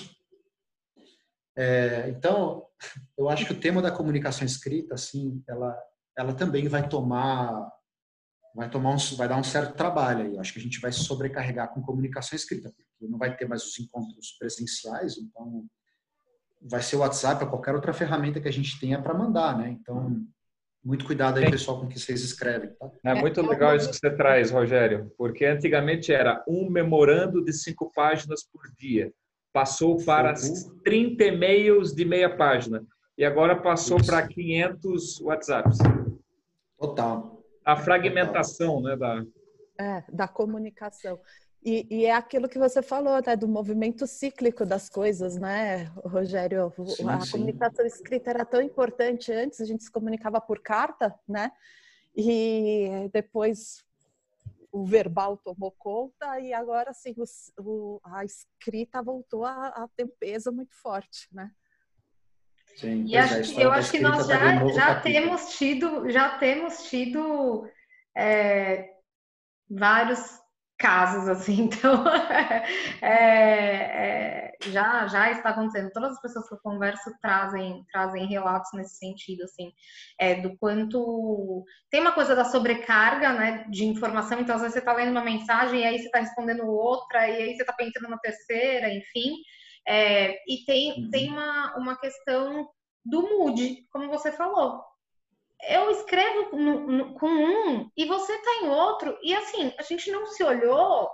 É, 1.56 2.10
então, 2.10 2.68
eu 3.18 3.30
acho 3.30 3.46
que 3.46 3.54
o 3.54 3.60
tema 3.62 3.82
da 3.82 3.92
comunicação 3.92 4.46
escrita, 4.46 4.96
assim, 4.96 5.42
ela, 5.48 5.74
ela 6.18 6.34
também 6.34 6.68
vai 6.68 6.90
tomar 6.90 7.72
vai 8.54 8.70
tomar 8.70 8.94
um, 8.94 8.98
vai 9.16 9.30
dar 9.30 9.38
um 9.38 9.44
certo 9.44 9.78
trabalho 9.78 10.26
aí. 10.26 10.38
Acho 10.38 10.52
que 10.52 10.60
a 10.60 10.62
gente 10.62 10.82
vai 10.82 10.92
sobrecarregar 10.92 11.74
com 11.74 11.82
comunicação 11.82 12.36
escrita, 12.36 12.74
porque 12.76 13.10
não 13.10 13.18
vai 13.18 13.38
ter 13.38 13.48
mais 13.48 13.64
os 13.64 13.80
encontros 13.80 14.36
presenciais, 14.38 15.18
então 15.18 15.66
vai 16.62 16.82
ser 16.82 16.96
o 16.96 17.00
WhatsApp 17.00 17.44
ou 17.44 17.50
qualquer 17.50 17.74
outra 17.74 17.94
ferramenta 17.94 18.40
que 18.40 18.48
a 18.48 18.54
gente 18.54 18.80
tenha 18.80 19.02
para 19.02 19.14
mandar, 19.14 19.58
né? 19.58 19.78
Então, 19.80 20.22
muito 20.84 21.06
cuidado 21.06 21.38
aí, 21.38 21.50
pessoal, 21.50 21.80
com 21.80 21.86
o 21.86 21.90
que 21.90 22.00
vocês 22.00 22.22
escrevem. 22.24 22.70
Tá? 22.80 22.92
É 23.04 23.14
muito 23.14 23.40
é, 23.40 23.44
legal 23.44 23.76
isso 23.76 23.90
que 23.90 23.96
você 23.96 24.10
traz, 24.10 24.52
Rogério, 24.52 25.12
porque 25.18 25.46
antigamente 25.46 26.12
era 26.14 26.44
um 26.48 26.70
memorando 26.70 27.44
de 27.44 27.54
cinco 27.54 27.92
páginas 27.94 28.44
por 28.44 28.64
dia 28.78 29.12
passou 29.54 30.04
para 30.04 30.34
30 30.84 31.24
e-mails 31.24 31.94
de 31.94 32.06
meia 32.06 32.36
página 32.36 32.86
e 33.18 33.26
agora 33.26 33.62
passou 33.62 33.98
Isso. 33.98 34.08
para 34.08 34.28
500 34.28 35.22
WhatsApps. 35.22 35.78
Total. 36.78 37.44
A 37.64 37.76
fragmentação, 37.76 38.82
Total. 38.82 38.90
né, 38.90 38.96
da 38.98 39.26
é, 39.80 40.04
da 40.12 40.28
comunicação. 40.28 41.20
E, 41.64 41.86
e, 41.92 42.06
é 42.06 42.12
aquilo 42.12 42.50
que 42.50 42.58
você 42.58 42.82
falou, 42.82 43.22
né, 43.24 43.36
do 43.36 43.48
movimento 43.48 44.08
cíclico 44.08 44.66
das 44.66 44.90
coisas, 44.90 45.38
né, 45.38 45.84
Rogério? 46.04 46.74
Sim, 46.88 47.08
a 47.08 47.20
sim. 47.22 47.32
comunicação 47.34 47.86
escrita 47.86 48.32
era 48.32 48.44
tão 48.44 48.62
importante 48.62 49.32
antes, 49.32 49.62
a 49.62 49.66
gente 49.66 49.84
se 49.84 49.92
comunicava 49.92 50.42
por 50.42 50.60
carta, 50.60 51.14
né? 51.28 51.52
E 52.16 53.10
depois 53.14 53.86
o 54.72 54.86
verbal 54.86 55.38
tomou 55.38 55.72
conta 55.72 56.40
e 56.40 56.54
agora 56.54 56.94
sim 56.94 57.14
o, 57.60 58.00
a 58.04 58.24
escrita 58.26 59.04
voltou 59.04 59.46
a, 59.46 59.68
a, 59.68 59.88
ter 59.96 60.06
um 60.06 60.12
peso 60.20 60.52
muito 60.52 60.74
forte, 60.74 61.28
né? 61.32 61.52
Sim, 62.78 63.06
e 63.06 63.18
acho, 63.18 63.60
eu 63.60 63.72
acho 63.72 63.92
que 63.92 64.00
nós 64.00 64.26
tá 64.28 64.34
já, 64.34 64.68
já 64.70 65.02
temos 65.02 65.58
tido 65.58 66.10
já 66.10 66.40
temos 66.40 66.84
tido 66.84 67.70
é, 68.16 68.94
vários 69.70 70.41
casos 70.82 71.30
assim, 71.30 71.62
então 71.70 72.04
é, 73.02 73.06
é, 73.06 74.52
já 74.64 75.08
já 75.08 75.32
está 75.32 75.52
acontecendo. 75.52 75.92
Todas 75.92 76.14
as 76.14 76.22
pessoas 76.22 76.48
que 76.48 76.56
eu 76.56 76.60
converso 76.60 77.12
trazem 77.22 77.86
trazem 77.92 78.26
relatos 78.26 78.72
nesse 78.74 78.98
sentido, 78.98 79.44
assim, 79.44 79.72
é, 80.20 80.36
do 80.42 80.58
quanto 80.58 81.64
tem 81.90 82.02
uma 82.02 82.12
coisa 82.12 82.36
da 82.36 82.44
sobrecarga, 82.44 83.32
né, 83.34 83.66
de 83.70 83.86
informação. 83.86 84.40
Então 84.40 84.56
às 84.56 84.62
vezes 84.62 84.74
você 84.74 84.80
está 84.80 84.94
lendo 84.94 85.12
uma 85.12 85.24
mensagem 85.24 85.82
e 85.82 85.86
aí 85.86 86.00
você 86.00 86.06
está 86.06 86.20
respondendo 86.20 86.66
outra 86.66 87.30
e 87.30 87.44
aí 87.44 87.56
você 87.56 87.62
está 87.62 87.74
pensando 87.74 88.10
na 88.10 88.18
terceira, 88.18 88.92
enfim. 88.92 89.36
É, 89.88 90.34
e 90.48 90.66
tem 90.66 91.04
uhum. 91.04 91.10
tem 91.12 91.30
uma 91.32 91.76
uma 91.78 92.00
questão 92.00 92.68
do 93.06 93.22
mood, 93.22 93.88
como 93.92 94.10
você 94.10 94.32
falou 94.32 94.91
eu 95.70 95.92
escrevo 95.92 96.56
no, 96.58 96.88
no, 96.88 97.14
com 97.14 97.28
um 97.28 97.90
e 97.96 98.06
você 98.06 98.38
tá 98.38 98.62
em 98.64 98.70
outro, 98.70 99.18
e 99.22 99.34
assim, 99.36 99.74
a 99.78 99.84
gente 99.84 100.12
não 100.12 100.26
se 100.28 100.44
olhou. 100.44 101.10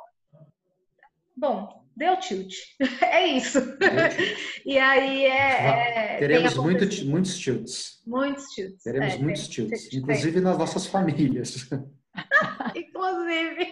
Bom, 1.35 1.85
deu 1.95 2.17
tilt. 2.19 2.53
É 3.01 3.27
isso. 3.27 3.59
e 4.65 4.77
aí 4.77 5.25
é. 5.25 6.15
é 6.15 6.17
Teremos 6.17 6.55
muito, 6.57 7.05
muitos 7.05 7.37
tilts. 7.37 8.01
Muitos 8.05 8.45
tilts. 8.47 8.83
Teremos 8.83 9.13
é, 9.13 9.17
muitos 9.17 9.47
tilts, 9.47 9.93
inclusive 9.93 10.33
tem. 10.33 10.41
nas 10.41 10.57
nossas 10.57 10.85
famílias. 10.85 11.69
inclusive. 12.75 13.67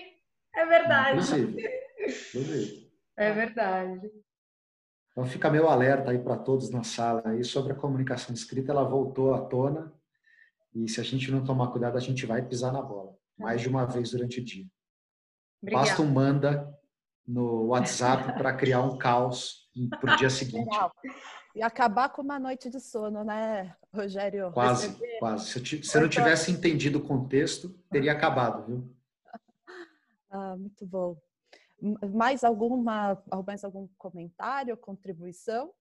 É 0.56 0.66
verdade. 0.66 1.12
Inclusive. 1.12 1.70
inclusive. 2.00 2.92
É 3.18 3.32
verdade. 3.32 4.12
Então 5.12 5.26
fica 5.26 5.50
meu 5.50 5.70
alerta 5.70 6.12
aí 6.12 6.20
para 6.20 6.36
todos 6.38 6.70
na 6.70 6.84
sala 6.84 7.22
aí 7.26 7.44
sobre 7.44 7.72
a 7.72 7.76
comunicação 7.76 8.34
escrita, 8.36 8.74
ela 8.74 8.84
voltou 8.84 9.34
à 9.34 9.42
tona 9.42 9.94
e 10.76 10.90
se 10.90 11.00
a 11.00 11.04
gente 11.04 11.32
não 11.32 11.44
tomar 11.44 11.72
cuidado, 11.72 11.98
a 11.98 12.02
gente 12.02 12.26
vai 12.26 12.42
pisar 12.42 12.74
na 12.74 12.82
bola. 12.82 13.16
Mais 13.38 13.62
de 13.62 13.70
uma 13.70 13.86
vez 13.86 14.12
durante 14.12 14.42
o 14.42 14.44
dia. 14.44 14.66
Obrigada. 15.62 15.88
Basta 15.88 16.02
um 16.02 16.12
manda 16.12 16.80
no 17.26 17.68
WhatsApp 17.68 18.34
para 18.38 18.54
criar 18.54 18.82
um 18.82 18.98
caos 18.98 19.70
para 20.02 20.14
o 20.14 20.18
dia 20.18 20.30
seguinte. 20.30 20.70
Legal. 20.70 20.92
E 21.56 21.62
acabar 21.62 22.10
com 22.10 22.22
uma 22.22 22.38
noite 22.38 22.70
de 22.70 22.82
sono, 22.82 23.24
né, 23.24 23.74
Rogério? 23.94 24.52
Quase, 24.52 24.88
Receber... 24.88 25.20
quase. 25.20 25.46
Se 25.48 25.60
eu, 25.60 25.84
se 25.84 25.98
eu 25.98 26.02
não 26.02 26.10
tivesse 26.10 26.52
entendido 26.52 27.00
o 27.00 27.08
contexto, 27.08 27.70
teria 27.90 28.12
acabado, 28.12 28.66
viu? 28.66 28.96
Ah, 30.30 30.58
muito 30.58 30.86
bom. 30.86 31.18
Mais 32.14 32.44
alguma, 32.44 33.24
mais 33.48 33.64
algum 33.64 33.88
comentário, 33.98 34.76
contribuição? 34.76 35.72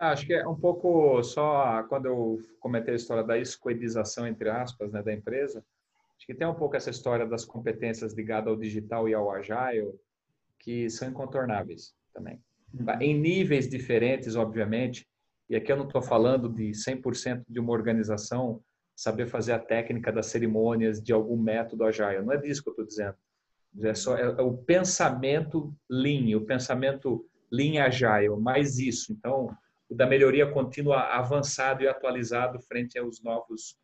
Acho 0.00 0.26
que 0.26 0.32
é 0.32 0.48
um 0.48 0.56
pouco 0.56 1.22
só 1.22 1.82
quando 1.82 2.06
eu 2.06 2.38
comentei 2.58 2.94
a 2.94 2.96
história 2.96 3.22
da 3.22 3.38
escoedização, 3.38 4.26
entre 4.26 4.48
aspas, 4.48 4.90
né, 4.90 5.02
da 5.02 5.12
empresa, 5.12 5.62
acho 6.16 6.26
que 6.26 6.34
tem 6.34 6.46
um 6.46 6.54
pouco 6.54 6.74
essa 6.74 6.88
história 6.88 7.26
das 7.26 7.44
competências 7.44 8.14
ligadas 8.14 8.48
ao 8.48 8.56
digital 8.56 9.06
e 9.06 9.12
ao 9.12 9.30
agile, 9.30 9.94
que 10.58 10.88
são 10.88 11.06
incontornáveis 11.06 11.94
também. 12.14 12.40
Uhum. 12.72 12.86
Em 12.98 13.18
níveis 13.18 13.68
diferentes, 13.68 14.36
obviamente, 14.36 15.06
e 15.50 15.54
aqui 15.54 15.70
eu 15.70 15.76
não 15.76 15.86
estou 15.86 16.00
falando 16.00 16.48
de 16.48 16.70
100% 16.70 17.44
de 17.46 17.60
uma 17.60 17.72
organização 17.72 18.62
saber 18.96 19.26
fazer 19.26 19.52
a 19.52 19.58
técnica 19.58 20.10
das 20.10 20.26
cerimônias 20.26 21.02
de 21.02 21.12
algum 21.12 21.36
método 21.36 21.84
agile, 21.84 22.22
não 22.22 22.32
é 22.32 22.38
disso 22.38 22.62
que 22.62 22.70
eu 22.70 22.72
estou 22.72 22.86
dizendo. 22.86 23.16
É, 23.82 23.94
só, 23.94 24.16
é, 24.16 24.22
é 24.22 24.42
o 24.42 24.56
pensamento 24.56 25.74
lean, 25.88 26.36
o 26.38 26.46
pensamento 26.46 27.26
lean 27.50 27.82
agile, 27.82 28.36
mais 28.38 28.78
isso. 28.78 29.12
Então, 29.12 29.54
da 29.90 30.06
melhoria 30.06 30.50
contínua 30.50 31.00
avançado 31.00 31.82
e 31.82 31.88
atualizado 31.88 32.60
frente 32.60 32.98
aos 32.98 33.22
novos 33.22 33.76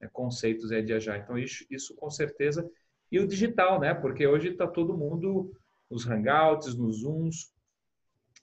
né, 0.00 0.08
conceitos 0.12 0.70
de 0.70 0.92
Agile. 0.92 1.18
Então, 1.18 1.38
isso, 1.38 1.64
isso 1.70 1.94
com 1.94 2.10
certeza. 2.10 2.68
E 3.12 3.18
o 3.18 3.26
digital, 3.26 3.78
né? 3.78 3.92
Porque 3.92 4.26
hoje 4.26 4.48
está 4.48 4.66
todo 4.66 4.96
mundo 4.96 5.52
nos 5.90 6.06
Hangouts, 6.06 6.76
nos 6.76 7.00
Zooms. 7.00 7.52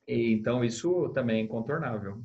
E, 0.08 0.32
então, 0.32 0.64
isso 0.64 1.10
também 1.10 1.40
é 1.40 1.44
incontornável. 1.44 2.22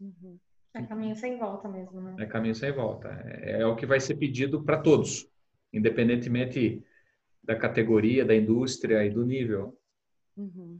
Uhum. 0.00 0.38
É 0.74 0.82
caminho 0.82 1.16
sem 1.16 1.38
volta 1.38 1.68
mesmo, 1.68 2.00
né? 2.00 2.16
É 2.18 2.26
caminho 2.26 2.54
sem 2.54 2.70
volta. 2.70 3.08
É, 3.24 3.62
é 3.62 3.66
o 3.66 3.74
que 3.74 3.86
vai 3.86 3.98
ser 3.98 4.16
pedido 4.16 4.62
para 4.62 4.78
todos, 4.80 5.26
independentemente 5.72 6.84
da 7.42 7.56
categoria, 7.56 8.24
da 8.24 8.34
indústria 8.34 9.04
e 9.04 9.10
do 9.10 9.24
nível. 9.24 9.78
Uhum. 10.36 10.78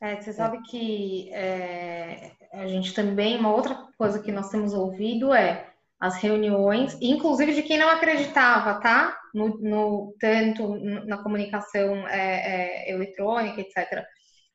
É, 0.00 0.20
você 0.20 0.32
sabe 0.32 0.62
que 0.62 1.28
é, 1.32 2.37
a 2.52 2.66
gente 2.66 2.94
também, 2.94 3.38
uma 3.38 3.52
outra 3.52 3.86
coisa 3.96 4.22
que 4.22 4.32
nós 4.32 4.50
temos 4.50 4.72
ouvido 4.72 5.34
é 5.34 5.68
as 6.00 6.16
reuniões, 6.16 6.96
inclusive 7.00 7.54
de 7.54 7.62
quem 7.62 7.78
não 7.78 7.88
acreditava, 7.88 8.80
tá? 8.80 9.18
No, 9.34 9.58
no 9.58 10.14
tanto 10.20 10.76
na 11.06 11.18
comunicação 11.18 12.06
é, 12.08 12.86
é, 12.86 12.92
eletrônica, 12.92 13.60
etc. 13.60 14.04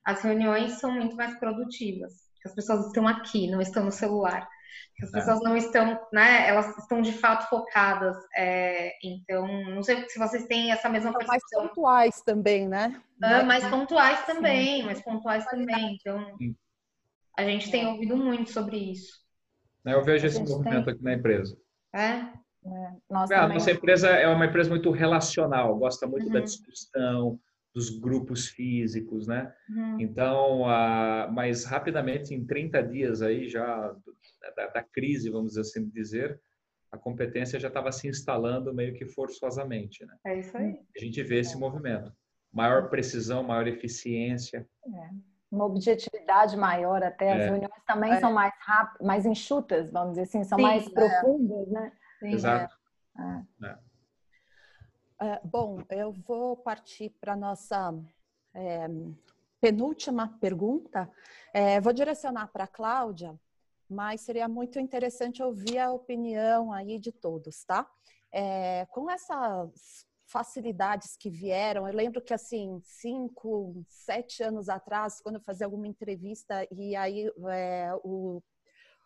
As 0.05 0.21
reuniões 0.21 0.73
são 0.79 0.91
muito 0.91 1.15
mais 1.15 1.37
produtivas. 1.37 2.13
As 2.45 2.53
pessoas 2.53 2.87
estão 2.87 3.07
aqui, 3.07 3.49
não 3.49 3.61
estão 3.61 3.85
no 3.85 3.91
celular. 3.91 4.47
As 5.01 5.09
é. 5.09 5.11
pessoas 5.11 5.41
não 5.41 5.55
estão, 5.55 5.99
né? 6.11 6.47
Elas 6.47 6.77
estão 6.77 7.01
de 7.01 7.11
fato 7.13 7.49
focadas. 7.49 8.15
É, 8.35 8.93
então, 9.03 9.47
não 9.69 9.83
sei 9.83 10.07
se 10.09 10.19
vocês 10.19 10.45
têm 10.45 10.71
essa 10.71 10.89
mesma 10.89 11.11
São 11.11 11.19
percepção. 11.19 11.59
mais 11.61 11.69
pontuais 11.69 12.21
também, 12.21 12.67
né? 12.67 13.01
Ah, 13.21 13.43
mais 13.43 13.65
pontuais 13.67 14.25
também, 14.25 14.81
Sim. 14.81 14.83
mais 14.83 15.01
pontuais 15.01 15.45
também. 15.45 15.97
Então, 15.99 16.35
a 17.37 17.43
gente 17.43 17.71
tem 17.71 17.85
ouvido 17.87 18.15
muito 18.15 18.51
sobre 18.51 18.77
isso. 18.77 19.21
Eu 19.85 20.03
vejo 20.03 20.25
esse 20.27 20.39
movimento 20.39 20.85
tem... 20.85 20.93
aqui 20.93 21.03
na 21.03 21.13
empresa. 21.13 21.57
É? 21.93 21.99
é 21.99 22.33
nossa, 23.09 23.35
a 23.35 23.47
nossa 23.47 23.71
empresa 23.71 24.09
é 24.09 24.27
uma 24.27 24.45
empresa 24.45 24.69
muito 24.69 24.91
relacional, 24.91 25.77
gosta 25.77 26.07
muito 26.07 26.27
uhum. 26.27 26.33
da 26.33 26.39
discussão, 26.39 27.39
dos 27.73 27.89
grupos 27.89 28.47
físicos, 28.47 29.27
né? 29.27 29.53
Uhum. 29.69 29.99
Então, 29.99 30.65
a, 30.69 31.29
mas 31.33 31.65
rapidamente, 31.65 32.33
em 32.33 32.45
30 32.45 32.83
dias 32.83 33.21
aí 33.21 33.49
já 33.49 33.95
da, 34.55 34.67
da 34.67 34.83
crise, 34.83 35.29
vamos 35.29 35.57
assim 35.57 35.89
dizer, 35.89 36.39
a 36.91 36.97
competência 36.97 37.59
já 37.59 37.67
estava 37.67 37.91
se 37.91 38.07
instalando 38.07 38.73
meio 38.73 38.93
que 38.93 39.05
forçosamente, 39.07 40.05
né? 40.05 40.15
É 40.25 40.39
isso 40.39 40.55
aí. 40.55 40.77
A 40.95 40.99
gente 40.99 41.23
vê 41.23 41.39
esse 41.39 41.55
é. 41.55 41.59
movimento. 41.59 42.13
Maior 42.51 42.89
precisão, 42.89 43.41
maior 43.41 43.67
eficiência. 43.67 44.67
É. 44.85 45.32
Uma 45.53 45.65
objetividade 45.65 46.57
maior 46.57 47.03
até. 47.03 47.31
As 47.31 47.41
é. 47.41 47.45
reuniões 47.45 47.83
também 47.85 48.13
é. 48.13 48.19
são 48.19 48.33
mais 48.33 48.51
rápidas, 48.59 49.05
mais 49.07 49.23
enxutas, 49.23 49.91
vamos 49.91 50.15
dizer 50.15 50.23
assim, 50.23 50.43
são 50.43 50.57
Sim, 50.57 50.63
mais 50.63 50.89
profundas, 50.89 51.67
né? 51.67 51.91
Sim, 52.19 52.31
Exato. 52.31 52.75
É, 55.21 55.39
bom, 55.43 55.83
eu 55.91 56.11
vou 56.11 56.57
partir 56.57 57.11
para 57.21 57.33
a 57.33 57.35
nossa 57.35 57.93
é, 58.51 58.87
penúltima 59.61 60.35
pergunta. 60.41 61.07
É, 61.53 61.79
vou 61.79 61.93
direcionar 61.93 62.47
para 62.47 62.63
a 62.63 62.67
Cláudia, 62.67 63.39
mas 63.87 64.21
seria 64.21 64.47
muito 64.47 64.79
interessante 64.79 65.43
ouvir 65.43 65.77
a 65.77 65.91
opinião 65.91 66.73
aí 66.73 66.97
de 66.97 67.11
todos, 67.11 67.63
tá? 67.63 67.87
É, 68.31 68.87
com 68.87 69.07
essas 69.07 70.07
facilidades 70.33 71.15
que 71.15 71.29
vieram, 71.29 71.87
eu 71.87 71.93
lembro 71.93 72.19
que 72.21 72.33
assim, 72.33 72.79
cinco, 72.83 73.85
sete 73.87 74.41
anos 74.43 74.67
atrás, 74.67 75.21
quando 75.21 75.35
eu 75.35 75.41
fazia 75.41 75.67
alguma 75.67 75.87
entrevista 75.87 76.67
e 76.71 76.95
aí 76.95 77.31
é, 77.51 77.91
o 78.03 78.41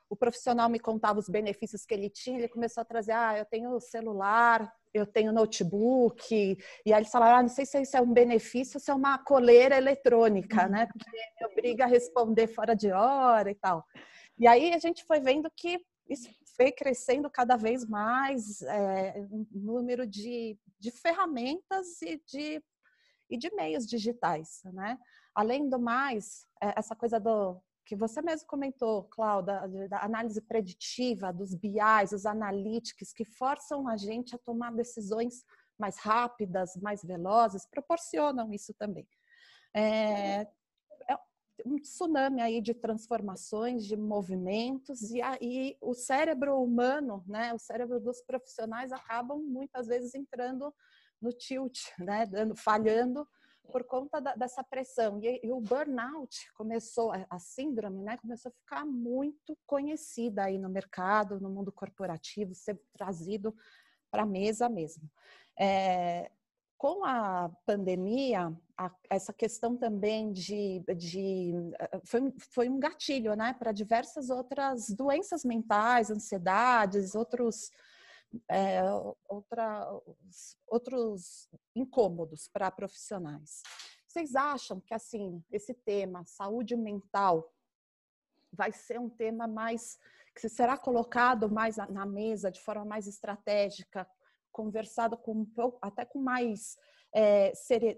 o 0.09 0.15
profissional 0.15 0.69
me 0.69 0.79
contava 0.79 1.19
os 1.19 1.27
benefícios 1.27 1.85
que 1.85 1.93
ele 1.93 2.09
tinha, 2.09 2.37
ele 2.37 2.47
começou 2.47 2.81
a 2.81 2.85
trazer, 2.85 3.11
ah, 3.11 3.37
eu 3.37 3.45
tenho 3.45 3.79
celular, 3.79 4.71
eu 4.93 5.05
tenho 5.05 5.33
notebook, 5.33 6.33
e 6.33 6.93
aí 6.93 6.99
eles 6.99 7.11
falaram, 7.11 7.37
ah, 7.37 7.41
não 7.41 7.49
sei 7.49 7.65
se 7.65 7.79
isso 7.81 7.97
é 7.97 8.01
um 8.01 8.13
benefício, 8.13 8.79
se 8.79 8.89
é 8.89 8.93
uma 8.93 9.17
coleira 9.17 9.75
eletrônica, 9.77 10.67
né? 10.69 10.87
Porque 10.87 11.11
me 11.11 11.47
obriga 11.51 11.83
a 11.83 11.87
responder 11.87 12.47
fora 12.47 12.73
de 12.75 12.91
hora 12.91 13.51
e 13.51 13.55
tal. 13.55 13.83
E 14.39 14.47
aí 14.47 14.73
a 14.73 14.79
gente 14.79 15.03
foi 15.03 15.19
vendo 15.19 15.51
que 15.55 15.79
isso 16.09 16.29
foi 16.57 16.71
crescendo 16.71 17.29
cada 17.29 17.55
vez 17.55 17.85
mais 17.85 18.61
é, 18.63 19.27
número 19.51 20.07
de, 20.07 20.59
de 20.79 20.91
ferramentas 20.91 22.01
e 22.01 22.21
de, 22.25 22.61
e 23.29 23.37
de 23.37 23.53
meios 23.53 23.85
digitais, 23.85 24.61
né? 24.73 24.97
Além 25.35 25.69
do 25.69 25.79
mais, 25.79 26.47
é, 26.61 26.73
essa 26.75 26.95
coisa 26.95 27.19
do 27.19 27.61
que 27.85 27.95
você 27.95 28.21
mesmo 28.21 28.47
comentou, 28.47 29.05
Cláudia, 29.05 29.61
da 29.87 30.03
análise 30.03 30.41
preditiva, 30.41 31.31
dos 31.31 31.55
BIs, 31.55 32.11
os 32.11 32.25
analytics, 32.25 33.13
que 33.13 33.23
forçam 33.23 33.87
a 33.87 33.95
gente 33.95 34.35
a 34.35 34.39
tomar 34.39 34.73
decisões 34.73 35.45
mais 35.79 35.97
rápidas, 35.99 36.75
mais 36.81 37.01
velozes, 37.03 37.65
proporcionam 37.69 38.51
isso 38.51 38.73
também. 38.73 39.07
É, 39.73 40.41
é 40.41 40.47
um 41.65 41.77
tsunami 41.77 42.41
aí 42.41 42.61
de 42.61 42.73
transformações, 42.73 43.85
de 43.85 43.95
movimentos, 43.95 45.11
e 45.11 45.21
aí 45.21 45.77
o 45.81 45.93
cérebro 45.93 46.61
humano, 46.61 47.23
né, 47.27 47.53
o 47.53 47.59
cérebro 47.59 47.99
dos 47.99 48.21
profissionais 48.21 48.91
acabam 48.91 49.39
muitas 49.39 49.87
vezes 49.87 50.13
entrando 50.13 50.73
no 51.21 51.31
tilt, 51.31 51.79
né, 51.99 52.25
dando, 52.25 52.55
falhando 52.55 53.27
por 53.71 53.83
conta 53.83 54.21
da, 54.21 54.35
dessa 54.35 54.63
pressão. 54.63 55.19
E, 55.21 55.41
e, 55.43 55.51
o 55.51 55.59
burnout 55.59 56.51
começou, 56.53 57.11
a 57.29 57.39
síndrome, 57.39 58.01
né, 58.01 58.17
começou 58.17 58.49
a 58.49 58.59
ficar 58.59 58.85
muito 58.85 59.57
conhecida 59.65 60.43
aí 60.43 60.57
no 60.57 60.69
mercado, 60.69 61.39
no 61.39 61.49
mundo 61.49 61.71
corporativo, 61.71 62.55
ser 62.55 62.79
trazido 62.93 63.53
para 64.09 64.23
a 64.23 64.25
mesa 64.25 64.69
mesmo. 64.69 65.09
É, 65.59 66.31
com 66.77 67.03
a 67.03 67.49
pandemia, 67.65 68.55
a, 68.77 68.91
essa 69.09 69.33
questão 69.33 69.75
também 69.75 70.31
de, 70.31 70.83
de 70.95 71.53
foi, 72.05 72.33
foi 72.51 72.69
um 72.69 72.79
gatilho, 72.79 73.35
né, 73.35 73.53
para 73.57 73.71
diversas 73.71 74.29
outras 74.29 74.89
doenças 74.89 75.43
mentais, 75.43 76.11
ansiedades, 76.11 77.15
outros 77.15 77.71
é, 78.49 78.81
outros 80.67 81.49
incômodos 81.73 82.49
para 82.49 82.69
profissionais. 82.69 83.63
Vocês 84.07 84.35
acham 84.35 84.81
que 84.81 84.93
assim 84.93 85.41
esse 85.51 85.73
tema 85.73 86.25
saúde 86.25 86.75
mental 86.75 87.53
vai 88.51 88.71
ser 88.71 88.99
um 88.99 89.09
tema 89.09 89.47
mais 89.47 89.97
que 90.35 90.47
será 90.49 90.77
colocado 90.77 91.49
mais 91.49 91.77
na 91.77 92.05
mesa 92.05 92.51
de 92.51 92.61
forma 92.61 92.85
mais 92.85 93.07
estratégica, 93.07 94.07
conversado 94.51 95.17
com 95.17 95.45
até 95.81 96.05
com 96.05 96.19
mais 96.19 96.77
é, 97.13 97.51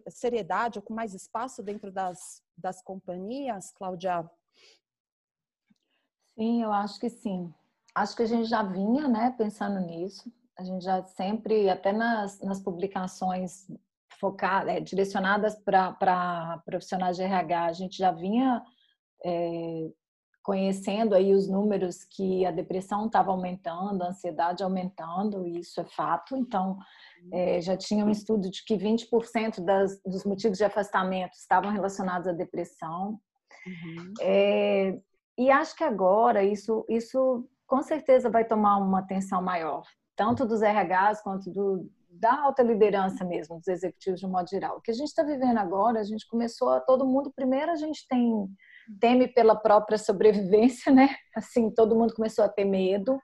seriedade 0.08 0.80
ou 0.80 0.84
com 0.84 0.94
mais 0.94 1.14
espaço 1.14 1.64
dentro 1.64 1.92
das, 1.92 2.44
das 2.58 2.82
companhias, 2.82 3.72
Cláudia? 3.72 4.30
Sim, 6.38 6.64
eu 6.64 6.72
acho 6.72 7.00
que 7.00 7.10
sim 7.10 7.54
acho 7.96 8.16
que 8.16 8.24
a 8.24 8.28
gente 8.28 8.48
já 8.48 8.64
vinha 8.64 9.08
né, 9.08 9.34
pensando 9.38 9.80
nisso. 9.80 10.32
A 10.58 10.64
gente 10.64 10.84
já 10.84 11.04
sempre, 11.04 11.70
até 11.70 11.92
nas, 11.92 12.40
nas 12.42 12.60
publicações 12.60 13.68
focadas, 14.20 14.76
é, 14.76 14.80
direcionadas 14.80 15.56
para 15.56 16.62
profissionais 16.66 17.16
de 17.16 17.24
RH, 17.24 17.66
a 17.66 17.74
gente 17.74 17.98
já 17.98 18.12
vinha 18.12 18.62
é, 19.24 19.92
conhecendo 20.50 21.14
aí 21.14 21.32
os 21.32 21.48
números 21.48 22.04
que 22.04 22.44
a 22.44 22.50
depressão 22.50 23.06
estava 23.06 23.30
aumentando, 23.30 24.02
a 24.02 24.08
ansiedade 24.08 24.64
aumentando, 24.64 25.46
e 25.46 25.60
isso 25.60 25.80
é 25.80 25.86
fato. 25.86 26.36
Então, 26.36 26.76
é, 27.32 27.62
já 27.62 27.78
tinha 27.78 28.04
um 28.04 28.10
estudo 28.10 28.50
de 28.50 28.66
que 28.66 28.76
20% 28.76 29.64
das, 29.64 30.02
dos 30.02 30.26
motivos 30.26 30.58
de 30.58 30.64
afastamento 30.64 31.34
estavam 31.34 31.72
relacionados 31.72 32.28
à 32.28 32.32
depressão. 32.32 33.20
Uhum. 33.68 34.14
É, 34.22 35.00
e 35.38 35.52
acho 35.52 35.76
que 35.76 35.84
agora 35.84 36.44
isso, 36.44 36.84
isso 36.90 37.48
com 37.68 37.84
certeza 37.84 38.28
vai 38.28 38.44
tomar 38.44 38.78
uma 38.78 39.02
atenção 39.02 39.44
maior, 39.44 39.84
tanto 40.16 40.48
dos 40.48 40.62
RHs 40.64 41.22
quanto 41.22 41.52
do, 41.52 41.88
da 42.10 42.42
alta 42.42 42.64
liderança 42.64 43.24
mesmo, 43.24 43.58
dos 43.60 43.68
executivos 43.68 44.20
de 44.20 44.26
um 44.26 44.32
modo 44.32 44.50
geral. 44.50 44.78
O 44.78 44.82
que 44.82 44.90
a 44.90 44.96
gente 44.96 45.10
está 45.10 45.22
vivendo 45.22 45.60
agora, 45.60 46.00
a 46.00 46.04
gente 46.04 46.28
começou 46.28 46.70
a 46.70 46.80
todo 46.80 47.06
mundo, 47.06 47.32
primeiro 47.36 47.72
a 47.72 47.76
gente 47.76 48.08
tem 48.08 48.50
teme 49.00 49.28
pela 49.28 49.56
própria 49.56 49.98
sobrevivência, 49.98 50.92
né? 50.92 51.10
Assim, 51.36 51.70
todo 51.70 51.96
mundo 51.96 52.14
começou 52.14 52.44
a 52.46 52.50
ter 52.50 52.66
medo. 52.66 53.20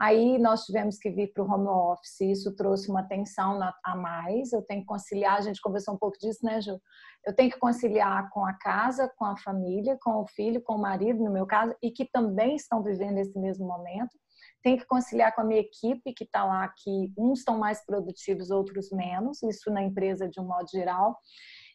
Aí 0.00 0.38
nós 0.38 0.64
tivemos 0.64 0.96
que 0.96 1.10
vir 1.10 1.30
para 1.30 1.44
o 1.44 1.46
home 1.46 1.68
office, 1.68 2.22
isso 2.22 2.56
trouxe 2.56 2.90
uma 2.90 3.02
tensão 3.02 3.60
a 3.84 3.94
mais. 3.94 4.50
Eu 4.50 4.62
tenho 4.62 4.80
que 4.80 4.86
conciliar, 4.86 5.36
a 5.36 5.42
gente 5.42 5.60
conversou 5.60 5.92
um 5.92 5.98
pouco 5.98 6.16
disso, 6.18 6.38
né, 6.42 6.58
Ju? 6.62 6.80
Eu 7.26 7.36
tenho 7.36 7.50
que 7.50 7.58
conciliar 7.58 8.30
com 8.30 8.46
a 8.46 8.54
casa, 8.54 9.12
com 9.18 9.26
a 9.26 9.36
família, 9.36 9.98
com 10.00 10.22
o 10.22 10.26
filho, 10.26 10.62
com 10.62 10.76
o 10.76 10.80
marido, 10.80 11.22
no 11.22 11.30
meu 11.30 11.46
caso, 11.46 11.76
e 11.82 11.90
que 11.90 12.06
também 12.10 12.56
estão 12.56 12.82
vivendo 12.82 13.18
esse 13.18 13.38
mesmo 13.38 13.66
momento. 13.66 14.16
Tenho 14.62 14.78
que 14.78 14.86
conciliar 14.86 15.34
com 15.34 15.42
a 15.42 15.44
minha 15.44 15.60
equipe, 15.60 16.14
que 16.14 16.24
está 16.24 16.44
lá, 16.46 16.66
que 16.68 17.12
uns 17.18 17.40
estão 17.40 17.58
mais 17.58 17.84
produtivos, 17.84 18.50
outros 18.50 18.90
menos, 18.90 19.42
isso 19.42 19.70
na 19.70 19.82
empresa 19.82 20.26
de 20.26 20.40
um 20.40 20.44
modo 20.44 20.70
geral. 20.70 21.18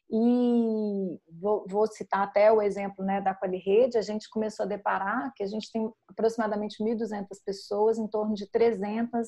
E 0.10 1.20
vou, 1.39 1.66
vou, 1.68 1.88
citar 1.88 2.24
até 2.24 2.51
o 2.51 2.62
exemplo 2.62 3.03
né, 3.03 3.22
da 3.22 3.34
Qualirede, 3.34 3.97
a 3.97 4.01
gente 4.01 4.30
começou 4.30 4.66
a 4.66 4.70
deparar 4.70 5.34
que 5.36 5.43
a 5.43 5.47
gente 5.47 5.72
tem 5.72 5.91
aproximadamente 6.08 6.84
1.200 6.84 7.26
pessoas, 7.43 7.97
em 7.97 8.08
torno 8.08 8.36
de 8.36 8.49
300 8.49 9.28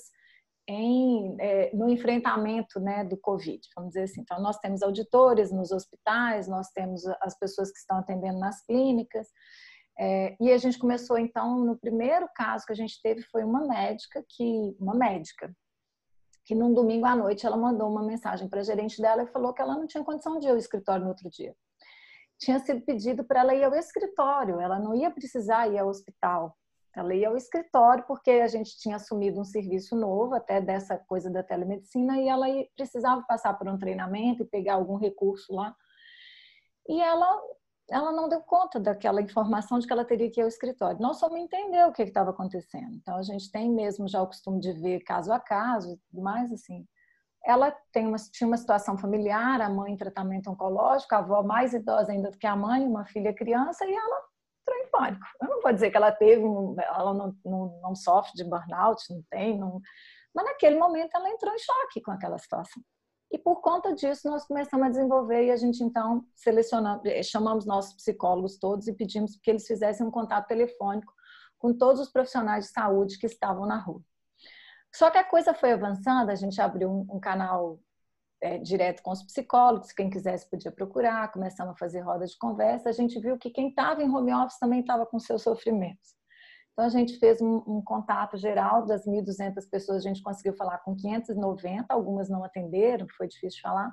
em, 0.67 1.35
é, 1.39 1.73
no 1.73 1.89
enfrentamento 1.89 2.79
né, 2.79 3.03
do 3.03 3.17
Covid, 3.17 3.59
vamos 3.75 3.91
dizer 3.91 4.03
assim. 4.03 4.21
Então, 4.21 4.41
nós 4.41 4.57
temos 4.59 4.83
auditores 4.83 5.51
nos 5.51 5.71
hospitais, 5.71 6.47
nós 6.47 6.69
temos 6.71 7.05
as 7.21 7.37
pessoas 7.39 7.71
que 7.71 7.79
estão 7.79 7.97
atendendo 7.97 8.39
nas 8.39 8.63
clínicas, 8.65 9.27
é, 9.99 10.35
e 10.39 10.51
a 10.51 10.57
gente 10.57 10.77
começou, 10.77 11.17
então, 11.17 11.57
no 11.65 11.77
primeiro 11.77 12.29
caso 12.35 12.65
que 12.65 12.73
a 12.73 12.75
gente 12.75 13.01
teve 13.01 13.23
foi 13.23 13.43
uma 13.43 13.65
médica, 13.65 14.23
que 14.29 14.75
uma 14.79 14.93
médica, 14.93 15.51
que 16.47 16.55
num 16.55 16.73
domingo 16.73 17.05
à 17.05 17.13
noite 17.13 17.45
ela 17.45 17.57
mandou 17.57 17.91
uma 17.91 18.01
mensagem 18.01 18.47
para 18.47 18.61
a 18.61 18.63
gerente 18.63 19.01
dela 19.01 19.21
e 19.21 19.27
falou 19.27 19.53
que 19.53 19.61
ela 19.61 19.75
não 19.75 19.85
tinha 19.85 20.01
condição 20.01 20.39
de 20.39 20.47
ir 20.47 20.51
ao 20.51 20.57
escritório 20.57 21.03
no 21.03 21.09
outro 21.09 21.29
dia. 21.29 21.53
Tinha 22.39 22.57
sido 22.59 22.79
pedido 22.85 23.25
para 23.25 23.41
ela 23.41 23.53
ir 23.53 23.65
ao 23.65 23.75
escritório, 23.75 24.61
ela 24.61 24.79
não 24.79 24.95
ia 24.95 25.11
precisar 25.11 25.67
ir 25.67 25.77
ao 25.77 25.89
hospital. 25.89 26.57
Ela 26.95 27.13
ia 27.13 27.27
ao 27.27 27.35
escritório 27.35 28.05
porque 28.07 28.31
a 28.31 28.47
gente 28.47 28.77
tinha 28.79 28.95
assumido 28.95 29.41
um 29.41 29.43
serviço 29.43 29.93
novo, 29.93 30.35
até 30.35 30.61
dessa 30.61 30.97
coisa 30.97 31.29
da 31.29 31.43
telemedicina, 31.43 32.17
e 32.17 32.29
ela 32.29 32.45
precisava 32.77 33.21
passar 33.27 33.53
por 33.57 33.67
um 33.67 33.77
treinamento 33.77 34.43
e 34.43 34.47
pegar 34.47 34.75
algum 34.75 34.95
recurso 34.95 35.53
lá. 35.53 35.75
E 36.87 37.01
ela, 37.01 37.41
ela 37.89 38.11
não 38.11 38.27
deu 38.27 38.41
conta 38.41 38.79
daquela 38.79 39.21
informação 39.21 39.79
de 39.79 39.87
que 39.87 39.93
ela 39.93 40.03
teria 40.03 40.29
que 40.29 40.39
ir 40.39 40.43
ao 40.43 40.47
escritório. 40.47 40.99
Não 40.99 41.13
só 41.13 41.29
me 41.29 41.39
entendeu 41.39 41.87
o 41.87 41.93
que 41.93 42.03
estava 42.03 42.31
acontecendo. 42.31 42.93
Então, 42.95 43.15
a 43.15 43.21
gente 43.21 43.49
tem 43.49 43.69
mesmo 43.69 44.07
já 44.07 44.21
o 44.21 44.27
costume 44.27 44.59
de 44.59 44.73
ver 44.73 45.01
caso 45.01 45.31
a 45.31 45.39
caso 45.39 45.93
e 45.93 45.97
tudo 45.97 46.21
mais, 46.21 46.51
assim. 46.51 46.85
Ela 47.45 47.71
tem 47.93 48.05
uma, 48.05 48.17
tinha 48.17 48.47
uma 48.47 48.57
situação 48.57 48.97
familiar, 48.97 49.61
a 49.61 49.69
mãe 49.69 49.93
em 49.93 49.97
tratamento 49.97 50.49
oncológico, 50.49 51.15
a 51.15 51.19
avó 51.19 51.43
mais 51.43 51.73
idosa 51.73 52.11
ainda 52.11 52.29
do 52.29 52.37
que 52.37 52.45
a 52.45 52.57
mãe, 52.57 52.85
uma 52.85 53.05
filha 53.05 53.33
criança, 53.33 53.85
e 53.85 53.93
ela 53.93 54.21
entrou 54.61 54.77
em 54.77 54.91
pânico. 54.91 55.25
Eu 55.41 55.47
não 55.47 55.61
vou 55.61 55.71
dizer 55.71 55.89
que 55.89 55.97
ela 55.97 56.11
teve, 56.11 56.43
ela 56.43 57.13
não, 57.13 57.33
não, 57.45 57.79
não 57.81 57.95
sofre 57.95 58.33
de 58.35 58.43
burnout, 58.43 59.01
não 59.09 59.23
tem, 59.29 59.57
não... 59.57 59.79
mas 60.35 60.45
naquele 60.45 60.77
momento 60.77 61.15
ela 61.15 61.29
entrou 61.29 61.53
em 61.53 61.59
choque 61.59 62.01
com 62.01 62.11
aquela 62.11 62.37
situação. 62.37 62.83
E 63.29 63.37
por 63.37 63.61
conta 63.61 63.93
disso, 63.93 64.29
nós 64.29 64.45
começamos 64.45 64.87
a 64.87 64.89
desenvolver 64.89 65.45
e 65.45 65.51
a 65.51 65.57
gente 65.57 65.83
então 65.83 66.25
selecionamos, 66.33 67.05
eh, 67.05 67.21
chamamos 67.21 67.65
nossos 67.65 67.93
psicólogos 67.93 68.57
todos 68.57 68.87
e 68.87 68.93
pedimos 68.93 69.35
que 69.35 69.49
eles 69.49 69.67
fizessem 69.67 70.05
um 70.05 70.11
contato 70.11 70.47
telefônico 70.47 71.13
com 71.57 71.73
todos 71.73 71.99
os 71.99 72.09
profissionais 72.09 72.65
de 72.65 72.71
saúde 72.71 73.17
que 73.17 73.25
estavam 73.25 73.65
na 73.65 73.77
rua. 73.77 74.01
Só 74.95 75.11
que 75.11 75.17
a 75.17 75.23
coisa 75.23 75.53
foi 75.53 75.73
avançando, 75.73 76.29
a 76.29 76.35
gente 76.35 76.61
abriu 76.61 76.89
um, 76.89 77.17
um 77.17 77.19
canal 77.19 77.79
é, 78.41 78.57
direto 78.59 79.01
com 79.03 79.11
os 79.11 79.23
psicólogos, 79.23 79.91
quem 79.91 80.09
quisesse 80.09 80.49
podia 80.49 80.71
procurar, 80.71 81.31
começamos 81.31 81.73
a 81.73 81.77
fazer 81.77 82.01
roda 82.01 82.25
de 82.25 82.37
conversa, 82.37 82.89
a 82.89 82.93
gente 82.93 83.19
viu 83.19 83.37
que 83.37 83.49
quem 83.49 83.69
estava 83.69 84.01
em 84.01 84.09
home 84.09 84.33
office 84.33 84.59
também 84.59 84.79
estava 84.79 85.05
com 85.05 85.19
seus 85.19 85.41
sofrimentos. 85.41 86.16
Então, 86.77 86.85
a 86.85 86.89
gente 86.89 87.17
fez 87.17 87.41
um, 87.41 87.55
um 87.65 87.81
contato 87.83 88.37
geral 88.37 88.85
das 88.85 89.03
1.200 89.03 89.67
pessoas, 89.67 90.05
a 90.05 90.07
gente 90.07 90.21
conseguiu 90.21 90.53
falar 90.55 90.77
com 90.77 90.95
590, 90.95 91.91
algumas 91.91 92.29
não 92.29 92.43
atenderam, 92.43 93.07
foi 93.17 93.27
difícil 93.27 93.59
falar. 93.63 93.91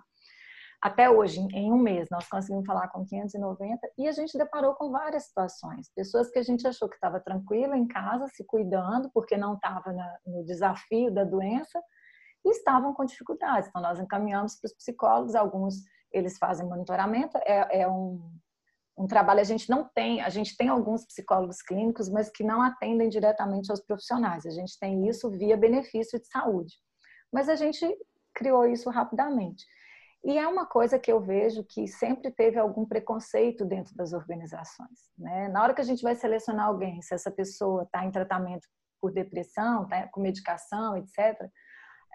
Até 0.82 1.08
hoje, 1.08 1.40
em 1.54 1.72
um 1.72 1.78
mês, 1.78 2.08
nós 2.10 2.28
conseguimos 2.28 2.66
falar 2.66 2.88
com 2.88 3.06
590 3.06 3.90
e 3.96 4.06
a 4.06 4.12
gente 4.12 4.36
deparou 4.36 4.74
com 4.74 4.90
várias 4.90 5.24
situações. 5.24 5.90
Pessoas 5.96 6.30
que 6.30 6.38
a 6.38 6.42
gente 6.42 6.68
achou 6.68 6.86
que 6.86 6.96
estava 6.96 7.18
tranquila 7.18 7.74
em 7.74 7.88
casa, 7.88 8.28
se 8.28 8.44
cuidando, 8.44 9.10
porque 9.14 9.34
não 9.34 9.54
estava 9.54 9.90
no 10.26 10.44
desafio 10.44 11.10
da 11.10 11.24
doença, 11.24 11.80
e 12.44 12.50
estavam 12.50 12.92
com 12.92 13.06
dificuldades. 13.06 13.70
Então, 13.70 13.80
nós 13.80 13.98
encaminhamos 13.98 14.56
para 14.56 14.66
os 14.66 14.74
psicólogos, 14.74 15.34
alguns 15.34 15.76
eles 16.12 16.36
fazem 16.36 16.68
monitoramento, 16.68 17.38
é, 17.46 17.80
é 17.80 17.88
um, 17.88 18.30
um 18.96 19.06
trabalho 19.06 19.40
a 19.40 19.44
gente 19.44 19.68
não 19.68 19.88
tem, 19.94 20.20
a 20.20 20.28
gente 20.28 20.56
tem 20.56 20.68
alguns 20.68 21.04
psicólogos 21.04 21.60
clínicos, 21.60 22.08
mas 22.08 22.30
que 22.30 22.44
não 22.44 22.62
atendem 22.62 23.08
diretamente 23.08 23.70
aos 23.70 23.80
profissionais. 23.80 24.46
A 24.46 24.50
gente 24.50 24.78
tem 24.78 25.08
isso 25.08 25.30
via 25.30 25.56
benefício 25.56 26.18
de 26.20 26.26
saúde. 26.26 26.74
Mas 27.32 27.48
a 27.48 27.56
gente 27.56 27.84
criou 28.32 28.66
isso 28.66 28.88
rapidamente. 28.90 29.64
E 30.24 30.38
é 30.38 30.48
uma 30.48 30.64
coisa 30.64 30.98
que 30.98 31.12
eu 31.12 31.20
vejo 31.20 31.64
que 31.64 31.86
sempre 31.86 32.30
teve 32.30 32.58
algum 32.58 32.86
preconceito 32.86 33.64
dentro 33.64 33.94
das 33.94 34.12
organizações. 34.12 35.10
Né? 35.18 35.48
Na 35.48 35.62
hora 35.62 35.74
que 35.74 35.82
a 35.82 35.84
gente 35.84 36.02
vai 36.02 36.14
selecionar 36.14 36.66
alguém, 36.66 37.02
se 37.02 37.12
essa 37.12 37.30
pessoa 37.30 37.82
está 37.82 38.04
em 38.04 38.10
tratamento 38.10 38.66
por 39.00 39.12
depressão, 39.12 39.86
tá 39.86 40.08
com 40.08 40.20
medicação, 40.20 40.96
etc., 40.96 41.38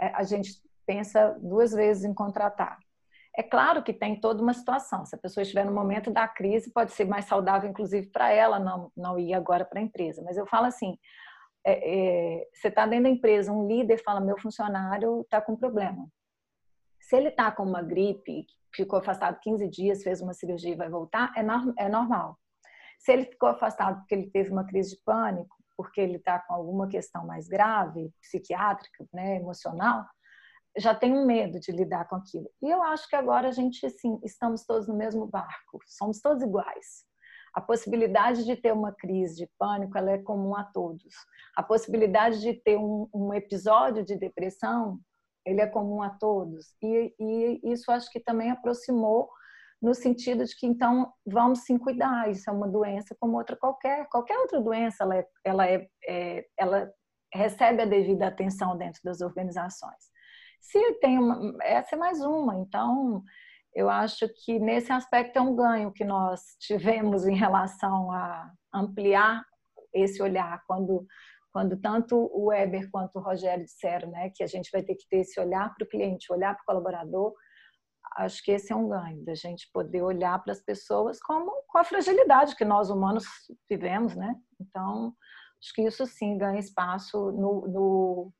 é, 0.01 0.07
a 0.15 0.23
gente 0.23 0.53
pensa 0.87 1.37
duas 1.39 1.71
vezes 1.71 2.03
em 2.03 2.13
contratar. 2.13 2.79
É 3.39 3.43
claro 3.43 3.81
que 3.81 3.93
tem 3.93 4.19
toda 4.19 4.43
uma 4.43 4.53
situação. 4.53 5.05
Se 5.05 5.15
a 5.15 5.17
pessoa 5.17 5.43
estiver 5.43 5.63
no 5.63 5.71
momento 5.71 6.11
da 6.11 6.27
crise, 6.27 6.73
pode 6.73 6.91
ser 6.91 7.05
mais 7.05 7.23
saudável, 7.23 7.69
inclusive, 7.69 8.07
para 8.07 8.29
ela 8.33 8.59
não, 8.59 8.91
não 8.97 9.17
ir 9.17 9.33
agora 9.33 9.63
para 9.63 9.79
a 9.79 9.81
empresa. 9.81 10.21
Mas 10.21 10.35
eu 10.35 10.45
falo 10.45 10.65
assim: 10.65 10.97
é, 11.65 12.41
é, 12.41 12.49
você 12.53 12.67
está 12.67 12.85
dentro 12.85 13.05
da 13.05 13.09
empresa, 13.11 13.53
um 13.53 13.65
líder 13.65 14.03
fala: 14.03 14.19
meu 14.19 14.37
funcionário 14.37 15.21
está 15.21 15.39
com 15.39 15.55
problema. 15.55 16.05
Se 16.99 17.15
ele 17.15 17.29
está 17.29 17.49
com 17.49 17.63
uma 17.63 17.81
gripe, 17.81 18.45
ficou 18.75 18.99
afastado 18.99 19.39
15 19.39 19.69
dias, 19.69 20.03
fez 20.03 20.19
uma 20.19 20.33
cirurgia 20.33 20.73
e 20.73 20.75
vai 20.75 20.89
voltar, 20.89 21.31
é, 21.37 21.41
no, 21.41 21.73
é 21.77 21.87
normal. 21.87 22.37
Se 22.99 23.13
ele 23.13 23.23
ficou 23.23 23.47
afastado 23.47 23.99
porque 23.99 24.15
ele 24.15 24.29
teve 24.29 24.51
uma 24.51 24.65
crise 24.65 24.97
de 24.97 25.01
pânico, 25.05 25.55
porque 25.77 26.01
ele 26.01 26.17
está 26.17 26.39
com 26.39 26.53
alguma 26.53 26.89
questão 26.89 27.25
mais 27.25 27.47
grave, 27.47 28.13
psiquiátrica, 28.21 29.07
né, 29.13 29.37
emocional, 29.37 30.05
já 30.79 30.95
tem 30.95 31.13
um 31.13 31.25
medo 31.25 31.59
de 31.59 31.71
lidar 31.71 32.07
com 32.07 32.15
aquilo. 32.15 32.49
E 32.61 32.69
eu 32.69 32.81
acho 32.83 33.07
que 33.07 33.15
agora 33.15 33.49
a 33.49 33.51
gente, 33.51 33.85
assim, 33.85 34.19
estamos 34.23 34.65
todos 34.65 34.87
no 34.87 34.95
mesmo 34.95 35.27
barco, 35.27 35.79
somos 35.87 36.21
todos 36.21 36.43
iguais. 36.43 37.07
A 37.53 37.61
possibilidade 37.61 38.45
de 38.45 38.55
ter 38.55 38.71
uma 38.71 38.91
crise 38.91 39.35
de 39.35 39.49
pânico 39.57 39.97
ela 39.97 40.11
é 40.11 40.17
comum 40.19 40.55
a 40.55 40.63
todos. 40.63 41.13
A 41.55 41.63
possibilidade 41.63 42.39
de 42.41 42.53
ter 42.53 42.77
um, 42.77 43.09
um 43.13 43.33
episódio 43.33 44.05
de 44.05 44.15
depressão 44.15 44.99
ele 45.45 45.61
é 45.61 45.67
comum 45.67 46.01
a 46.01 46.09
todos. 46.09 46.73
E, 46.81 47.13
e, 47.19 47.59
isso 47.63 47.91
acho 47.91 48.09
que 48.11 48.19
também 48.19 48.51
aproximou 48.51 49.29
no 49.81 49.93
sentido 49.93 50.43
de 50.43 50.55
que 50.55 50.67
então 50.67 51.11
vamos 51.25 51.61
sim 51.61 51.77
cuidar. 51.77 52.29
Isso 52.29 52.49
é 52.49 52.53
uma 52.53 52.67
doença 52.67 53.15
como 53.19 53.37
outra 53.37 53.55
qualquer. 53.55 54.07
Qualquer 54.09 54.37
outra 54.37 54.61
doença 54.61 55.03
ela, 55.03 55.17
é, 55.17 55.27
ela, 55.43 55.67
é, 55.67 55.87
é 56.07 56.45
ela 56.57 56.91
recebe 57.33 57.81
a 57.81 57.85
devida 57.85 58.27
atenção 58.27 58.77
dentro 58.77 59.01
das 59.03 59.21
organizações. 59.21 60.09
Se 60.59 60.93
tem 60.95 61.17
uma, 61.17 61.57
essa 61.63 61.95
é 61.95 61.97
mais 61.97 62.21
uma. 62.21 62.57
Então, 62.57 63.23
eu 63.73 63.89
acho 63.89 64.27
que 64.43 64.59
nesse 64.59 64.91
aspecto 64.91 65.37
é 65.37 65.41
um 65.41 65.55
ganho 65.55 65.91
que 65.91 66.03
nós 66.03 66.41
tivemos 66.59 67.25
em 67.27 67.35
relação 67.35 68.11
a 68.11 68.51
ampliar 68.73 69.43
esse 69.93 70.21
olhar 70.21 70.63
quando 70.67 71.05
quando 71.51 71.75
tanto 71.81 72.15
o 72.15 72.49
Weber 72.49 72.91
quanto 72.91 73.17
o 73.17 73.21
Rogério 73.21 73.65
disseram, 73.65 74.11
né, 74.11 74.29
que 74.35 74.43
a 74.43 74.47
gente 74.47 74.69
vai 74.71 74.83
ter 74.83 74.93
que 74.93 75.07
ter 75.09 75.21
esse 75.21 75.39
olhar 75.39 75.73
para 75.73 75.83
o 75.83 75.89
cliente, 75.89 76.31
olhar 76.31 76.53
para 76.53 76.61
o 76.61 76.65
colaborador, 76.65 77.33
acho 78.17 78.43
que 78.43 78.51
esse 78.51 78.71
é 78.71 78.75
um 78.75 78.87
ganho 78.87 79.23
da 79.25 79.33
gente 79.33 79.67
poder 79.73 80.01
olhar 80.01 80.41
para 80.43 80.53
as 80.53 80.61
pessoas 80.61 81.19
como 81.19 81.51
com 81.67 81.77
a 81.77 81.83
fragilidade 81.83 82.55
que 82.55 82.65
nós 82.65 82.89
humanos 82.89 83.25
vivemos, 83.69 84.15
né? 84.15 84.35
Então, 84.59 85.13
acho 85.61 85.73
que 85.73 85.81
isso 85.81 86.05
sim 86.05 86.37
ganha 86.37 86.59
espaço 86.59 87.31
no, 87.31 87.67
no 87.67 88.33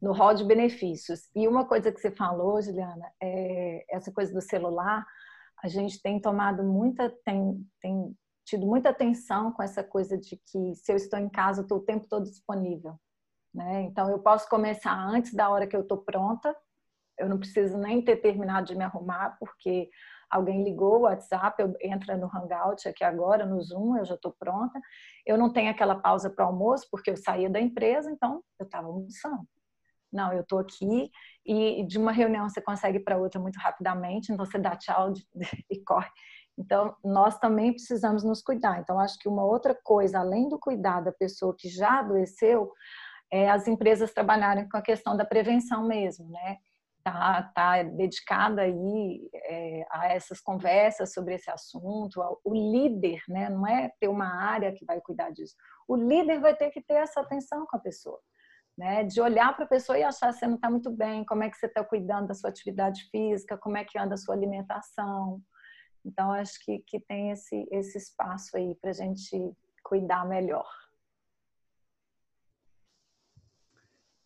no 0.00 0.12
rol 0.12 0.34
de 0.34 0.44
benefícios. 0.44 1.28
E 1.34 1.48
uma 1.48 1.64
coisa 1.64 1.90
que 1.90 2.00
você 2.00 2.10
falou, 2.10 2.60
Juliana, 2.60 3.10
é 3.22 3.84
essa 3.90 4.12
coisa 4.12 4.32
do 4.32 4.40
celular. 4.40 5.04
A 5.62 5.68
gente 5.68 6.00
tem 6.02 6.20
tomado 6.20 6.62
muita, 6.62 7.10
tem, 7.24 7.66
tem 7.80 8.14
tido 8.44 8.66
muita 8.66 8.90
atenção 8.90 9.52
com 9.52 9.62
essa 9.62 9.82
coisa 9.82 10.16
de 10.16 10.36
que 10.36 10.74
se 10.74 10.92
eu 10.92 10.96
estou 10.96 11.18
em 11.18 11.28
casa, 11.28 11.60
eu 11.60 11.62
estou 11.62 11.78
o 11.78 11.84
tempo 11.84 12.06
todo 12.08 12.24
disponível. 12.24 12.94
Né? 13.54 13.82
Então, 13.82 14.10
eu 14.10 14.18
posso 14.18 14.48
começar 14.48 14.94
antes 14.94 15.32
da 15.32 15.48
hora 15.48 15.66
que 15.66 15.74
eu 15.74 15.80
estou 15.80 15.98
pronta. 15.98 16.54
Eu 17.18 17.28
não 17.28 17.38
preciso 17.38 17.78
nem 17.78 18.02
ter 18.02 18.16
terminado 18.16 18.66
de 18.66 18.76
me 18.76 18.84
arrumar, 18.84 19.36
porque 19.40 19.88
alguém 20.28 20.62
ligou 20.62 20.98
o 20.98 21.02
WhatsApp, 21.02 21.60
eu 21.62 21.74
entro 21.80 22.14
no 22.18 22.26
Hangout 22.26 22.86
aqui 22.86 23.02
agora, 23.02 23.46
no 23.46 23.60
Zoom, 23.62 23.96
eu 23.96 24.04
já 24.04 24.14
estou 24.14 24.34
pronta. 24.38 24.78
Eu 25.24 25.38
não 25.38 25.50
tenho 25.50 25.70
aquela 25.70 25.94
pausa 25.94 26.28
para 26.28 26.44
almoço, 26.44 26.86
porque 26.90 27.10
eu 27.10 27.16
saía 27.16 27.48
da 27.48 27.60
empresa, 27.60 28.10
então 28.10 28.42
eu 28.58 28.66
estava 28.66 28.88
almoçando. 28.88 29.46
Não, 30.12 30.32
eu 30.32 30.42
estou 30.42 30.58
aqui 30.58 31.10
e 31.44 31.84
de 31.86 31.98
uma 31.98 32.12
reunião 32.12 32.48
você 32.48 32.60
consegue 32.60 33.00
para 33.00 33.18
outra 33.18 33.40
muito 33.40 33.58
rapidamente, 33.58 34.32
então 34.32 34.44
você 34.44 34.58
dá 34.58 34.76
tchau 34.76 35.12
e 35.70 35.82
corre. 35.84 36.10
Então, 36.58 36.96
nós 37.04 37.38
também 37.38 37.72
precisamos 37.72 38.24
nos 38.24 38.42
cuidar. 38.42 38.80
Então, 38.80 38.98
acho 38.98 39.18
que 39.18 39.28
uma 39.28 39.44
outra 39.44 39.74
coisa, 39.74 40.20
além 40.20 40.48
do 40.48 40.58
cuidar 40.58 41.00
da 41.00 41.12
pessoa 41.12 41.54
que 41.56 41.68
já 41.68 42.00
adoeceu, 42.00 42.72
é 43.30 43.50
as 43.50 43.68
empresas 43.68 44.12
trabalharem 44.12 44.68
com 44.68 44.76
a 44.76 44.82
questão 44.82 45.16
da 45.16 45.24
prevenção 45.24 45.86
mesmo, 45.86 46.30
né? 46.30 46.56
Tá, 47.04 47.52
tá 47.54 47.82
dedicada 47.84 48.62
aí 48.62 49.30
é, 49.32 49.86
a 49.90 50.08
essas 50.08 50.40
conversas 50.40 51.12
sobre 51.12 51.34
esse 51.34 51.50
assunto. 51.50 52.20
O 52.42 52.54
líder, 52.54 53.20
né? 53.28 53.50
Não 53.50 53.66
é 53.66 53.92
ter 54.00 54.08
uma 54.08 54.26
área 54.26 54.72
que 54.72 54.84
vai 54.84 55.00
cuidar 55.00 55.30
disso. 55.30 55.54
O 55.86 55.94
líder 55.94 56.40
vai 56.40 56.56
ter 56.56 56.70
que 56.70 56.80
ter 56.80 56.94
essa 56.94 57.20
atenção 57.20 57.66
com 57.66 57.76
a 57.76 57.80
pessoa 57.80 58.18
né? 58.76 59.04
De 59.04 59.20
olhar 59.20 59.54
para 59.54 59.64
a 59.64 59.68
pessoa 59.68 59.98
e 59.98 60.02
achar 60.02 60.32
que 60.32 60.38
você 60.38 60.46
não 60.46 60.56
está 60.56 60.70
muito 60.70 60.90
bem, 60.90 61.24
como 61.24 61.42
é 61.42 61.50
que 61.50 61.56
você 61.56 61.66
está 61.66 61.82
cuidando 61.82 62.28
da 62.28 62.34
sua 62.34 62.50
atividade 62.50 63.08
física, 63.10 63.56
como 63.56 63.76
é 63.76 63.84
que 63.84 63.98
anda 63.98 64.14
a 64.14 64.18
sua 64.18 64.34
alimentação. 64.34 65.40
Então, 66.04 66.30
acho 66.32 66.62
que, 66.64 66.78
que 66.86 67.00
tem 67.00 67.30
esse, 67.30 67.66
esse 67.70 67.96
espaço 67.98 68.56
aí 68.56 68.74
para 68.80 68.90
a 68.90 68.94
gente 68.94 69.52
cuidar 69.82 70.26
melhor. 70.28 70.68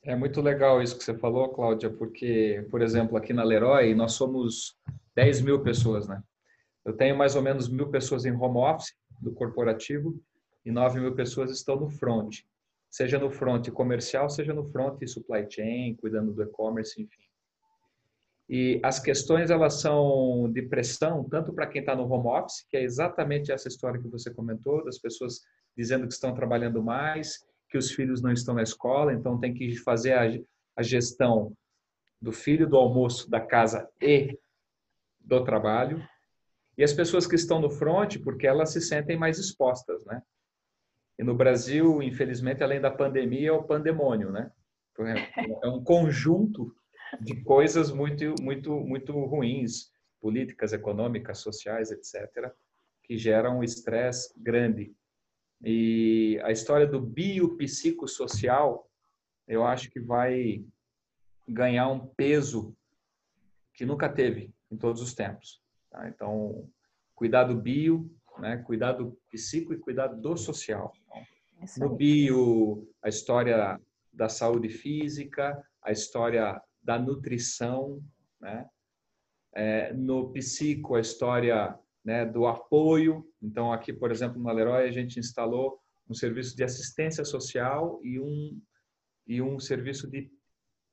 É 0.02 0.16
muito 0.16 0.40
legal 0.40 0.82
isso 0.82 0.96
que 0.96 1.04
você 1.04 1.16
falou, 1.16 1.50
Cláudia, 1.50 1.90
porque, 1.90 2.66
por 2.70 2.80
exemplo, 2.80 3.16
aqui 3.16 3.32
na 3.32 3.44
Leroy, 3.44 3.94
nós 3.94 4.12
somos 4.12 4.78
10 5.14 5.42
mil 5.42 5.62
pessoas, 5.62 6.08
né? 6.08 6.22
Eu 6.84 6.96
tenho 6.96 7.16
mais 7.16 7.36
ou 7.36 7.42
menos 7.42 7.68
mil 7.68 7.90
pessoas 7.90 8.24
em 8.24 8.32
home 8.32 8.56
office 8.58 8.94
do 9.20 9.32
corporativo 9.32 10.18
e 10.64 10.70
9 10.70 11.00
mil 11.00 11.14
pessoas 11.14 11.50
estão 11.50 11.76
no 11.76 11.90
front 11.90 12.40
seja 12.90 13.18
no 13.18 13.30
front 13.30 13.70
comercial, 13.70 14.28
seja 14.28 14.52
no 14.52 14.64
front 14.64 15.06
supply 15.06 15.46
chain, 15.48 15.94
cuidando 15.94 16.32
do 16.32 16.42
e-commerce, 16.42 17.00
enfim. 17.00 17.22
E 18.48 18.80
as 18.82 18.98
questões 18.98 19.48
elas 19.48 19.80
são 19.80 20.50
de 20.52 20.62
pressão 20.62 21.22
tanto 21.22 21.52
para 21.52 21.68
quem 21.68 21.80
está 21.80 21.94
no 21.94 22.10
home 22.10 22.26
office, 22.26 22.66
que 22.68 22.76
é 22.76 22.82
exatamente 22.82 23.52
essa 23.52 23.68
história 23.68 24.00
que 24.00 24.08
você 24.08 24.34
comentou, 24.34 24.84
das 24.84 24.98
pessoas 24.98 25.42
dizendo 25.76 26.08
que 26.08 26.12
estão 26.12 26.34
trabalhando 26.34 26.82
mais, 26.82 27.38
que 27.68 27.78
os 27.78 27.92
filhos 27.92 28.20
não 28.20 28.32
estão 28.32 28.56
na 28.56 28.64
escola, 28.64 29.14
então 29.14 29.38
tem 29.38 29.54
que 29.54 29.76
fazer 29.76 30.14
a, 30.14 30.24
a 30.76 30.82
gestão 30.82 31.56
do 32.20 32.32
filho, 32.32 32.68
do 32.68 32.76
almoço, 32.76 33.30
da 33.30 33.40
casa 33.40 33.88
e 34.02 34.36
do 35.20 35.44
trabalho. 35.44 36.04
E 36.76 36.82
as 36.82 36.92
pessoas 36.92 37.28
que 37.28 37.36
estão 37.36 37.60
no 37.60 37.70
front, 37.70 38.18
porque 38.24 38.48
elas 38.48 38.70
se 38.70 38.80
sentem 38.80 39.16
mais 39.16 39.38
expostas, 39.38 40.04
né? 40.04 40.20
E 41.20 41.22
no 41.22 41.34
Brasil, 41.34 42.02
infelizmente, 42.02 42.62
além 42.62 42.80
da 42.80 42.90
pandemia, 42.90 43.50
é 43.50 43.52
o 43.52 43.62
pandemônio, 43.62 44.32
né? 44.32 44.50
É 45.62 45.68
um 45.68 45.84
conjunto 45.84 46.74
de 47.20 47.42
coisas 47.42 47.92
muito, 47.92 48.34
muito, 48.40 48.72
muito 48.80 49.12
ruins, 49.26 49.92
políticas, 50.18 50.72
econômicas, 50.72 51.36
sociais, 51.36 51.90
etc., 51.90 52.50
que 53.02 53.18
geram 53.18 53.58
um 53.58 53.62
estresse 53.62 54.32
grande. 54.34 54.94
E 55.62 56.40
a 56.42 56.52
história 56.52 56.86
do 56.86 56.98
biopsicossocial, 56.98 58.90
eu 59.46 59.62
acho 59.62 59.90
que 59.90 60.00
vai 60.00 60.64
ganhar 61.46 61.88
um 61.88 62.00
peso 62.00 62.74
que 63.74 63.84
nunca 63.84 64.08
teve 64.08 64.54
em 64.70 64.76
todos 64.78 65.02
os 65.02 65.12
tempos. 65.12 65.60
Tá? 65.90 66.08
Então, 66.08 66.66
cuidado 67.14 67.54
bio, 67.54 68.10
né? 68.40 68.58
cuidado 68.58 69.16
psíquico 69.30 69.74
e 69.74 69.78
cuidado 69.78 70.20
do 70.20 70.36
social. 70.36 70.92
Então, 71.62 71.88
no 71.88 71.96
bio, 71.96 72.88
a 73.02 73.08
história 73.08 73.78
da 74.12 74.28
saúde 74.28 74.68
física, 74.68 75.62
a 75.82 75.92
história 75.92 76.60
da 76.82 76.98
nutrição, 76.98 78.02
né? 78.40 78.66
É, 79.52 79.92
no 79.92 80.32
psico, 80.32 80.94
a 80.94 81.00
história 81.00 81.76
né, 82.04 82.24
do 82.24 82.46
apoio. 82.46 83.26
Então, 83.42 83.72
aqui, 83.72 83.92
por 83.92 84.10
exemplo, 84.10 84.40
no 84.40 84.52
Leroy, 84.52 84.88
a 84.88 84.92
gente 84.92 85.18
instalou 85.18 85.80
um 86.08 86.14
serviço 86.14 86.56
de 86.56 86.62
assistência 86.62 87.24
social 87.24 88.00
e 88.02 88.20
um, 88.20 88.60
e 89.26 89.42
um 89.42 89.58
serviço 89.58 90.08
de 90.08 90.30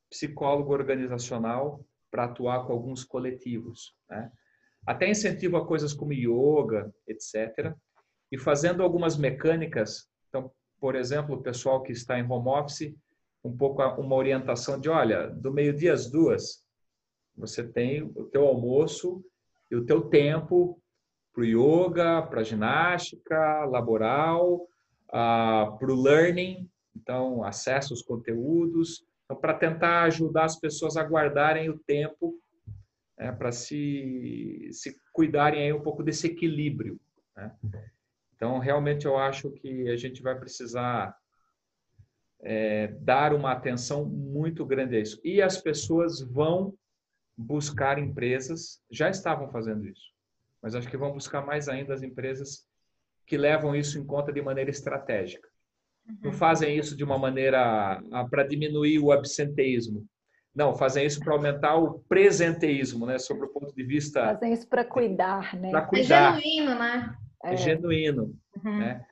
psicólogo 0.10 0.74
organizacional 0.74 1.86
para 2.10 2.26
atuar 2.26 2.66
com 2.66 2.74
alguns 2.74 3.04
coletivos. 3.04 3.96
Né? 4.10 4.32
Até 4.88 5.10
incentivo 5.10 5.58
a 5.58 5.68
coisas 5.68 5.94
como 5.94 6.14
yoga, 6.14 6.90
etc. 7.06 7.76
E 8.32 8.38
fazendo 8.38 8.82
algumas 8.82 9.18
mecânicas. 9.18 10.08
Então, 10.30 10.50
por 10.80 10.96
exemplo, 10.96 11.36
o 11.36 11.42
pessoal 11.44 11.84
que 11.84 11.92
está 11.92 12.18
em 12.18 12.24
home 12.24 12.48
office, 12.48 12.96
um 13.44 13.56
pouco 13.56 13.84
uma 13.84 14.16
orientação 14.16 14.80
de, 14.80 14.88
olha, 14.88 15.28
do 15.28 15.52
meio-dia 15.52 15.92
às 15.92 16.10
duas, 16.10 16.64
você 17.36 17.68
tem 17.68 18.02
o 18.02 18.24
teu 18.24 18.48
almoço 18.48 19.22
e 19.70 19.76
o 19.76 19.86
teu 19.86 20.02
tempo 20.02 20.82
para 21.34 21.42
o 21.42 21.46
yoga, 21.46 22.22
para 22.22 22.44
ginástica 22.44 23.66
laboral, 23.66 24.62
uh, 25.10 25.78
para 25.78 25.92
o 25.92 26.02
learning, 26.02 26.68
então 26.96 27.44
acesso 27.44 27.94
aos 27.94 28.02
conteúdos, 28.02 29.06
então, 29.26 29.36
para 29.36 29.54
tentar 29.54 30.04
ajudar 30.04 30.46
as 30.46 30.58
pessoas 30.58 30.96
a 30.96 31.04
guardarem 31.04 31.70
o 31.70 31.78
tempo 31.78 32.34
né, 33.18 33.32
para 33.32 33.52
se, 33.52 34.70
se 34.72 35.00
cuidarem 35.12 35.64
aí 35.64 35.74
um 35.74 35.82
pouco 35.82 36.04
desse 36.04 36.28
equilíbrio. 36.28 37.00
Né? 37.36 37.52
Então, 38.36 38.60
realmente 38.60 39.06
eu 39.06 39.18
acho 39.18 39.52
que 39.52 39.90
a 39.90 39.98
gente 39.98 40.22
vai 40.22 40.38
precisar 40.38 41.18
é, 42.42 42.88
dar 43.00 43.34
uma 43.34 43.52
atenção 43.52 44.06
muito 44.06 44.66
grande 44.66 44.96
a 44.96 45.00
isso. 45.00 45.20
E 45.24 45.42
as 45.42 45.60
pessoas 45.60 46.22
vão 46.22 46.74
buscar 47.36 48.00
empresas, 48.00 48.82
já 48.92 49.10
estavam 49.10 49.50
fazendo 49.50 49.86
isso, 49.86 50.12
mas 50.62 50.76
acho 50.76 50.90
que 50.90 50.98
vão 50.98 51.14
buscar 51.14 51.46
mais 51.46 51.70
ainda 51.70 51.94
as 51.94 52.02
empresas 52.02 52.68
que 53.26 53.38
levam 53.38 53.76
isso 53.76 54.00
em 54.00 54.06
conta 54.06 54.32
de 54.32 54.42
maneira 54.42 54.70
estratégica. 54.70 55.48
Não 56.22 56.32
uhum. 56.32 56.38
fazem 56.38 56.78
isso 56.78 56.96
de 56.96 57.04
uma 57.04 57.18
maneira 57.18 58.02
ah, 58.12 58.26
para 58.26 58.48
diminuir 58.48 59.00
o 59.00 59.12
absenteísmo. 59.12 60.08
Não, 60.58 60.76
fazem 60.76 61.06
isso 61.06 61.20
para 61.20 61.34
aumentar 61.34 61.76
o 61.76 62.00
presenteísmo, 62.10 63.06
né? 63.06 63.20
Sobre 63.20 63.46
o 63.46 63.50
ponto 63.50 63.72
de 63.76 63.84
vista. 63.84 64.26
Fazem 64.26 64.54
isso 64.54 64.68
para 64.68 64.84
cuidar, 64.84 65.56
né? 65.56 65.70
Para 65.70 65.84
cuidar. 65.84 66.36
É 66.36 66.42
genuíno, 66.42 66.80
né? 66.80 67.18
É, 67.44 67.54
é 67.54 67.58
genuíno. 67.58 68.36
Uhum. 68.66 68.80
Né? 68.80 69.06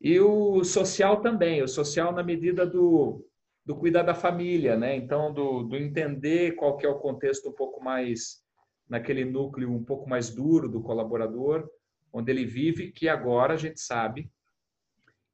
E 0.00 0.18
o 0.18 0.64
social 0.64 1.20
também, 1.20 1.62
o 1.62 1.68
social 1.68 2.10
na 2.10 2.22
medida 2.22 2.64
do, 2.64 3.22
do 3.66 3.76
cuidar 3.76 4.02
da 4.02 4.14
família, 4.14 4.78
né? 4.78 4.96
Então, 4.96 5.30
do, 5.30 5.62
do 5.64 5.76
entender 5.76 6.52
qual 6.52 6.78
que 6.78 6.86
é 6.86 6.88
o 6.88 6.98
contexto 6.98 7.50
um 7.50 7.52
pouco 7.54 7.84
mais 7.84 8.42
naquele 8.88 9.26
núcleo 9.26 9.70
um 9.70 9.84
pouco 9.84 10.08
mais 10.08 10.30
duro 10.30 10.70
do 10.70 10.80
colaborador, 10.80 11.68
onde 12.10 12.32
ele 12.32 12.46
vive, 12.46 12.92
que 12.92 13.10
agora 13.10 13.52
a 13.52 13.58
gente 13.58 13.78
sabe 13.78 14.30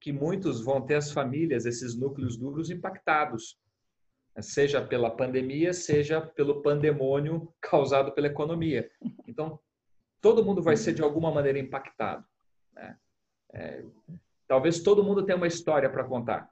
que 0.01 0.13
muitos 0.13 0.61
vão 0.61 0.81
ter 0.81 0.97
as 0.97 1.13
famílias, 1.13 1.65
esses 1.65 1.97
núcleos 1.97 2.37
duros 2.37 2.71
impactados, 2.71 3.57
seja 4.41 4.85
pela 4.85 5.11
pandemia, 5.11 5.73
seja 5.73 6.21
pelo 6.21 6.63
pandemônio 6.63 7.53
causado 7.61 8.13
pela 8.13 8.27
economia. 8.27 8.91
Então, 9.27 9.59
todo 10.21 10.45
mundo 10.45 10.63
vai 10.63 10.77
ser 10.77 10.93
de 10.93 11.03
alguma 11.03 11.31
maneira 11.31 11.59
impactado. 11.59 12.25
Né? 12.73 12.97
É, 13.53 13.85
talvez 14.49 14.81
todo 14.81 15.05
mundo 15.05 15.25
tenha 15.25 15.37
uma 15.37 15.47
história 15.47 15.89
para 15.89 16.05
contar 16.05 16.51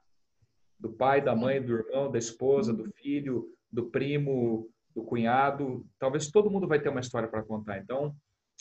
do 0.79 0.91
pai, 0.91 1.21
da 1.21 1.33
mãe, 1.33 1.61
do 1.61 1.77
irmão, 1.77 2.11
da 2.11 2.17
esposa, 2.17 2.73
do 2.73 2.91
filho, 2.95 3.47
do 3.71 3.85
primo, 3.85 4.69
do 4.93 5.01
cunhado. 5.01 5.87
Talvez 5.97 6.29
todo 6.29 6.51
mundo 6.51 6.67
vai 6.67 6.79
ter 6.79 6.89
uma 6.89 6.99
história 6.99 7.27
para 7.27 7.41
contar. 7.41 7.77
Então, 7.77 8.13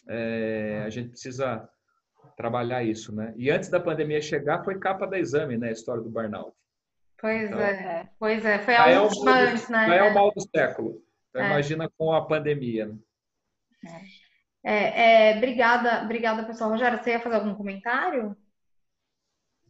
é, 0.09 0.83
a 0.87 0.91
gente 0.91 1.11
precisa 1.11 1.68
trabalhar 2.37 2.85
isso, 2.85 3.12
né? 3.12 3.35
E 3.37 3.51
antes 3.51 3.68
da 3.68 3.81
pandemia 3.81 4.23
chegar, 4.23 4.64
foi 4.64 4.79
capa 4.79 5.05
da 5.05 5.18
exame, 5.18 5.59
né? 5.59 5.68
A 5.68 5.73
história 5.73 6.01
do 6.01 6.11
burnout. 6.11 6.57
Pois 7.23 7.45
então, 7.45 7.61
é, 7.61 8.11
pois 8.18 8.45
é. 8.45 8.59
Foi 8.59 8.75
a 8.75 8.89
é 8.89 9.01
última 9.01 9.39
é 9.39 9.53
antes, 9.53 9.68
né? 9.68 9.87
Já 9.87 9.95
é 9.95 10.11
o 10.11 10.12
mal 10.12 10.33
do 10.33 10.41
século. 10.41 11.01
Então, 11.31 11.41
é. 11.41 11.47
imagina 11.47 11.89
com 11.97 12.12
a 12.12 12.27
pandemia. 12.27 12.99
Né? 13.81 14.05
É, 14.64 15.31
é, 15.31 15.37
obrigada, 15.37 16.03
obrigada, 16.03 16.45
pessoal. 16.45 16.70
Rogério, 16.70 17.01
você 17.01 17.11
ia 17.11 17.20
fazer 17.20 17.37
algum 17.37 17.55
comentário? 17.55 18.37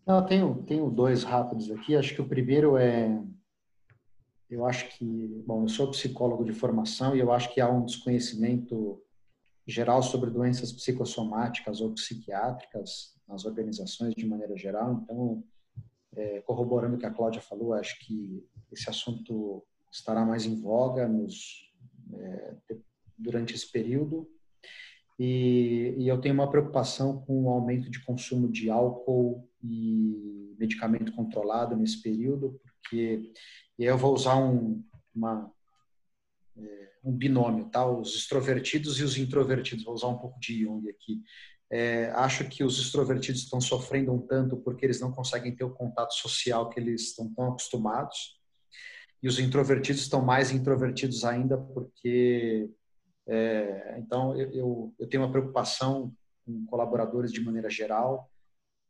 Não, 0.07 0.21
eu 0.21 0.25
tenho, 0.25 0.63
tenho 0.63 0.91
dois 0.91 1.25
rápidos 1.25 1.71
aqui. 1.71 1.95
Acho 1.95 2.15
que 2.15 2.23
o 2.23 2.29
primeiro 2.29 2.79
é. 2.79 3.23
Eu 4.49 4.65
acho 4.65 4.89
que. 4.89 5.43
Bom, 5.47 5.65
eu 5.65 5.69
sou 5.69 5.91
psicólogo 5.91 6.47
de 6.47 6.55
formação 6.55 7.15
e 7.15 7.21
eu 7.21 7.31
acho 7.31 7.53
que 7.53 7.61
há 7.61 7.69
um 7.69 7.85
desconhecimento 7.85 8.99
geral 9.67 10.03
sobre 10.03 10.31
doenças 10.31 10.73
psicossomáticas 10.73 11.83
ou 11.83 11.93
psiquiátricas 11.93 13.15
nas 13.29 13.45
organizações 13.45 14.15
de 14.15 14.27
maneira 14.27 14.57
geral. 14.57 15.03
Então, 15.03 15.45
é, 16.17 16.41
corroborando 16.43 16.97
o 16.97 16.99
que 16.99 17.07
a 17.07 17.11
Cláudia 17.11 17.41
falou, 17.41 17.73
acho 17.73 17.99
que 18.01 18.47
esse 18.71 18.89
assunto 18.89 19.65
estará 19.91 20.25
mais 20.25 20.47
em 20.47 20.61
voga 20.61 21.07
nos, 21.09 21.71
é, 22.15 22.55
durante 23.17 23.55
esse 23.55 23.71
período. 23.71 24.29
E, 25.19 25.95
e, 25.99 26.09
eu 26.09 26.21
tenho 26.21 26.35
uma 26.35 26.51
preocupação 26.51 27.21
com 27.23 27.45
o 27.45 27.51
aumento 27.51 27.91
de 27.91 28.03
consumo 28.05 28.51
de 28.51 28.71
álcool 28.71 29.49
e 29.63 30.57
medicamento 30.59 31.13
controlado 31.13 31.77
nesse 31.77 32.03
período, 32.03 32.61
porque 32.65 33.33
eu 33.79 33.97
vou 33.99 34.15
usar 34.15 34.37
um, 34.37 34.83
uma, 35.15 35.53
é, 36.57 36.91
um 37.05 37.13
binômio, 37.13 37.67
tá? 37.67 37.87
os 37.87 38.15
extrovertidos 38.17 38.99
e 38.99 39.05
os 39.05 39.17
introvertidos. 39.19 39.85
Vou 39.85 39.95
usar 39.95 40.09
um 40.09 40.19
pouco 40.19 40.41
de 40.41 40.63
Jung 40.63 40.89
aqui. 40.89 41.23
É, 41.73 42.11
acho 42.11 42.47
que 42.49 42.63
os 42.63 42.79
extrovertidos 42.79 43.43
estão 43.43 43.59
sofrendo 43.59 44.13
um 44.13 44.21
tanto 44.21 44.59
porque 44.59 44.85
eles 44.85 45.01
não 45.01 45.11
conseguem 45.11 45.57
ter 45.57 45.65
o 45.65 45.73
contato 45.73 46.13
social 46.13 46.69
que 46.69 46.79
eles 46.79 47.09
estão 47.09 47.33
tão 47.33 47.49
acostumados. 47.49 48.39
E 49.23 49.29
os 49.29 49.39
introvertidos 49.39 50.03
estão 50.03 50.21
mais 50.21 50.53
introvertidos 50.53 51.25
ainda 51.25 51.57
porque 51.57 52.69
é, 53.27 53.99
então, 53.99 54.37
eu, 54.37 54.93
eu, 54.99 55.09
tenho 55.09 55.23
uma 55.23 55.31
preocupação 55.31 56.13
com 56.45 56.67
colaboradores 56.67 57.33
de 57.33 57.41
maneira 57.41 57.71
geral, 57.71 58.31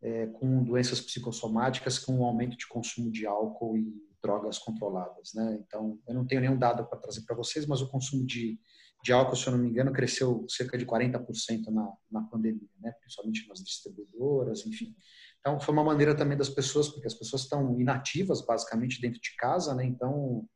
é, 0.01 0.27
com 0.27 0.65
doenças 0.65 1.01
psicossomáticas, 1.01 1.99
com 1.99 2.19
o 2.19 2.25
aumento 2.25 2.57
de 2.57 2.67
consumo 2.67 3.11
de 3.11 3.27
álcool 3.27 3.77
e 3.77 3.95
drogas 4.23 4.59
controladas. 4.59 5.33
Né? 5.35 5.59
Então, 5.61 5.99
eu 6.09 6.15
não 6.15 6.27
tenho 6.27 6.41
nenhum 6.41 6.59
dado 6.59 6.87
para 6.87 6.99
trazer 6.99 7.23
para 7.23 7.37
vocês, 7.37 7.67
mas 7.67 7.81
o 7.81 7.89
consumo 7.89 8.25
de, 8.25 8.59
de 9.03 9.13
álcool, 9.13 9.37
se 9.37 9.47
eu 9.47 9.53
não 9.53 9.59
me 9.59 9.69
engano, 9.69 9.93
cresceu 9.93 10.47
cerca 10.49 10.79
de 10.79 10.87
40% 10.87 11.67
na, 11.69 11.93
na 12.11 12.23
pandemia, 12.23 12.69
né? 12.81 12.93
principalmente 13.01 13.49
nas 13.49 13.59
distribuidoras, 13.59 14.65
enfim. 14.65 14.95
Então, 15.41 15.59
foi 15.59 15.75
uma 15.75 15.83
maneira 15.83 16.15
também 16.15 16.39
das 16.39 16.49
pessoas, 16.49 16.89
porque 16.89 17.09
as 17.09 17.15
pessoas 17.15 17.43
estão 17.43 17.81
inativas, 17.81 18.41
basicamente, 18.47 19.01
dentro 19.01 19.21
de 19.21 19.35
casa, 19.37 19.75
né? 19.75 19.85
então 19.85 20.47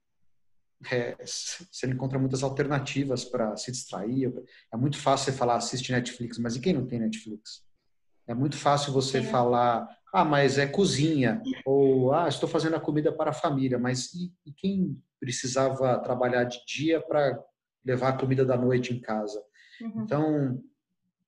é, 0.91 1.17
você 1.25 1.87
encontra 1.87 2.19
muitas 2.19 2.45
alternativas 2.45 3.25
para 3.25 3.57
se 3.57 3.73
distrair. 3.73 4.33
É 4.73 4.77
muito 4.77 4.99
fácil 4.99 5.33
você 5.33 5.39
falar 5.39 5.57
assiste 5.57 5.91
Netflix, 5.91 6.39
mas 6.39 6.55
e 6.55 6.61
quem 6.61 6.73
não 6.73 6.87
tem 6.87 7.01
Netflix? 7.01 7.65
É 8.29 8.35
muito 8.35 8.57
fácil 8.57 8.93
você 8.93 9.19
é. 9.19 9.23
falar, 9.23 9.89
ah, 10.13 10.25
mas 10.25 10.59
é 10.59 10.67
cozinha, 10.67 11.43
ou 11.65 12.13
ah, 12.13 12.29
estou 12.29 12.49
fazendo 12.49 12.77
a 12.77 12.81
comida 12.81 13.13
para 13.13 13.31
a 13.31 13.35
família, 13.35 13.79
mas 13.79 14.13
e, 14.15 14.33
e 14.45 14.53
quem 14.53 15.01
precisava 15.19 15.99
trabalhar 15.99 16.45
de 16.45 16.59
dia 16.67 17.01
para 17.01 17.43
levar 17.87 18.09
a 18.09 18.19
comida 18.19 18.45
da 18.45 18.57
noite 18.57 18.93
em 18.93 19.01
casa? 19.01 19.43
Uhum. 19.81 20.03
Então, 20.03 20.63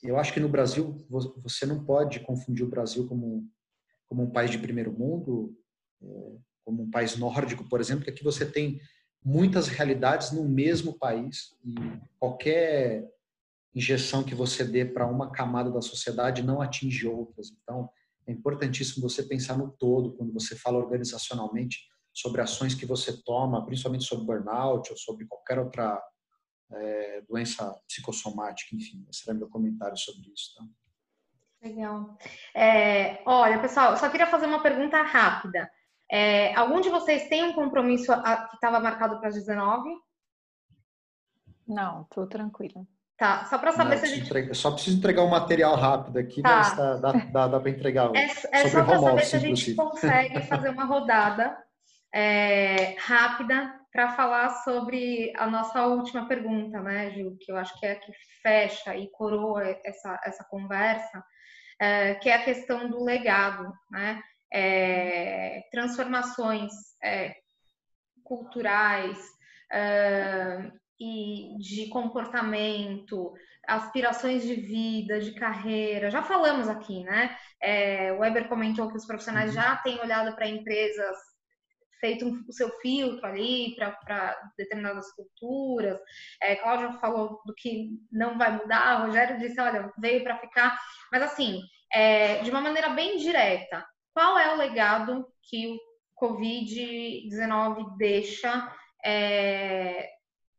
eu 0.02 0.18
acho 0.18 0.32
que 0.32 0.40
no 0.40 0.48
Brasil 0.48 0.96
você 1.08 1.64
não 1.64 1.84
pode 1.84 2.20
confundir 2.20 2.64
o 2.64 2.70
Brasil 2.70 3.06
como, 3.06 3.48
como 4.06 4.22
um 4.22 4.30
país 4.30 4.50
de 4.50 4.58
primeiro 4.58 4.92
mundo, 4.92 5.56
é, 6.02 6.36
como 6.64 6.82
um 6.82 6.90
país 6.90 7.16
nórdico, 7.16 7.68
por 7.68 7.80
exemplo, 7.80 8.04
que 8.04 8.10
aqui 8.10 8.22
você 8.22 8.44
tem 8.44 8.80
muitas 9.24 9.68
realidades 9.68 10.32
no 10.32 10.48
mesmo 10.48 10.98
país 10.98 11.56
e 11.64 11.74
qualquer 12.18 13.08
injeção 13.74 14.24
que 14.24 14.34
você 14.34 14.64
dê 14.64 14.84
para 14.84 15.06
uma 15.06 15.30
camada 15.30 15.70
da 15.70 15.80
sociedade 15.80 16.42
não 16.42 16.60
atinge 16.60 17.06
outras. 17.06 17.50
Então, 17.62 17.88
é 18.26 18.32
importantíssimo 18.32 19.08
você 19.08 19.22
pensar 19.22 19.56
no 19.56 19.70
todo 19.70 20.12
quando 20.12 20.32
você 20.32 20.54
fala 20.54 20.78
organizacionalmente 20.78 21.88
sobre 22.12 22.40
ações 22.40 22.74
que 22.74 22.86
você 22.86 23.22
toma, 23.22 23.64
principalmente 23.64 24.04
sobre 24.04 24.26
burnout 24.26 24.90
ou 24.90 24.96
sobre 24.96 25.26
qualquer 25.26 25.58
outra 25.58 26.02
é, 26.72 27.22
doença 27.22 27.80
psicossomática, 27.86 28.74
enfim. 28.74 29.06
Esse 29.10 29.28
era 29.28 29.38
meu 29.38 29.48
comentário 29.48 29.96
sobre 29.96 30.32
isso. 30.32 30.54
Tá? 30.56 30.64
Legal. 31.62 32.16
É, 32.54 33.22
olha, 33.26 33.58
pessoal, 33.60 33.96
só 33.96 34.08
queria 34.08 34.26
fazer 34.26 34.46
uma 34.46 34.62
pergunta 34.62 35.00
rápida. 35.02 35.70
É, 36.10 36.54
algum 36.54 36.80
de 36.80 36.88
vocês 36.88 37.28
tem 37.28 37.44
um 37.44 37.52
compromisso 37.52 38.12
que 38.12 38.54
estava 38.54 38.80
marcado 38.80 39.18
para 39.18 39.28
as 39.28 39.34
19? 39.34 39.90
Não, 41.66 42.04
tô 42.04 42.26
tranquila. 42.26 42.86
Tá, 43.18 43.44
só 43.46 43.58
para 43.58 43.72
saber 43.72 43.96
Não, 43.96 43.98
se 43.98 44.04
a 44.04 44.08
gente. 44.08 44.26
Entregar, 44.26 44.54
só 44.54 44.70
preciso 44.70 44.96
entregar 44.96 45.22
um 45.24 45.28
material 45.28 45.74
rápido 45.74 46.18
aqui, 46.18 46.40
tá. 46.40 46.48
mas 46.48 46.76
tá, 46.76 46.96
dá, 46.96 47.12
dá, 47.12 47.48
dá 47.48 47.60
para 47.60 47.70
entregar. 47.70 48.14
É, 48.14 48.26
é 48.52 48.68
só 48.68 48.84
para 48.84 49.00
saber 49.00 49.24
se 49.24 49.36
a 49.36 49.38
gente 49.40 49.74
consegue 49.74 50.40
fazer 50.42 50.70
uma 50.70 50.84
rodada 50.84 51.58
é, 52.14 52.94
rápida 52.98 53.77
para 53.98 54.14
falar 54.14 54.50
sobre 54.62 55.32
a 55.36 55.48
nossa 55.48 55.84
última 55.84 56.28
pergunta, 56.28 56.80
né, 56.80 57.10
Ju? 57.10 57.36
Que 57.40 57.50
eu 57.50 57.56
acho 57.56 57.76
que 57.80 57.84
é 57.84 57.94
a 57.94 57.98
que 57.98 58.12
fecha 58.40 58.96
e 58.96 59.10
coroa 59.10 59.76
essa, 59.84 60.20
essa 60.24 60.44
conversa, 60.44 61.20
é, 61.80 62.14
que 62.14 62.28
é 62.28 62.34
a 62.36 62.44
questão 62.44 62.88
do 62.88 63.02
legado, 63.02 63.72
né? 63.90 64.22
É, 64.52 65.62
transformações 65.72 66.72
é, 67.02 67.34
culturais, 68.22 69.18
é, 69.72 70.70
e 71.00 71.56
de 71.58 71.88
comportamento, 71.88 73.32
aspirações 73.66 74.44
de 74.44 74.54
vida, 74.54 75.20
de 75.20 75.32
carreira. 75.34 76.08
Já 76.08 76.22
falamos 76.22 76.68
aqui, 76.68 77.02
né? 77.02 77.36
É, 77.60 78.12
o 78.12 78.18
Weber 78.18 78.48
comentou 78.48 78.88
que 78.88 78.96
os 78.96 79.06
profissionais 79.06 79.52
já 79.52 79.74
têm 79.78 80.00
olhado 80.00 80.36
para 80.36 80.46
empresas, 80.46 81.16
feito 81.98 82.26
um, 82.26 82.44
o 82.48 82.52
seu 82.52 82.70
filtro 82.80 83.24
ali 83.26 83.74
para 83.76 84.52
determinadas 84.56 85.10
culturas. 85.12 85.98
É, 86.42 86.56
Cláudia 86.56 86.92
falou 86.94 87.40
do 87.44 87.54
que 87.54 87.90
não 88.10 88.38
vai 88.38 88.56
mudar, 88.56 89.06
Rogério 89.06 89.38
disse, 89.38 89.60
olha, 89.60 89.92
veio 89.98 90.22
para 90.22 90.38
ficar. 90.38 90.78
Mas 91.12 91.22
assim, 91.22 91.62
é, 91.92 92.42
de 92.42 92.50
uma 92.50 92.60
maneira 92.60 92.90
bem 92.90 93.16
direta, 93.16 93.86
qual 94.12 94.38
é 94.38 94.52
o 94.52 94.58
legado 94.58 95.26
que 95.42 95.68
o 95.68 95.78
Covid-19 96.20 97.96
deixa 97.96 98.74
é, 99.04 100.10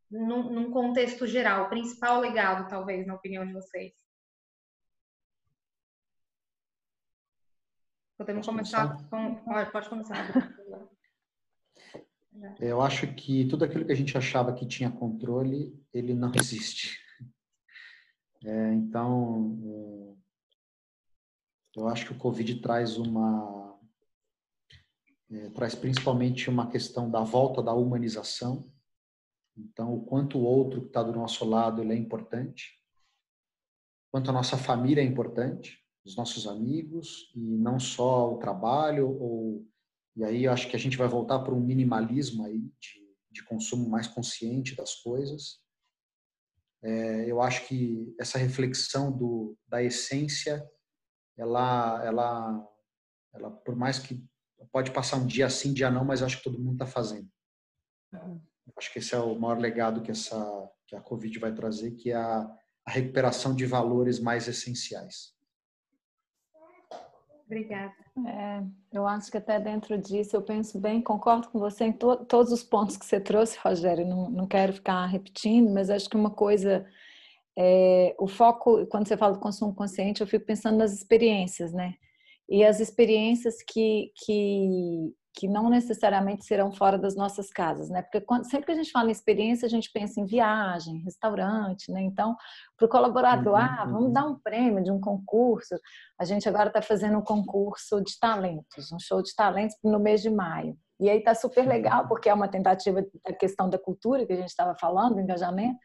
num, 0.10 0.50
num 0.50 0.72
contexto 0.72 1.28
geral, 1.28 1.66
o 1.66 1.70
principal 1.70 2.20
legado, 2.20 2.68
talvez, 2.68 3.06
na 3.06 3.16
opinião 3.16 3.46
de 3.46 3.54
vocês? 3.54 3.94
Podemos 8.18 8.46
começar? 8.46 8.88
começar? 8.88 9.10
Com... 9.10 9.36
Pode, 9.46 9.72
pode 9.72 9.90
começar. 9.90 10.26
Eu 12.60 12.82
acho 12.82 13.14
que 13.16 13.46
tudo 13.46 13.66
aquilo 13.66 13.86
que 13.86 13.92
a 13.92 13.96
gente 13.96 14.18
achava 14.18 14.54
que 14.54 14.66
tinha 14.66 14.92
controle, 14.92 15.78
ele 15.94 16.14
não 16.14 16.32
existe. 16.36 16.98
É, 18.44 18.74
então, 18.74 19.60
é, 19.64 21.80
eu 21.80 21.88
acho 21.88 22.06
que 22.06 22.14
o 22.14 22.18
Covid 22.18 22.62
traz 22.62 22.98
uma, 22.98 23.78
é, 25.30 25.50
traz 25.50 25.76
principalmente 25.76 26.50
uma 26.50 26.70
questão 26.70 27.10
da 27.10 27.22
volta 27.22 27.62
da 27.62 27.74
humanização, 27.74 28.72
então, 29.60 29.94
o 29.94 30.06
quanto 30.06 30.38
o 30.38 30.44
outro 30.44 30.82
que 30.82 30.88
está 30.88 31.04
do 31.04 31.12
nosso 31.12 31.44
lado 31.44 31.82
ele 31.82 31.94
é 31.94 31.98
importante, 31.98 32.80
quanto 34.12 34.30
a 34.30 34.34
nossa 34.34 34.58
família 34.58 35.02
é 35.02 35.06
importante, 35.06 35.78
os 36.06 36.16
nossos 36.16 36.48
amigos 36.48 37.32
e 37.36 37.58
não 37.58 37.80
só 37.80 38.34
o 38.34 38.38
trabalho 38.38 39.10
ou 39.22 39.68
e 40.16 40.24
aí 40.24 40.44
eu 40.46 40.52
acho 40.52 40.68
que 40.70 40.76
a 40.76 40.80
gente 40.80 40.98
vai 40.98 41.08
voltar 41.08 41.40
para 41.40 41.54
um 41.54 41.60
minimalismo 41.60 42.46
aí 42.46 42.60
de, 42.60 43.16
de 43.32 43.44
consumo 43.44 43.90
mais 43.90 44.08
consciente 44.08 44.76
das 44.76 44.96
coisas. 44.96 45.60
É, 46.82 47.30
eu 47.30 47.42
acho 47.42 47.68
que 47.68 48.16
essa 48.20 48.38
reflexão 48.38 49.12
do, 49.12 49.58
da 49.68 49.84
essência, 49.84 50.66
ela, 51.38 52.04
ela, 52.06 52.68
ela, 53.34 53.52
por 53.52 53.76
mais 53.76 54.00
que 54.00 54.26
pode 54.72 54.92
passar 54.92 55.18
um 55.18 55.28
dia 55.28 55.46
assim, 55.46 55.74
dia 55.74 55.90
não, 55.92 56.06
mas 56.06 56.22
acho 56.22 56.38
que 56.38 56.44
todo 56.44 56.60
mundo 56.60 56.74
está 56.74 56.86
fazendo. 56.86 57.30
Uhum. 58.14 58.42
Acho 58.78 58.92
que 58.94 59.00
esse 59.00 59.14
é 59.14 59.20
o 59.20 59.38
maior 59.38 59.60
legado 59.60 60.02
que 60.02 60.12
essa 60.12 60.70
que 60.88 60.96
a 60.96 61.02
Covid 61.02 61.38
vai 61.38 61.54
trazer, 61.54 61.92
que 61.92 62.12
é 62.12 62.16
a, 62.16 62.58
a 62.86 62.92
recuperação 62.92 63.56
de 63.56 63.66
valores 63.66 64.20
mais 64.20 64.48
essenciais. 64.48 65.36
Obrigada. 67.50 67.96
É, 68.28 68.64
eu 68.94 69.08
acho 69.08 69.32
que 69.32 69.38
até 69.38 69.60
dentro 69.60 69.98
disso 69.98 70.36
eu 70.36 70.42
penso 70.42 70.80
bem, 70.80 71.02
concordo 71.02 71.50
com 71.50 71.58
você 71.58 71.86
em 71.86 71.92
to 71.92 72.18
todos 72.26 72.52
os 72.52 72.62
pontos 72.64 72.96
que 72.96 73.04
você 73.04 73.20
trouxe, 73.20 73.58
Rogério. 73.58 74.06
Não, 74.06 74.30
não 74.30 74.48
quero 74.48 74.72
ficar 74.72 75.08
repetindo, 75.08 75.72
mas 75.72 75.90
acho 75.90 76.08
que 76.08 76.16
uma 76.16 76.30
coisa, 76.30 76.86
é, 77.58 78.16
o 78.20 78.28
foco, 78.28 78.86
quando 78.86 79.08
você 79.08 79.18
fala 79.18 79.34
do 79.34 79.40
consumo 79.40 79.74
consciente, 79.74 80.22
eu 80.22 80.28
fico 80.28 80.46
pensando 80.46 80.78
nas 80.78 80.94
experiências, 80.94 81.74
né? 81.74 81.96
E 82.48 82.64
as 82.64 82.80
experiências 82.80 83.64
que, 83.64 84.12
que 84.16 85.12
que 85.40 85.48
não 85.48 85.70
necessariamente 85.70 86.44
serão 86.44 86.70
fora 86.70 86.98
das 86.98 87.16
nossas 87.16 87.50
casas, 87.50 87.90
né? 87.90 88.02
Porque 88.02 88.20
quando, 88.20 88.44
sempre 88.44 88.66
que 88.66 88.72
a 88.74 88.76
gente 88.76 88.92
fala 88.92 89.08
em 89.08 89.14
experiência, 89.14 89.66
a 89.66 89.70
gente 89.70 89.90
pensa 89.90 90.20
em 90.20 90.26
viagem, 90.26 90.98
restaurante, 90.98 91.90
né? 91.94 92.02
Então, 92.02 92.36
para 92.76 92.86
o 92.86 92.90
colaborador, 92.90 93.54
uhum, 93.54 93.60
ah, 93.60 93.86
vamos 93.86 94.08
uhum. 94.08 94.12
dar 94.12 94.26
um 94.26 94.38
prêmio 94.38 94.84
de 94.84 94.92
um 94.92 95.00
concurso. 95.00 95.80
A 96.20 96.26
gente 96.26 96.50
agora 96.50 96.68
está 96.68 96.82
fazendo 96.82 97.18
um 97.18 97.22
concurso 97.22 98.04
de 98.04 98.20
talentos, 98.20 98.92
um 98.92 99.00
show 99.00 99.24
de 99.24 99.34
talentos 99.34 99.78
no 99.82 99.98
mês 99.98 100.22
de 100.22 100.30
maio. 100.30 100.78
E 101.00 101.10
aí 101.10 101.20
está 101.20 101.34
super 101.34 101.66
legal, 101.66 102.06
porque 102.10 102.28
é 102.28 102.34
uma 102.34 102.50
tentativa 102.50 103.02
da 103.26 103.34
questão 103.34 103.70
da 103.70 103.80
cultura 103.80 104.26
que 104.26 104.34
a 104.34 104.36
gente 104.36 104.50
estava 104.50 104.76
falando, 104.78 105.22
engajamento. 105.22 105.80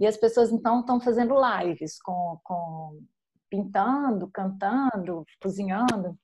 E 0.00 0.06
as 0.06 0.16
pessoas 0.16 0.50
então 0.50 0.80
estão 0.80 0.98
fazendo 0.98 1.34
lives 1.38 2.00
com, 2.00 2.40
com 2.42 2.98
pintando, 3.50 4.30
cantando, 4.32 5.22
cozinhando 5.42 6.18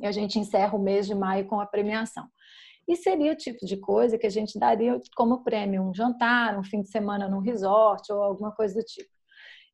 e 0.00 0.06
a 0.06 0.12
gente 0.12 0.38
encerra 0.38 0.76
o 0.76 0.82
mês 0.82 1.06
de 1.06 1.14
maio 1.14 1.46
com 1.46 1.60
a 1.60 1.66
premiação. 1.66 2.26
E 2.88 2.96
seria 2.96 3.32
o 3.32 3.36
tipo 3.36 3.64
de 3.64 3.76
coisa 3.76 4.18
que 4.18 4.26
a 4.26 4.30
gente 4.30 4.58
daria 4.58 4.98
como 5.14 5.44
prêmio 5.44 5.82
um 5.82 5.94
jantar, 5.94 6.58
um 6.58 6.64
fim 6.64 6.82
de 6.82 6.90
semana 6.90 7.28
num 7.28 7.40
resort 7.40 8.10
ou 8.12 8.22
alguma 8.22 8.52
coisa 8.52 8.74
do 8.74 8.84
tipo. 8.84 9.10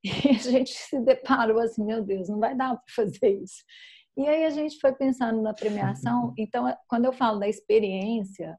E 0.04 0.30
a 0.30 0.34
gente 0.38 0.70
se 0.70 1.00
deparou 1.00 1.58
assim, 1.60 1.84
meu 1.84 2.04
Deus, 2.04 2.28
não 2.28 2.38
vai 2.38 2.54
dar 2.54 2.76
para 2.76 2.94
fazer 2.94 3.42
isso. 3.42 3.62
E 4.16 4.26
aí 4.26 4.44
a 4.44 4.50
gente 4.50 4.78
foi 4.80 4.92
pensando 4.92 5.40
na 5.42 5.54
premiação. 5.54 6.34
Então, 6.38 6.64
quando 6.88 7.06
eu 7.06 7.12
falo 7.12 7.38
da 7.38 7.48
experiência, 7.48 8.58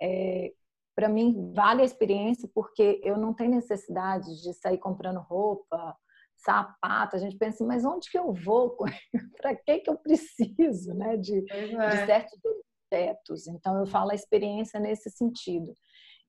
é, 0.00 0.52
para 0.94 1.08
mim 1.08 1.52
vale 1.54 1.82
a 1.82 1.84
experiência 1.84 2.48
porque 2.54 3.00
eu 3.04 3.16
não 3.16 3.32
tenho 3.34 3.50
necessidade 3.50 4.26
de 4.42 4.52
sair 4.54 4.78
comprando 4.78 5.20
roupa, 5.20 5.96
sapato, 6.38 7.16
a 7.16 7.18
gente 7.18 7.36
pensa 7.36 7.56
assim, 7.56 7.66
mas 7.66 7.84
onde 7.84 8.10
que 8.10 8.18
eu 8.18 8.32
vou? 8.32 8.76
Para 9.40 9.54
que 9.56 9.80
que 9.80 9.90
eu 9.90 9.96
preciso, 9.96 10.94
né, 10.94 11.16
de, 11.16 11.44
é. 11.50 11.88
de 11.88 12.06
certos 12.06 12.38
objetos? 12.44 13.46
Então 13.48 13.78
eu 13.78 13.86
falo 13.86 14.10
a 14.10 14.14
experiência 14.14 14.78
nesse 14.80 15.10
sentido. 15.10 15.72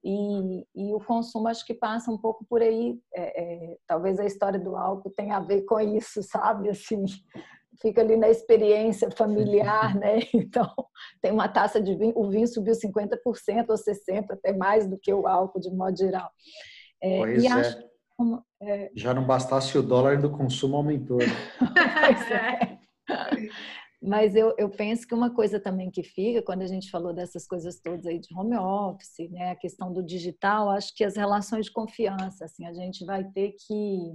E, 0.03 0.65
e 0.75 0.93
o 0.93 0.99
consumo 0.99 1.47
acho 1.47 1.65
que 1.65 1.73
passa 1.73 2.09
um 2.09 2.17
pouco 2.17 2.45
por 2.49 2.61
aí. 2.61 2.97
É, 3.13 3.43
é, 3.43 3.77
talvez 3.85 4.19
a 4.19 4.25
história 4.25 4.59
do 4.59 4.75
álcool 4.75 5.11
tenha 5.11 5.37
a 5.37 5.41
ver 5.41 5.63
com 5.63 5.79
isso, 5.79 6.23
sabe? 6.23 6.69
Assim, 6.69 7.03
fica 7.81 8.01
ali 8.01 8.15
na 8.15 8.29
experiência 8.29 9.09
familiar, 9.11 9.95
né? 9.95 10.19
Então, 10.33 10.73
tem 11.21 11.31
uma 11.31 11.49
taça 11.49 11.81
de 11.81 11.95
vinho, 11.95 12.13
o 12.15 12.29
vinho 12.29 12.47
subiu 12.47 12.73
50% 12.73 13.17
ou 13.69 13.75
60%, 13.75 14.31
até 14.31 14.53
mais 14.53 14.87
do 14.87 14.97
que 14.97 15.13
o 15.13 15.27
álcool, 15.27 15.59
de 15.59 15.69
modo 15.69 15.97
geral. 15.97 16.29
É, 17.01 17.17
pois 17.17 17.43
e 17.43 17.47
é. 17.47 17.51
acho 17.51 17.77
é... 18.61 18.91
Já 18.93 19.13
não 19.13 19.25
bastasse 19.25 19.77
o 19.77 19.83
dólar 19.83 20.19
do 20.19 20.29
consumo 20.29 20.77
aumentou. 20.77 21.17
Né? 21.17 21.25
é. 22.75 22.79
Mas 24.01 24.33
eu, 24.33 24.53
eu 24.57 24.69
penso 24.69 25.05
que 25.05 25.13
uma 25.13 25.33
coisa 25.33 25.59
também 25.59 25.91
que 25.91 26.03
fica, 26.03 26.41
quando 26.41 26.61
a 26.61 26.67
gente 26.67 26.89
falou 26.89 27.13
dessas 27.13 27.45
coisas 27.45 27.79
todas 27.81 28.05
aí 28.05 28.17
de 28.17 28.33
home 28.33 28.55
office, 28.55 29.29
né, 29.29 29.51
a 29.51 29.55
questão 29.55 29.91
do 29.91 30.01
digital, 30.01 30.69
acho 30.69 30.95
que 30.95 31.03
as 31.03 31.17
relações 31.17 31.65
de 31.65 31.73
confiança, 31.73 32.45
assim, 32.45 32.65
a 32.65 32.73
gente 32.73 33.05
vai 33.05 33.25
ter 33.31 33.55
que. 33.59 34.13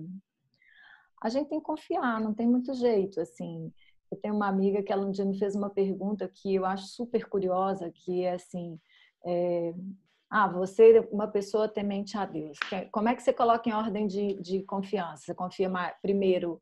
A 1.23 1.29
gente 1.29 1.49
tem 1.49 1.59
que 1.59 1.65
confiar, 1.65 2.21
não 2.21 2.35
tem 2.35 2.47
muito 2.47 2.73
jeito, 2.75 3.21
assim. 3.21 3.71
Eu 4.11 4.19
tenho 4.19 4.35
uma 4.35 4.49
amiga 4.49 4.83
que 4.83 4.93
ela 4.93 5.07
um 5.07 5.11
dia 5.11 5.25
me 5.25 5.39
fez 5.39 5.55
uma 5.55 5.71
pergunta 5.71 6.31
que 6.33 6.55
eu 6.55 6.65
acho 6.65 6.87
super 6.87 7.27
curiosa, 7.27 7.91
que 7.95 8.23
é 8.25 8.35
assim, 8.35 8.79
é, 9.25 9.75
ah, 10.37 10.49
você 10.49 10.97
é 10.97 11.09
uma 11.12 11.28
pessoa 11.28 11.68
temente 11.68 12.18
a 12.18 12.26
Deus. 12.26 12.59
Como 12.91 13.09
é 13.09 13.14
que 13.14 13.22
você 13.22 13.32
coloca 13.32 13.68
em 13.68 13.72
ordem 13.72 14.05
de, 14.05 14.35
de 14.43 14.64
confiança? 14.64 15.26
Você 15.26 15.32
confia 15.32 15.68
mais, 15.68 15.95
primeiro, 16.03 16.61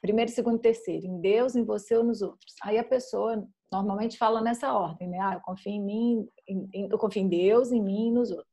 primeiro, 0.00 0.30
segundo, 0.30 0.58
terceiro, 0.58 1.06
em 1.06 1.20
Deus, 1.20 1.54
em 1.54 1.62
você 1.62 1.94
ou 1.94 2.02
nos 2.02 2.22
outros. 2.22 2.54
Aí 2.62 2.78
a 2.78 2.82
pessoa 2.82 3.46
normalmente 3.70 4.16
fala 4.16 4.40
nessa 4.40 4.72
ordem, 4.72 5.06
né? 5.06 5.18
Ah, 5.20 5.34
eu 5.34 5.40
confio 5.40 5.70
em 5.70 5.84
mim, 5.84 6.28
em, 6.48 6.88
eu 6.90 6.96
confio 6.96 7.20
em 7.20 7.28
Deus, 7.28 7.70
em 7.70 7.82
mim 7.82 8.08
e 8.08 8.10
nos 8.10 8.30
outros. 8.30 8.48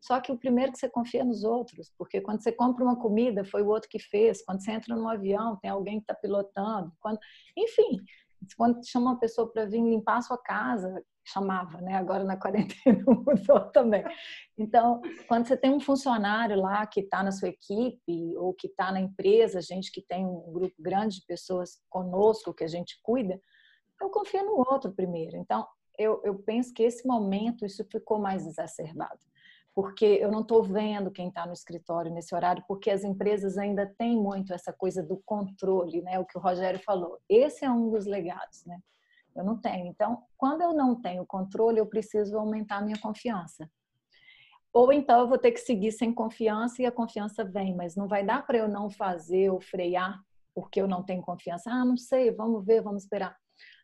Só 0.00 0.20
que 0.20 0.30
o 0.30 0.38
primeiro 0.38 0.70
que 0.70 0.78
você 0.78 0.88
confia 0.88 1.22
é 1.22 1.24
nos 1.24 1.42
outros, 1.42 1.92
porque 1.98 2.20
quando 2.20 2.44
você 2.44 2.52
compra 2.52 2.84
uma 2.84 2.94
comida, 2.94 3.44
foi 3.44 3.62
o 3.62 3.70
outro 3.70 3.88
que 3.90 3.98
fez. 3.98 4.40
Quando 4.44 4.62
você 4.62 4.70
entra 4.70 4.94
num 4.94 5.08
avião, 5.08 5.56
tem 5.56 5.68
alguém 5.68 5.96
que 5.96 6.04
está 6.04 6.14
pilotando. 6.14 6.92
Quando... 7.00 7.18
Enfim, 7.58 7.98
quando 8.56 8.86
chama 8.86 9.10
uma 9.10 9.18
pessoa 9.18 9.50
para 9.52 9.64
vir 9.64 9.82
limpar 9.82 10.18
a 10.18 10.22
sua 10.22 10.38
casa, 10.38 11.02
chamava, 11.24 11.80
né? 11.80 11.94
Agora 11.94 12.24
na 12.24 12.36
quarentena 12.36 13.02
mudou 13.06 13.60
também. 13.70 14.04
Então, 14.58 15.00
quando 15.28 15.46
você 15.46 15.56
tem 15.56 15.72
um 15.72 15.80
funcionário 15.80 16.56
lá 16.56 16.86
que 16.86 17.00
está 17.00 17.22
na 17.22 17.30
sua 17.30 17.48
equipe 17.48 18.36
ou 18.36 18.52
que 18.52 18.66
está 18.66 18.90
na 18.90 19.00
empresa, 19.00 19.60
gente 19.60 19.90
que 19.90 20.02
tem 20.02 20.24
um 20.26 20.52
grupo 20.52 20.74
grande 20.80 21.20
de 21.20 21.26
pessoas 21.26 21.80
conosco 21.88 22.54
que 22.54 22.64
a 22.64 22.68
gente 22.68 22.98
cuida, 23.02 23.40
eu 24.00 24.10
confio 24.10 24.44
no 24.44 24.58
outro 24.58 24.92
primeiro. 24.92 25.36
Então, 25.36 25.66
eu, 25.98 26.20
eu 26.24 26.34
penso 26.42 26.72
que 26.72 26.82
esse 26.82 27.06
momento 27.06 27.64
isso 27.64 27.84
ficou 27.90 28.18
mais 28.18 28.46
exacerbado. 28.46 29.20
porque 29.74 30.04
eu 30.04 30.30
não 30.30 30.40
estou 30.40 30.62
vendo 30.62 31.10
quem 31.10 31.28
está 31.28 31.46
no 31.46 31.52
escritório 31.52 32.12
nesse 32.12 32.34
horário, 32.34 32.64
porque 32.66 32.90
as 32.90 33.04
empresas 33.04 33.56
ainda 33.56 33.86
têm 33.86 34.16
muito 34.16 34.52
essa 34.52 34.72
coisa 34.72 35.02
do 35.02 35.22
controle, 35.24 36.02
né? 36.02 36.18
O 36.18 36.26
que 36.26 36.36
o 36.36 36.40
Rogério 36.40 36.80
falou. 36.80 37.18
Esse 37.28 37.64
é 37.64 37.70
um 37.70 37.88
dos 37.88 38.06
legados, 38.06 38.64
né? 38.66 38.78
Eu 39.34 39.44
não 39.44 39.58
tenho. 39.58 39.86
Então, 39.86 40.22
quando 40.36 40.62
eu 40.62 40.72
não 40.72 41.00
tenho 41.00 41.26
controle, 41.26 41.78
eu 41.78 41.86
preciso 41.86 42.38
aumentar 42.38 42.78
a 42.78 42.82
minha 42.82 42.98
confiança. 42.98 43.70
Ou 44.72 44.92
então 44.92 45.20
eu 45.20 45.28
vou 45.28 45.38
ter 45.38 45.52
que 45.52 45.60
seguir 45.60 45.92
sem 45.92 46.12
confiança 46.14 46.80
e 46.80 46.86
a 46.86 46.92
confiança 46.92 47.44
vem, 47.44 47.76
mas 47.76 47.94
não 47.94 48.08
vai 48.08 48.24
dar 48.24 48.46
para 48.46 48.58
eu 48.58 48.68
não 48.68 48.88
fazer 48.88 49.50
ou 49.50 49.60
frear 49.60 50.18
porque 50.54 50.80
eu 50.80 50.88
não 50.88 51.02
tenho 51.02 51.22
confiança. 51.22 51.70
Ah, 51.70 51.84
não 51.84 51.96
sei, 51.96 52.30
vamos 52.30 52.64
ver, 52.64 52.82
vamos 52.82 53.02
esperar. 53.02 53.36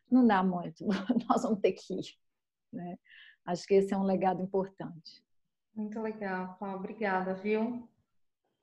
Não 0.09 0.25
dá 0.25 0.43
muito, 0.43 0.85
nós 1.29 1.43
vamos 1.43 1.59
ter 1.59 1.73
que 1.73 1.93
ir. 1.93 2.05
Né? 2.73 2.97
Acho 3.45 3.65
que 3.65 3.75
esse 3.75 3.93
é 3.93 3.97
um 3.97 4.03
legado 4.03 4.41
importante. 4.41 5.23
Muito 5.75 5.99
legal, 6.01 6.57
obrigada, 6.59 7.35
viu? 7.35 7.87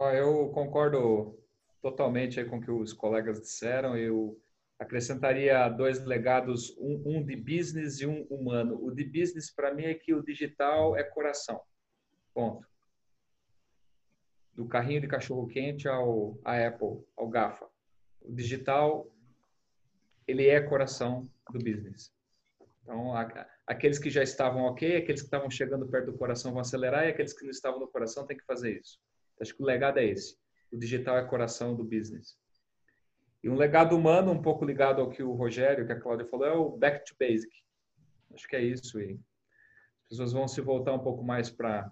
Eu 0.01 0.51
concordo 0.51 1.39
totalmente 1.81 2.45
com 2.45 2.59
o 2.59 2.61
que 2.61 2.71
os 2.71 2.93
colegas 2.93 3.41
disseram. 3.41 3.97
Eu 3.97 4.39
acrescentaria 4.79 5.69
dois 5.69 6.05
legados, 6.05 6.77
um, 6.79 7.03
um 7.07 7.25
de 7.25 7.37
business 7.37 8.01
e 8.01 8.07
um 8.07 8.23
humano. 8.25 8.79
O 8.83 8.91
de 8.91 9.05
business, 9.05 9.51
para 9.51 9.73
mim, 9.75 9.85
é 9.85 9.95
que 9.95 10.15
o 10.15 10.23
digital 10.23 10.97
é 10.97 11.03
coração. 11.03 11.61
Ponto. 12.35 12.67
Do 14.55 14.67
carrinho 14.67 15.01
de 15.01 15.09
cachorro-quente 15.09 15.89
ao 15.89 16.39
a 16.45 16.67
Apple, 16.67 17.05
ao 17.17 17.29
GAFA. 17.29 17.67
O 18.21 18.33
digital, 18.33 19.11
ele 20.27 20.47
é 20.47 20.61
coração 20.61 21.29
do 21.51 21.59
business. 21.59 22.13
Então, 22.83 23.13
aqueles 23.67 23.99
que 23.99 24.11
já 24.11 24.23
estavam 24.23 24.63
ok, 24.63 24.97
aqueles 24.97 25.21
que 25.21 25.27
estavam 25.27 25.51
chegando 25.51 25.89
perto 25.89 26.13
do 26.13 26.19
coração 26.19 26.53
vão 26.53 26.61
acelerar 26.61 27.05
e 27.05 27.09
aqueles 27.09 27.33
que 27.33 27.45
não 27.45 27.51
estavam 27.51 27.81
no 27.81 27.89
coração 27.89 28.27
têm 28.27 28.37
que 28.37 28.45
fazer 28.45 28.79
isso. 28.81 29.01
Acho 29.41 29.55
que 29.55 29.63
o 29.63 29.67
legado 29.67 29.99
é 29.99 30.05
esse. 30.05 30.39
O 30.71 30.79
digital 30.79 31.19
é 31.19 31.25
coração 31.25 31.75
do 31.75 31.85
business. 31.85 32.39
E 33.43 33.49
um 33.49 33.57
legado 33.57 33.97
humano, 33.97 34.33
um 34.33 34.43
pouco 34.43 34.65
ligado 34.65 35.01
ao 35.01 35.11
que 35.11 35.23
o 35.23 35.33
Rogério, 35.33 35.87
que 35.87 35.93
a 35.93 36.01
Cláudia 36.01 36.27
falou, 36.27 36.47
é 36.47 36.53
o 36.53 36.71
back 36.71 37.05
to 37.05 37.15
basic. 37.19 37.53
Acho 38.35 38.49
que 38.49 38.57
é 38.57 38.63
isso. 38.63 39.01
E 39.01 39.13
as 40.05 40.09
pessoas 40.11 40.33
vão 40.33 40.49
se 40.49 40.61
voltar 40.61 40.93
um 40.93 41.03
pouco 41.03 41.23
mais 41.23 41.51
para 41.51 41.91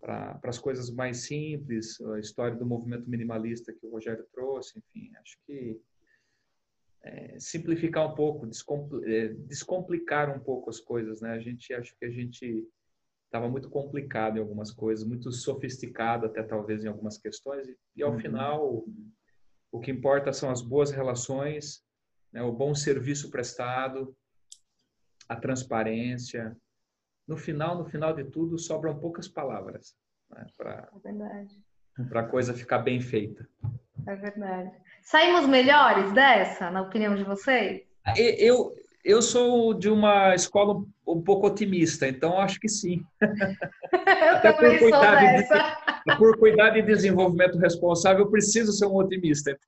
para 0.00 0.40
as 0.44 0.58
coisas 0.58 0.90
mais 0.90 1.26
simples, 1.26 2.00
a 2.00 2.18
história 2.18 2.56
do 2.56 2.64
movimento 2.64 3.08
minimalista 3.08 3.70
que 3.70 3.86
o 3.86 3.90
Rogério 3.90 4.26
trouxe, 4.32 4.78
enfim, 4.78 5.12
acho 5.16 5.36
que 5.46 5.78
é, 7.02 7.38
simplificar 7.38 8.10
um 8.10 8.14
pouco, 8.14 8.48
é, 9.04 9.28
descomplicar 9.28 10.34
um 10.34 10.40
pouco 10.40 10.70
as 10.70 10.80
coisas, 10.80 11.20
né? 11.20 11.32
A 11.32 11.38
gente 11.38 11.72
acho 11.72 11.94
que 11.98 12.04
a 12.04 12.10
gente 12.10 12.66
estava 13.26 13.48
muito 13.48 13.70
complicado 13.70 14.36
em 14.36 14.40
algumas 14.40 14.72
coisas, 14.72 15.06
muito 15.06 15.30
sofisticado 15.32 16.26
até 16.26 16.42
talvez 16.42 16.84
em 16.84 16.88
algumas 16.88 17.16
questões 17.16 17.68
e, 17.68 17.76
e 17.96 18.02
ao 18.02 18.12
uhum. 18.12 18.20
final 18.20 18.84
o 19.72 19.80
que 19.80 19.90
importa 19.90 20.32
são 20.32 20.50
as 20.50 20.62
boas 20.62 20.90
relações, 20.90 21.84
né? 22.32 22.42
o 22.42 22.52
bom 22.52 22.74
serviço 22.74 23.30
prestado, 23.30 24.16
a 25.28 25.36
transparência. 25.36 26.56
No 27.26 27.36
final, 27.36 27.78
no 27.78 27.84
final 27.84 28.12
de 28.12 28.24
tudo, 28.24 28.58
sobram 28.58 28.98
poucas 28.98 29.28
palavras 29.28 29.94
né? 30.30 30.46
para 30.56 30.88
é 31.98 32.04
para 32.08 32.20
a 32.20 32.26
coisa 32.26 32.54
ficar 32.54 32.78
bem 32.78 33.00
feita. 33.00 33.48
É 34.06 34.16
verdade. 34.16 34.72
Saímos 35.02 35.46
melhores 35.46 36.12
dessa, 36.12 36.70
na 36.70 36.82
opinião 36.82 37.14
de 37.14 37.24
vocês? 37.24 37.82
Eu, 38.16 38.74
eu 39.04 39.22
sou 39.22 39.74
de 39.74 39.88
uma 39.88 40.34
escola 40.34 40.84
um 41.06 41.20
pouco 41.22 41.46
otimista, 41.46 42.06
então 42.06 42.38
acho 42.38 42.60
que 42.60 42.68
sim. 42.68 43.02
Até 44.32 44.52
por 44.52 44.78
cuidar, 44.78 45.16
de, 45.18 45.46
por 46.16 46.38
cuidar 46.38 46.70
de 46.70 46.82
desenvolvimento 46.82 47.58
responsável, 47.58 48.24
eu 48.24 48.30
preciso 48.30 48.72
ser 48.72 48.86
um 48.86 48.96
otimista. 48.96 49.58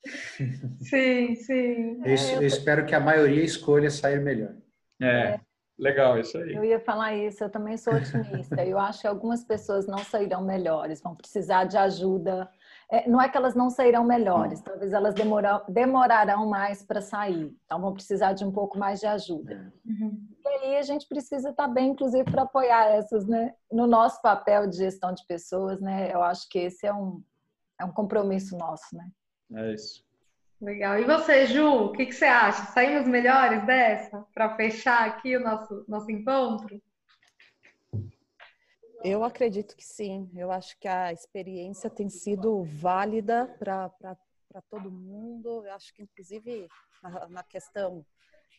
Sim, 0.80 1.34
sim. 1.34 2.00
Eu, 2.04 2.40
eu 2.40 2.46
espero 2.46 2.86
que 2.86 2.94
a 2.94 3.00
maioria 3.00 3.42
escolha 3.42 3.90
sair 3.90 4.20
melhor. 4.20 4.54
É, 5.00 5.40
legal, 5.78 6.18
isso 6.18 6.38
aí. 6.38 6.54
Eu 6.54 6.64
ia 6.64 6.78
falar 6.78 7.16
isso, 7.16 7.42
eu 7.42 7.50
também 7.50 7.76
sou 7.76 7.94
otimista. 7.94 8.64
Eu 8.64 8.78
acho 8.78 9.00
que 9.00 9.06
algumas 9.06 9.42
pessoas 9.44 9.86
não 9.86 9.98
sairão 9.98 10.44
melhores, 10.44 11.00
vão 11.00 11.14
precisar 11.14 11.64
de 11.64 11.76
ajuda 11.76 12.48
é, 12.48 12.61
não 13.06 13.20
é 13.20 13.28
que 13.28 13.36
elas 13.36 13.54
não 13.54 13.70
sairão 13.70 14.04
melhores, 14.04 14.60
hum. 14.60 14.64
talvez 14.64 14.92
elas 14.92 15.14
demorar, 15.14 15.64
demorarão 15.68 16.46
mais 16.46 16.82
para 16.82 17.00
sair, 17.00 17.56
então 17.64 17.80
vão 17.80 17.94
precisar 17.94 18.34
de 18.34 18.44
um 18.44 18.52
pouco 18.52 18.78
mais 18.78 19.00
de 19.00 19.06
ajuda. 19.06 19.72
Uhum. 19.86 20.28
E 20.44 20.48
aí 20.48 20.76
a 20.76 20.82
gente 20.82 21.08
precisa 21.08 21.50
estar 21.50 21.66
tá 21.66 21.72
bem, 21.72 21.90
inclusive, 21.90 22.24
para 22.30 22.42
apoiar 22.42 22.86
essas, 22.88 23.26
né? 23.26 23.54
No 23.70 23.86
nosso 23.86 24.20
papel 24.20 24.68
de 24.68 24.76
gestão 24.76 25.14
de 25.14 25.24
pessoas, 25.26 25.80
né? 25.80 26.12
Eu 26.12 26.22
acho 26.22 26.48
que 26.48 26.58
esse 26.58 26.86
é 26.86 26.92
um, 26.92 27.22
é 27.80 27.84
um 27.84 27.92
compromisso 27.92 28.56
nosso, 28.58 28.94
né? 28.94 29.08
É 29.54 29.72
isso. 29.72 30.04
Legal. 30.60 30.98
E 30.98 31.04
você, 31.04 31.46
Ju, 31.46 31.86
o 31.86 31.92
que, 31.92 32.06
que 32.06 32.12
você 32.12 32.26
acha? 32.26 32.70
Saímos 32.72 33.08
melhores 33.08 33.64
dessa 33.66 34.24
para 34.32 34.54
fechar 34.54 35.08
aqui 35.08 35.36
o 35.36 35.40
nosso, 35.40 35.84
nosso 35.88 36.10
encontro? 36.10 36.80
Eu 39.04 39.24
acredito 39.24 39.76
que 39.76 39.84
sim. 39.84 40.30
Eu 40.32 40.52
acho 40.52 40.78
que 40.78 40.86
a 40.86 41.12
experiência 41.12 41.90
tem 41.90 42.08
sido 42.08 42.62
válida 42.62 43.48
para 43.58 44.62
todo 44.70 44.92
mundo. 44.92 45.66
Eu 45.66 45.72
acho 45.74 45.92
que, 45.92 46.04
inclusive, 46.04 46.68
na, 47.02 47.28
na, 47.28 47.42
questão 47.42 48.06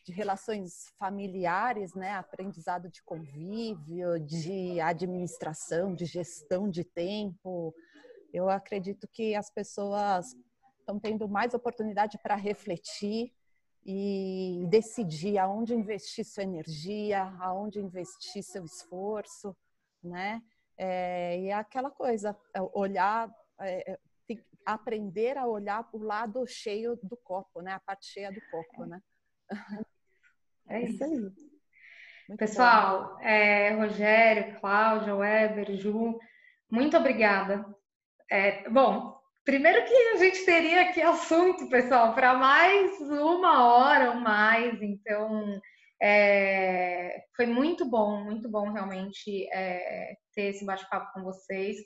de 0.04 0.12
relações 0.12 0.92
familiares, 0.98 1.94
né, 1.94 2.12
aprendizado 2.12 2.90
de 2.90 3.02
convívio, 3.02 4.20
de 4.20 4.78
administração, 4.82 5.94
de 5.94 6.04
gestão 6.04 6.68
de 6.68 6.84
tempo. 6.84 7.74
Eu 8.30 8.50
acredito 8.50 9.08
que 9.08 9.34
as 9.34 9.48
pessoas 9.48 10.36
estão 10.78 11.00
tendo 11.00 11.26
mais 11.26 11.54
oportunidade 11.54 12.18
para 12.18 12.34
refletir 12.34 13.32
e 13.82 14.66
decidir 14.68 15.38
aonde 15.38 15.74
investir 15.74 16.22
sua 16.26 16.42
energia, 16.42 17.34
aonde 17.40 17.80
investir 17.80 18.42
seu 18.42 18.62
esforço 18.66 19.56
né? 20.04 20.42
É, 20.76 21.40
e 21.40 21.48
é 21.48 21.54
aquela 21.54 21.90
coisa, 21.90 22.36
é, 22.54 22.60
olhar, 22.72 23.30
é, 23.60 23.92
é 23.92 23.98
aprender 24.66 25.36
a 25.36 25.46
olhar 25.46 25.86
o 25.92 25.98
lado 25.98 26.46
cheio 26.46 26.98
do 27.02 27.16
copo, 27.16 27.60
né? 27.60 27.72
A 27.72 27.80
parte 27.80 28.06
cheia 28.06 28.32
do 28.32 28.40
copo, 28.50 28.86
né? 28.86 29.00
É 30.66 30.82
isso 30.82 31.04
aí. 31.04 31.10
Muito 32.28 32.38
Pessoal, 32.38 33.18
é, 33.20 33.74
Rogério, 33.74 34.58
Cláudia, 34.58 35.14
Weber, 35.14 35.76
Ju, 35.76 36.18
muito 36.70 36.96
obrigada. 36.96 37.66
É, 38.30 38.66
bom, 38.70 39.14
primeiro 39.44 39.84
que 39.84 39.94
a 39.94 40.16
gente 40.16 40.44
teria 40.46 40.82
aqui 40.82 41.02
assunto, 41.02 41.68
pessoal, 41.68 42.14
para 42.14 42.34
mais 42.34 42.98
uma 43.00 43.62
hora 43.66 44.12
ou 44.12 44.16
mais, 44.16 44.80
então 44.80 45.60
é, 46.06 47.24
foi 47.34 47.46
muito 47.46 47.88
bom, 47.88 48.22
muito 48.22 48.46
bom 48.50 48.70
realmente 48.70 49.48
é, 49.50 50.14
ter 50.34 50.50
esse 50.50 50.62
bate-papo 50.62 51.10
com 51.14 51.22
vocês. 51.22 51.78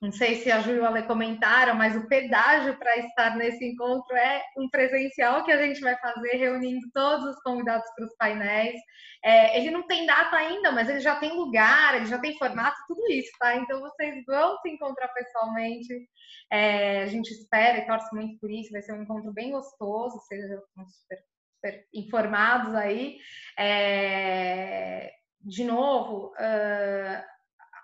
Não 0.00 0.10
sei 0.10 0.36
se 0.36 0.50
a 0.50 0.60
Ju 0.60 0.72
e 0.72 0.78
o 0.78 0.86
Ale 0.86 1.02
comentaram, 1.02 1.74
mas 1.74 1.94
o 1.94 2.08
pedágio 2.08 2.76
para 2.78 2.96
estar 2.96 3.36
nesse 3.36 3.62
encontro 3.62 4.16
é 4.16 4.42
um 4.56 4.70
presencial 4.70 5.44
que 5.44 5.52
a 5.52 5.64
gente 5.64 5.82
vai 5.82 5.94
fazer, 5.98 6.36
reunindo 6.38 6.90
todos 6.94 7.26
os 7.26 7.42
convidados 7.42 7.86
para 7.94 8.06
os 8.06 8.16
painéis. 8.16 8.80
É, 9.22 9.60
ele 9.60 9.70
não 9.70 9.86
tem 9.86 10.06
data 10.06 10.34
ainda, 10.34 10.72
mas 10.72 10.88
ele 10.88 11.00
já 11.00 11.16
tem 11.16 11.32
lugar, 11.36 11.94
ele 11.94 12.06
já 12.06 12.18
tem 12.18 12.36
formato, 12.38 12.76
tudo 12.88 13.06
isso, 13.12 13.30
tá? 13.38 13.54
Então 13.54 13.80
vocês 13.80 14.24
vão 14.26 14.56
se 14.62 14.70
encontrar 14.70 15.08
pessoalmente. 15.08 16.08
É, 16.50 17.02
a 17.02 17.06
gente 17.06 17.30
espera 17.30 17.78
e 17.78 17.86
torce 17.86 18.12
muito 18.14 18.40
por 18.40 18.50
isso. 18.50 18.72
Vai 18.72 18.80
ser 18.80 18.94
um 18.94 19.02
encontro 19.02 19.30
bem 19.30 19.50
gostoso, 19.52 20.18
seja 20.26 20.58
super 20.88 21.31
super 21.62 21.86
informados 21.94 22.74
aí. 22.74 23.18
É, 23.56 25.12
de 25.40 25.64
novo, 25.64 26.32
uh, 26.32 27.24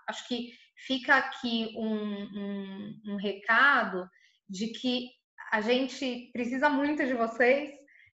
acho 0.08 0.26
que 0.26 0.50
fica 0.86 1.16
aqui 1.16 1.74
um, 1.76 1.94
um, 1.94 3.00
um, 3.06 3.16
recado 3.16 4.08
de 4.48 4.68
que 4.68 5.10
a 5.52 5.60
gente 5.60 6.30
precisa 6.32 6.68
muito 6.68 7.04
de 7.06 7.14
vocês. 7.14 7.70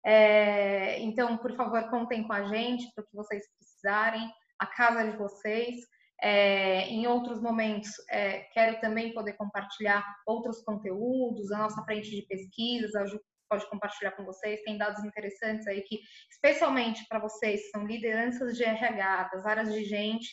É, 0.05 0.99
então, 0.99 1.37
por 1.37 1.55
favor, 1.55 1.89
contem 1.89 2.23
com 2.27 2.33
a 2.33 2.43
gente 2.43 2.91
para 2.93 3.03
o 3.03 3.07
que 3.07 3.15
vocês 3.15 3.43
precisarem, 3.57 4.29
a 4.59 4.65
casa 4.65 5.09
de 5.09 5.17
vocês. 5.17 5.75
É, 6.21 6.87
em 6.87 7.05
outros 7.05 7.41
momentos, 7.41 7.91
é, 8.09 8.41
quero 8.53 8.79
também 8.79 9.13
poder 9.13 9.33
compartilhar 9.33 10.05
outros 10.25 10.63
conteúdos, 10.63 11.51
a 11.51 11.57
nossa 11.57 11.83
frente 11.83 12.09
de 12.09 12.21
pesquisas, 12.23 12.95
a 12.95 13.05
Ju 13.05 13.19
pode 13.53 13.69
compartilhar 13.69 14.11
com 14.11 14.25
vocês. 14.25 14.63
Tem 14.63 14.77
dados 14.77 15.03
interessantes 15.03 15.67
aí 15.67 15.81
que, 15.81 15.99
especialmente 16.31 17.05
para 17.07 17.19
vocês 17.19 17.61
que 17.61 17.69
são 17.69 17.85
lideranças 17.85 18.57
de 18.57 18.63
RH, 18.63 19.29
das 19.31 19.45
áreas 19.45 19.71
de 19.71 19.83
gente, 19.83 20.27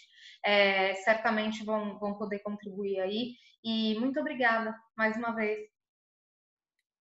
é, 0.45 0.95
certamente 0.95 1.63
vão, 1.65 1.99
vão 1.99 2.17
poder 2.17 2.39
contribuir 2.39 2.99
aí. 3.01 3.35
E 3.63 3.99
muito 3.99 4.19
obrigada 4.19 4.75
mais 4.97 5.17
uma 5.17 5.33
vez. 5.35 5.61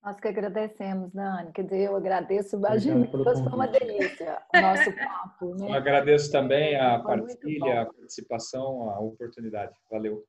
Nós 0.04 0.20
que 0.20 0.28
agradecemos, 0.28 1.14
Nani. 1.14 1.52
Quer 1.54 1.64
dizer, 1.64 1.86
eu 1.86 1.96
agradeço, 1.96 2.58
imagina, 2.58 3.08
foi 3.08 3.24
uma 3.24 3.68
delícia 3.68 4.38
o 4.54 4.62
nosso 4.62 4.92
papo. 4.96 5.56
Né? 5.56 5.70
Eu 5.70 5.74
agradeço 5.74 6.32
também 6.32 6.76
a 6.76 7.00
partilha, 7.00 7.82
a 7.82 7.86
participação, 7.86 8.90
a 8.92 9.00
oportunidade. 9.00 9.74
Valeu. 9.90 10.24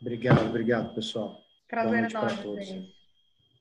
Obrigado, 0.00 0.46
obrigado, 0.46 0.94
pessoal. 0.94 1.36
Prazer 1.68 2.10
enorme. 2.10 3.01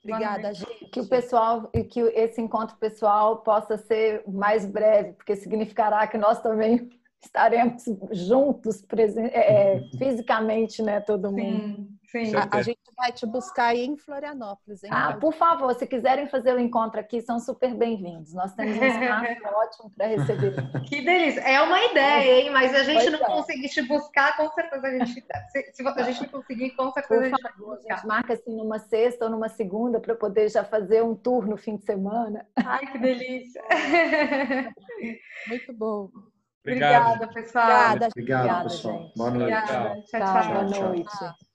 Obrigada, 0.03 0.53
gente. 0.53 0.85
Que 0.85 0.99
o 0.99 1.07
pessoal 1.07 1.69
e 1.73 1.83
que 1.83 1.99
esse 1.99 2.41
encontro 2.41 2.75
pessoal 2.77 3.37
possa 3.37 3.77
ser 3.77 4.23
mais 4.27 4.65
breve, 4.65 5.13
porque 5.13 5.35
significará 5.35 6.07
que 6.07 6.17
nós 6.17 6.41
também 6.41 6.89
estaremos 7.23 7.83
juntos, 8.11 8.83
é, 9.31 9.75
é, 9.75 9.83
fisicamente, 9.97 10.81
né, 10.81 10.99
todo 10.99 11.31
mundo. 11.31 11.87
Sim. 12.07 12.25
Sim. 12.25 12.35
A, 12.35 12.49
a, 12.51 12.61
gente 12.61 12.80
vai 13.01 13.11
te 13.11 13.25
buscar 13.25 13.69
aí 13.69 13.83
em 13.83 13.97
Florianópolis. 13.97 14.83
Hein, 14.83 14.91
ah, 14.93 15.17
por 15.19 15.33
favor, 15.33 15.73
se 15.73 15.87
quiserem 15.87 16.27
fazer 16.27 16.53
o 16.53 16.59
encontro 16.59 16.99
aqui, 16.99 17.19
são 17.19 17.39
super 17.39 17.73
bem-vindos. 17.73 18.31
Nós 18.31 18.53
temos 18.53 18.77
um 18.77 18.85
espaço 18.85 19.25
ótimo 19.57 19.91
para 19.97 20.05
receber. 20.05 20.53
Que 20.87 21.01
delícia. 21.01 21.39
É 21.41 21.59
uma 21.63 21.83
ideia, 21.83 22.41
hein? 22.41 22.51
Mas 22.51 22.75
a 22.75 22.83
gente 22.83 23.09
pois 23.09 23.19
não 23.19 23.27
é. 23.27 23.31
conseguir 23.31 23.69
te 23.69 23.81
buscar, 23.81 24.37
com 24.37 24.47
certeza 24.51 24.87
a 24.87 24.91
gente. 24.91 25.13
Se, 25.49 25.73
se 25.73 25.87
a 25.87 26.03
gente 26.03 26.21
não 26.21 26.29
conseguir, 26.29 26.69
com 26.75 26.91
certeza 26.91 27.07
por 27.07 27.23
a 27.23 27.29
gente 27.29 27.41
favor, 27.41 27.65
vai 27.65 27.75
buscar. 27.75 27.93
A 27.93 27.97
gente 27.97 28.07
marca 28.07 28.33
assim 28.33 28.55
numa 28.55 28.77
sexta 28.77 29.25
ou 29.25 29.31
numa 29.31 29.49
segunda 29.49 29.99
para 29.99 30.13
poder 30.13 30.47
já 30.49 30.63
fazer 30.63 31.03
um 31.03 31.15
tour 31.15 31.47
no 31.47 31.57
fim 31.57 31.77
de 31.77 31.83
semana. 31.83 32.45
Ai, 32.63 32.85
que 32.85 32.99
delícia. 32.99 33.63
Muito 35.49 35.73
bom. 35.73 36.11
Obrigado. 36.63 37.15
Obrigada, 37.15 37.33
pessoal. 37.33 37.65
Obrigada, 37.65 38.07
Obrigado, 38.09 38.63
pessoal. 38.63 38.99
Gente. 38.99 39.17
Boa 39.17 39.31
noite. 39.31 39.57
Obrigada. 39.57 39.89
Tchau, 39.89 40.03
tchau. 40.03 40.21
tchau. 40.21 40.53
Boa 40.53 40.63
noite. 40.63 41.17
Tchau. 41.17 41.50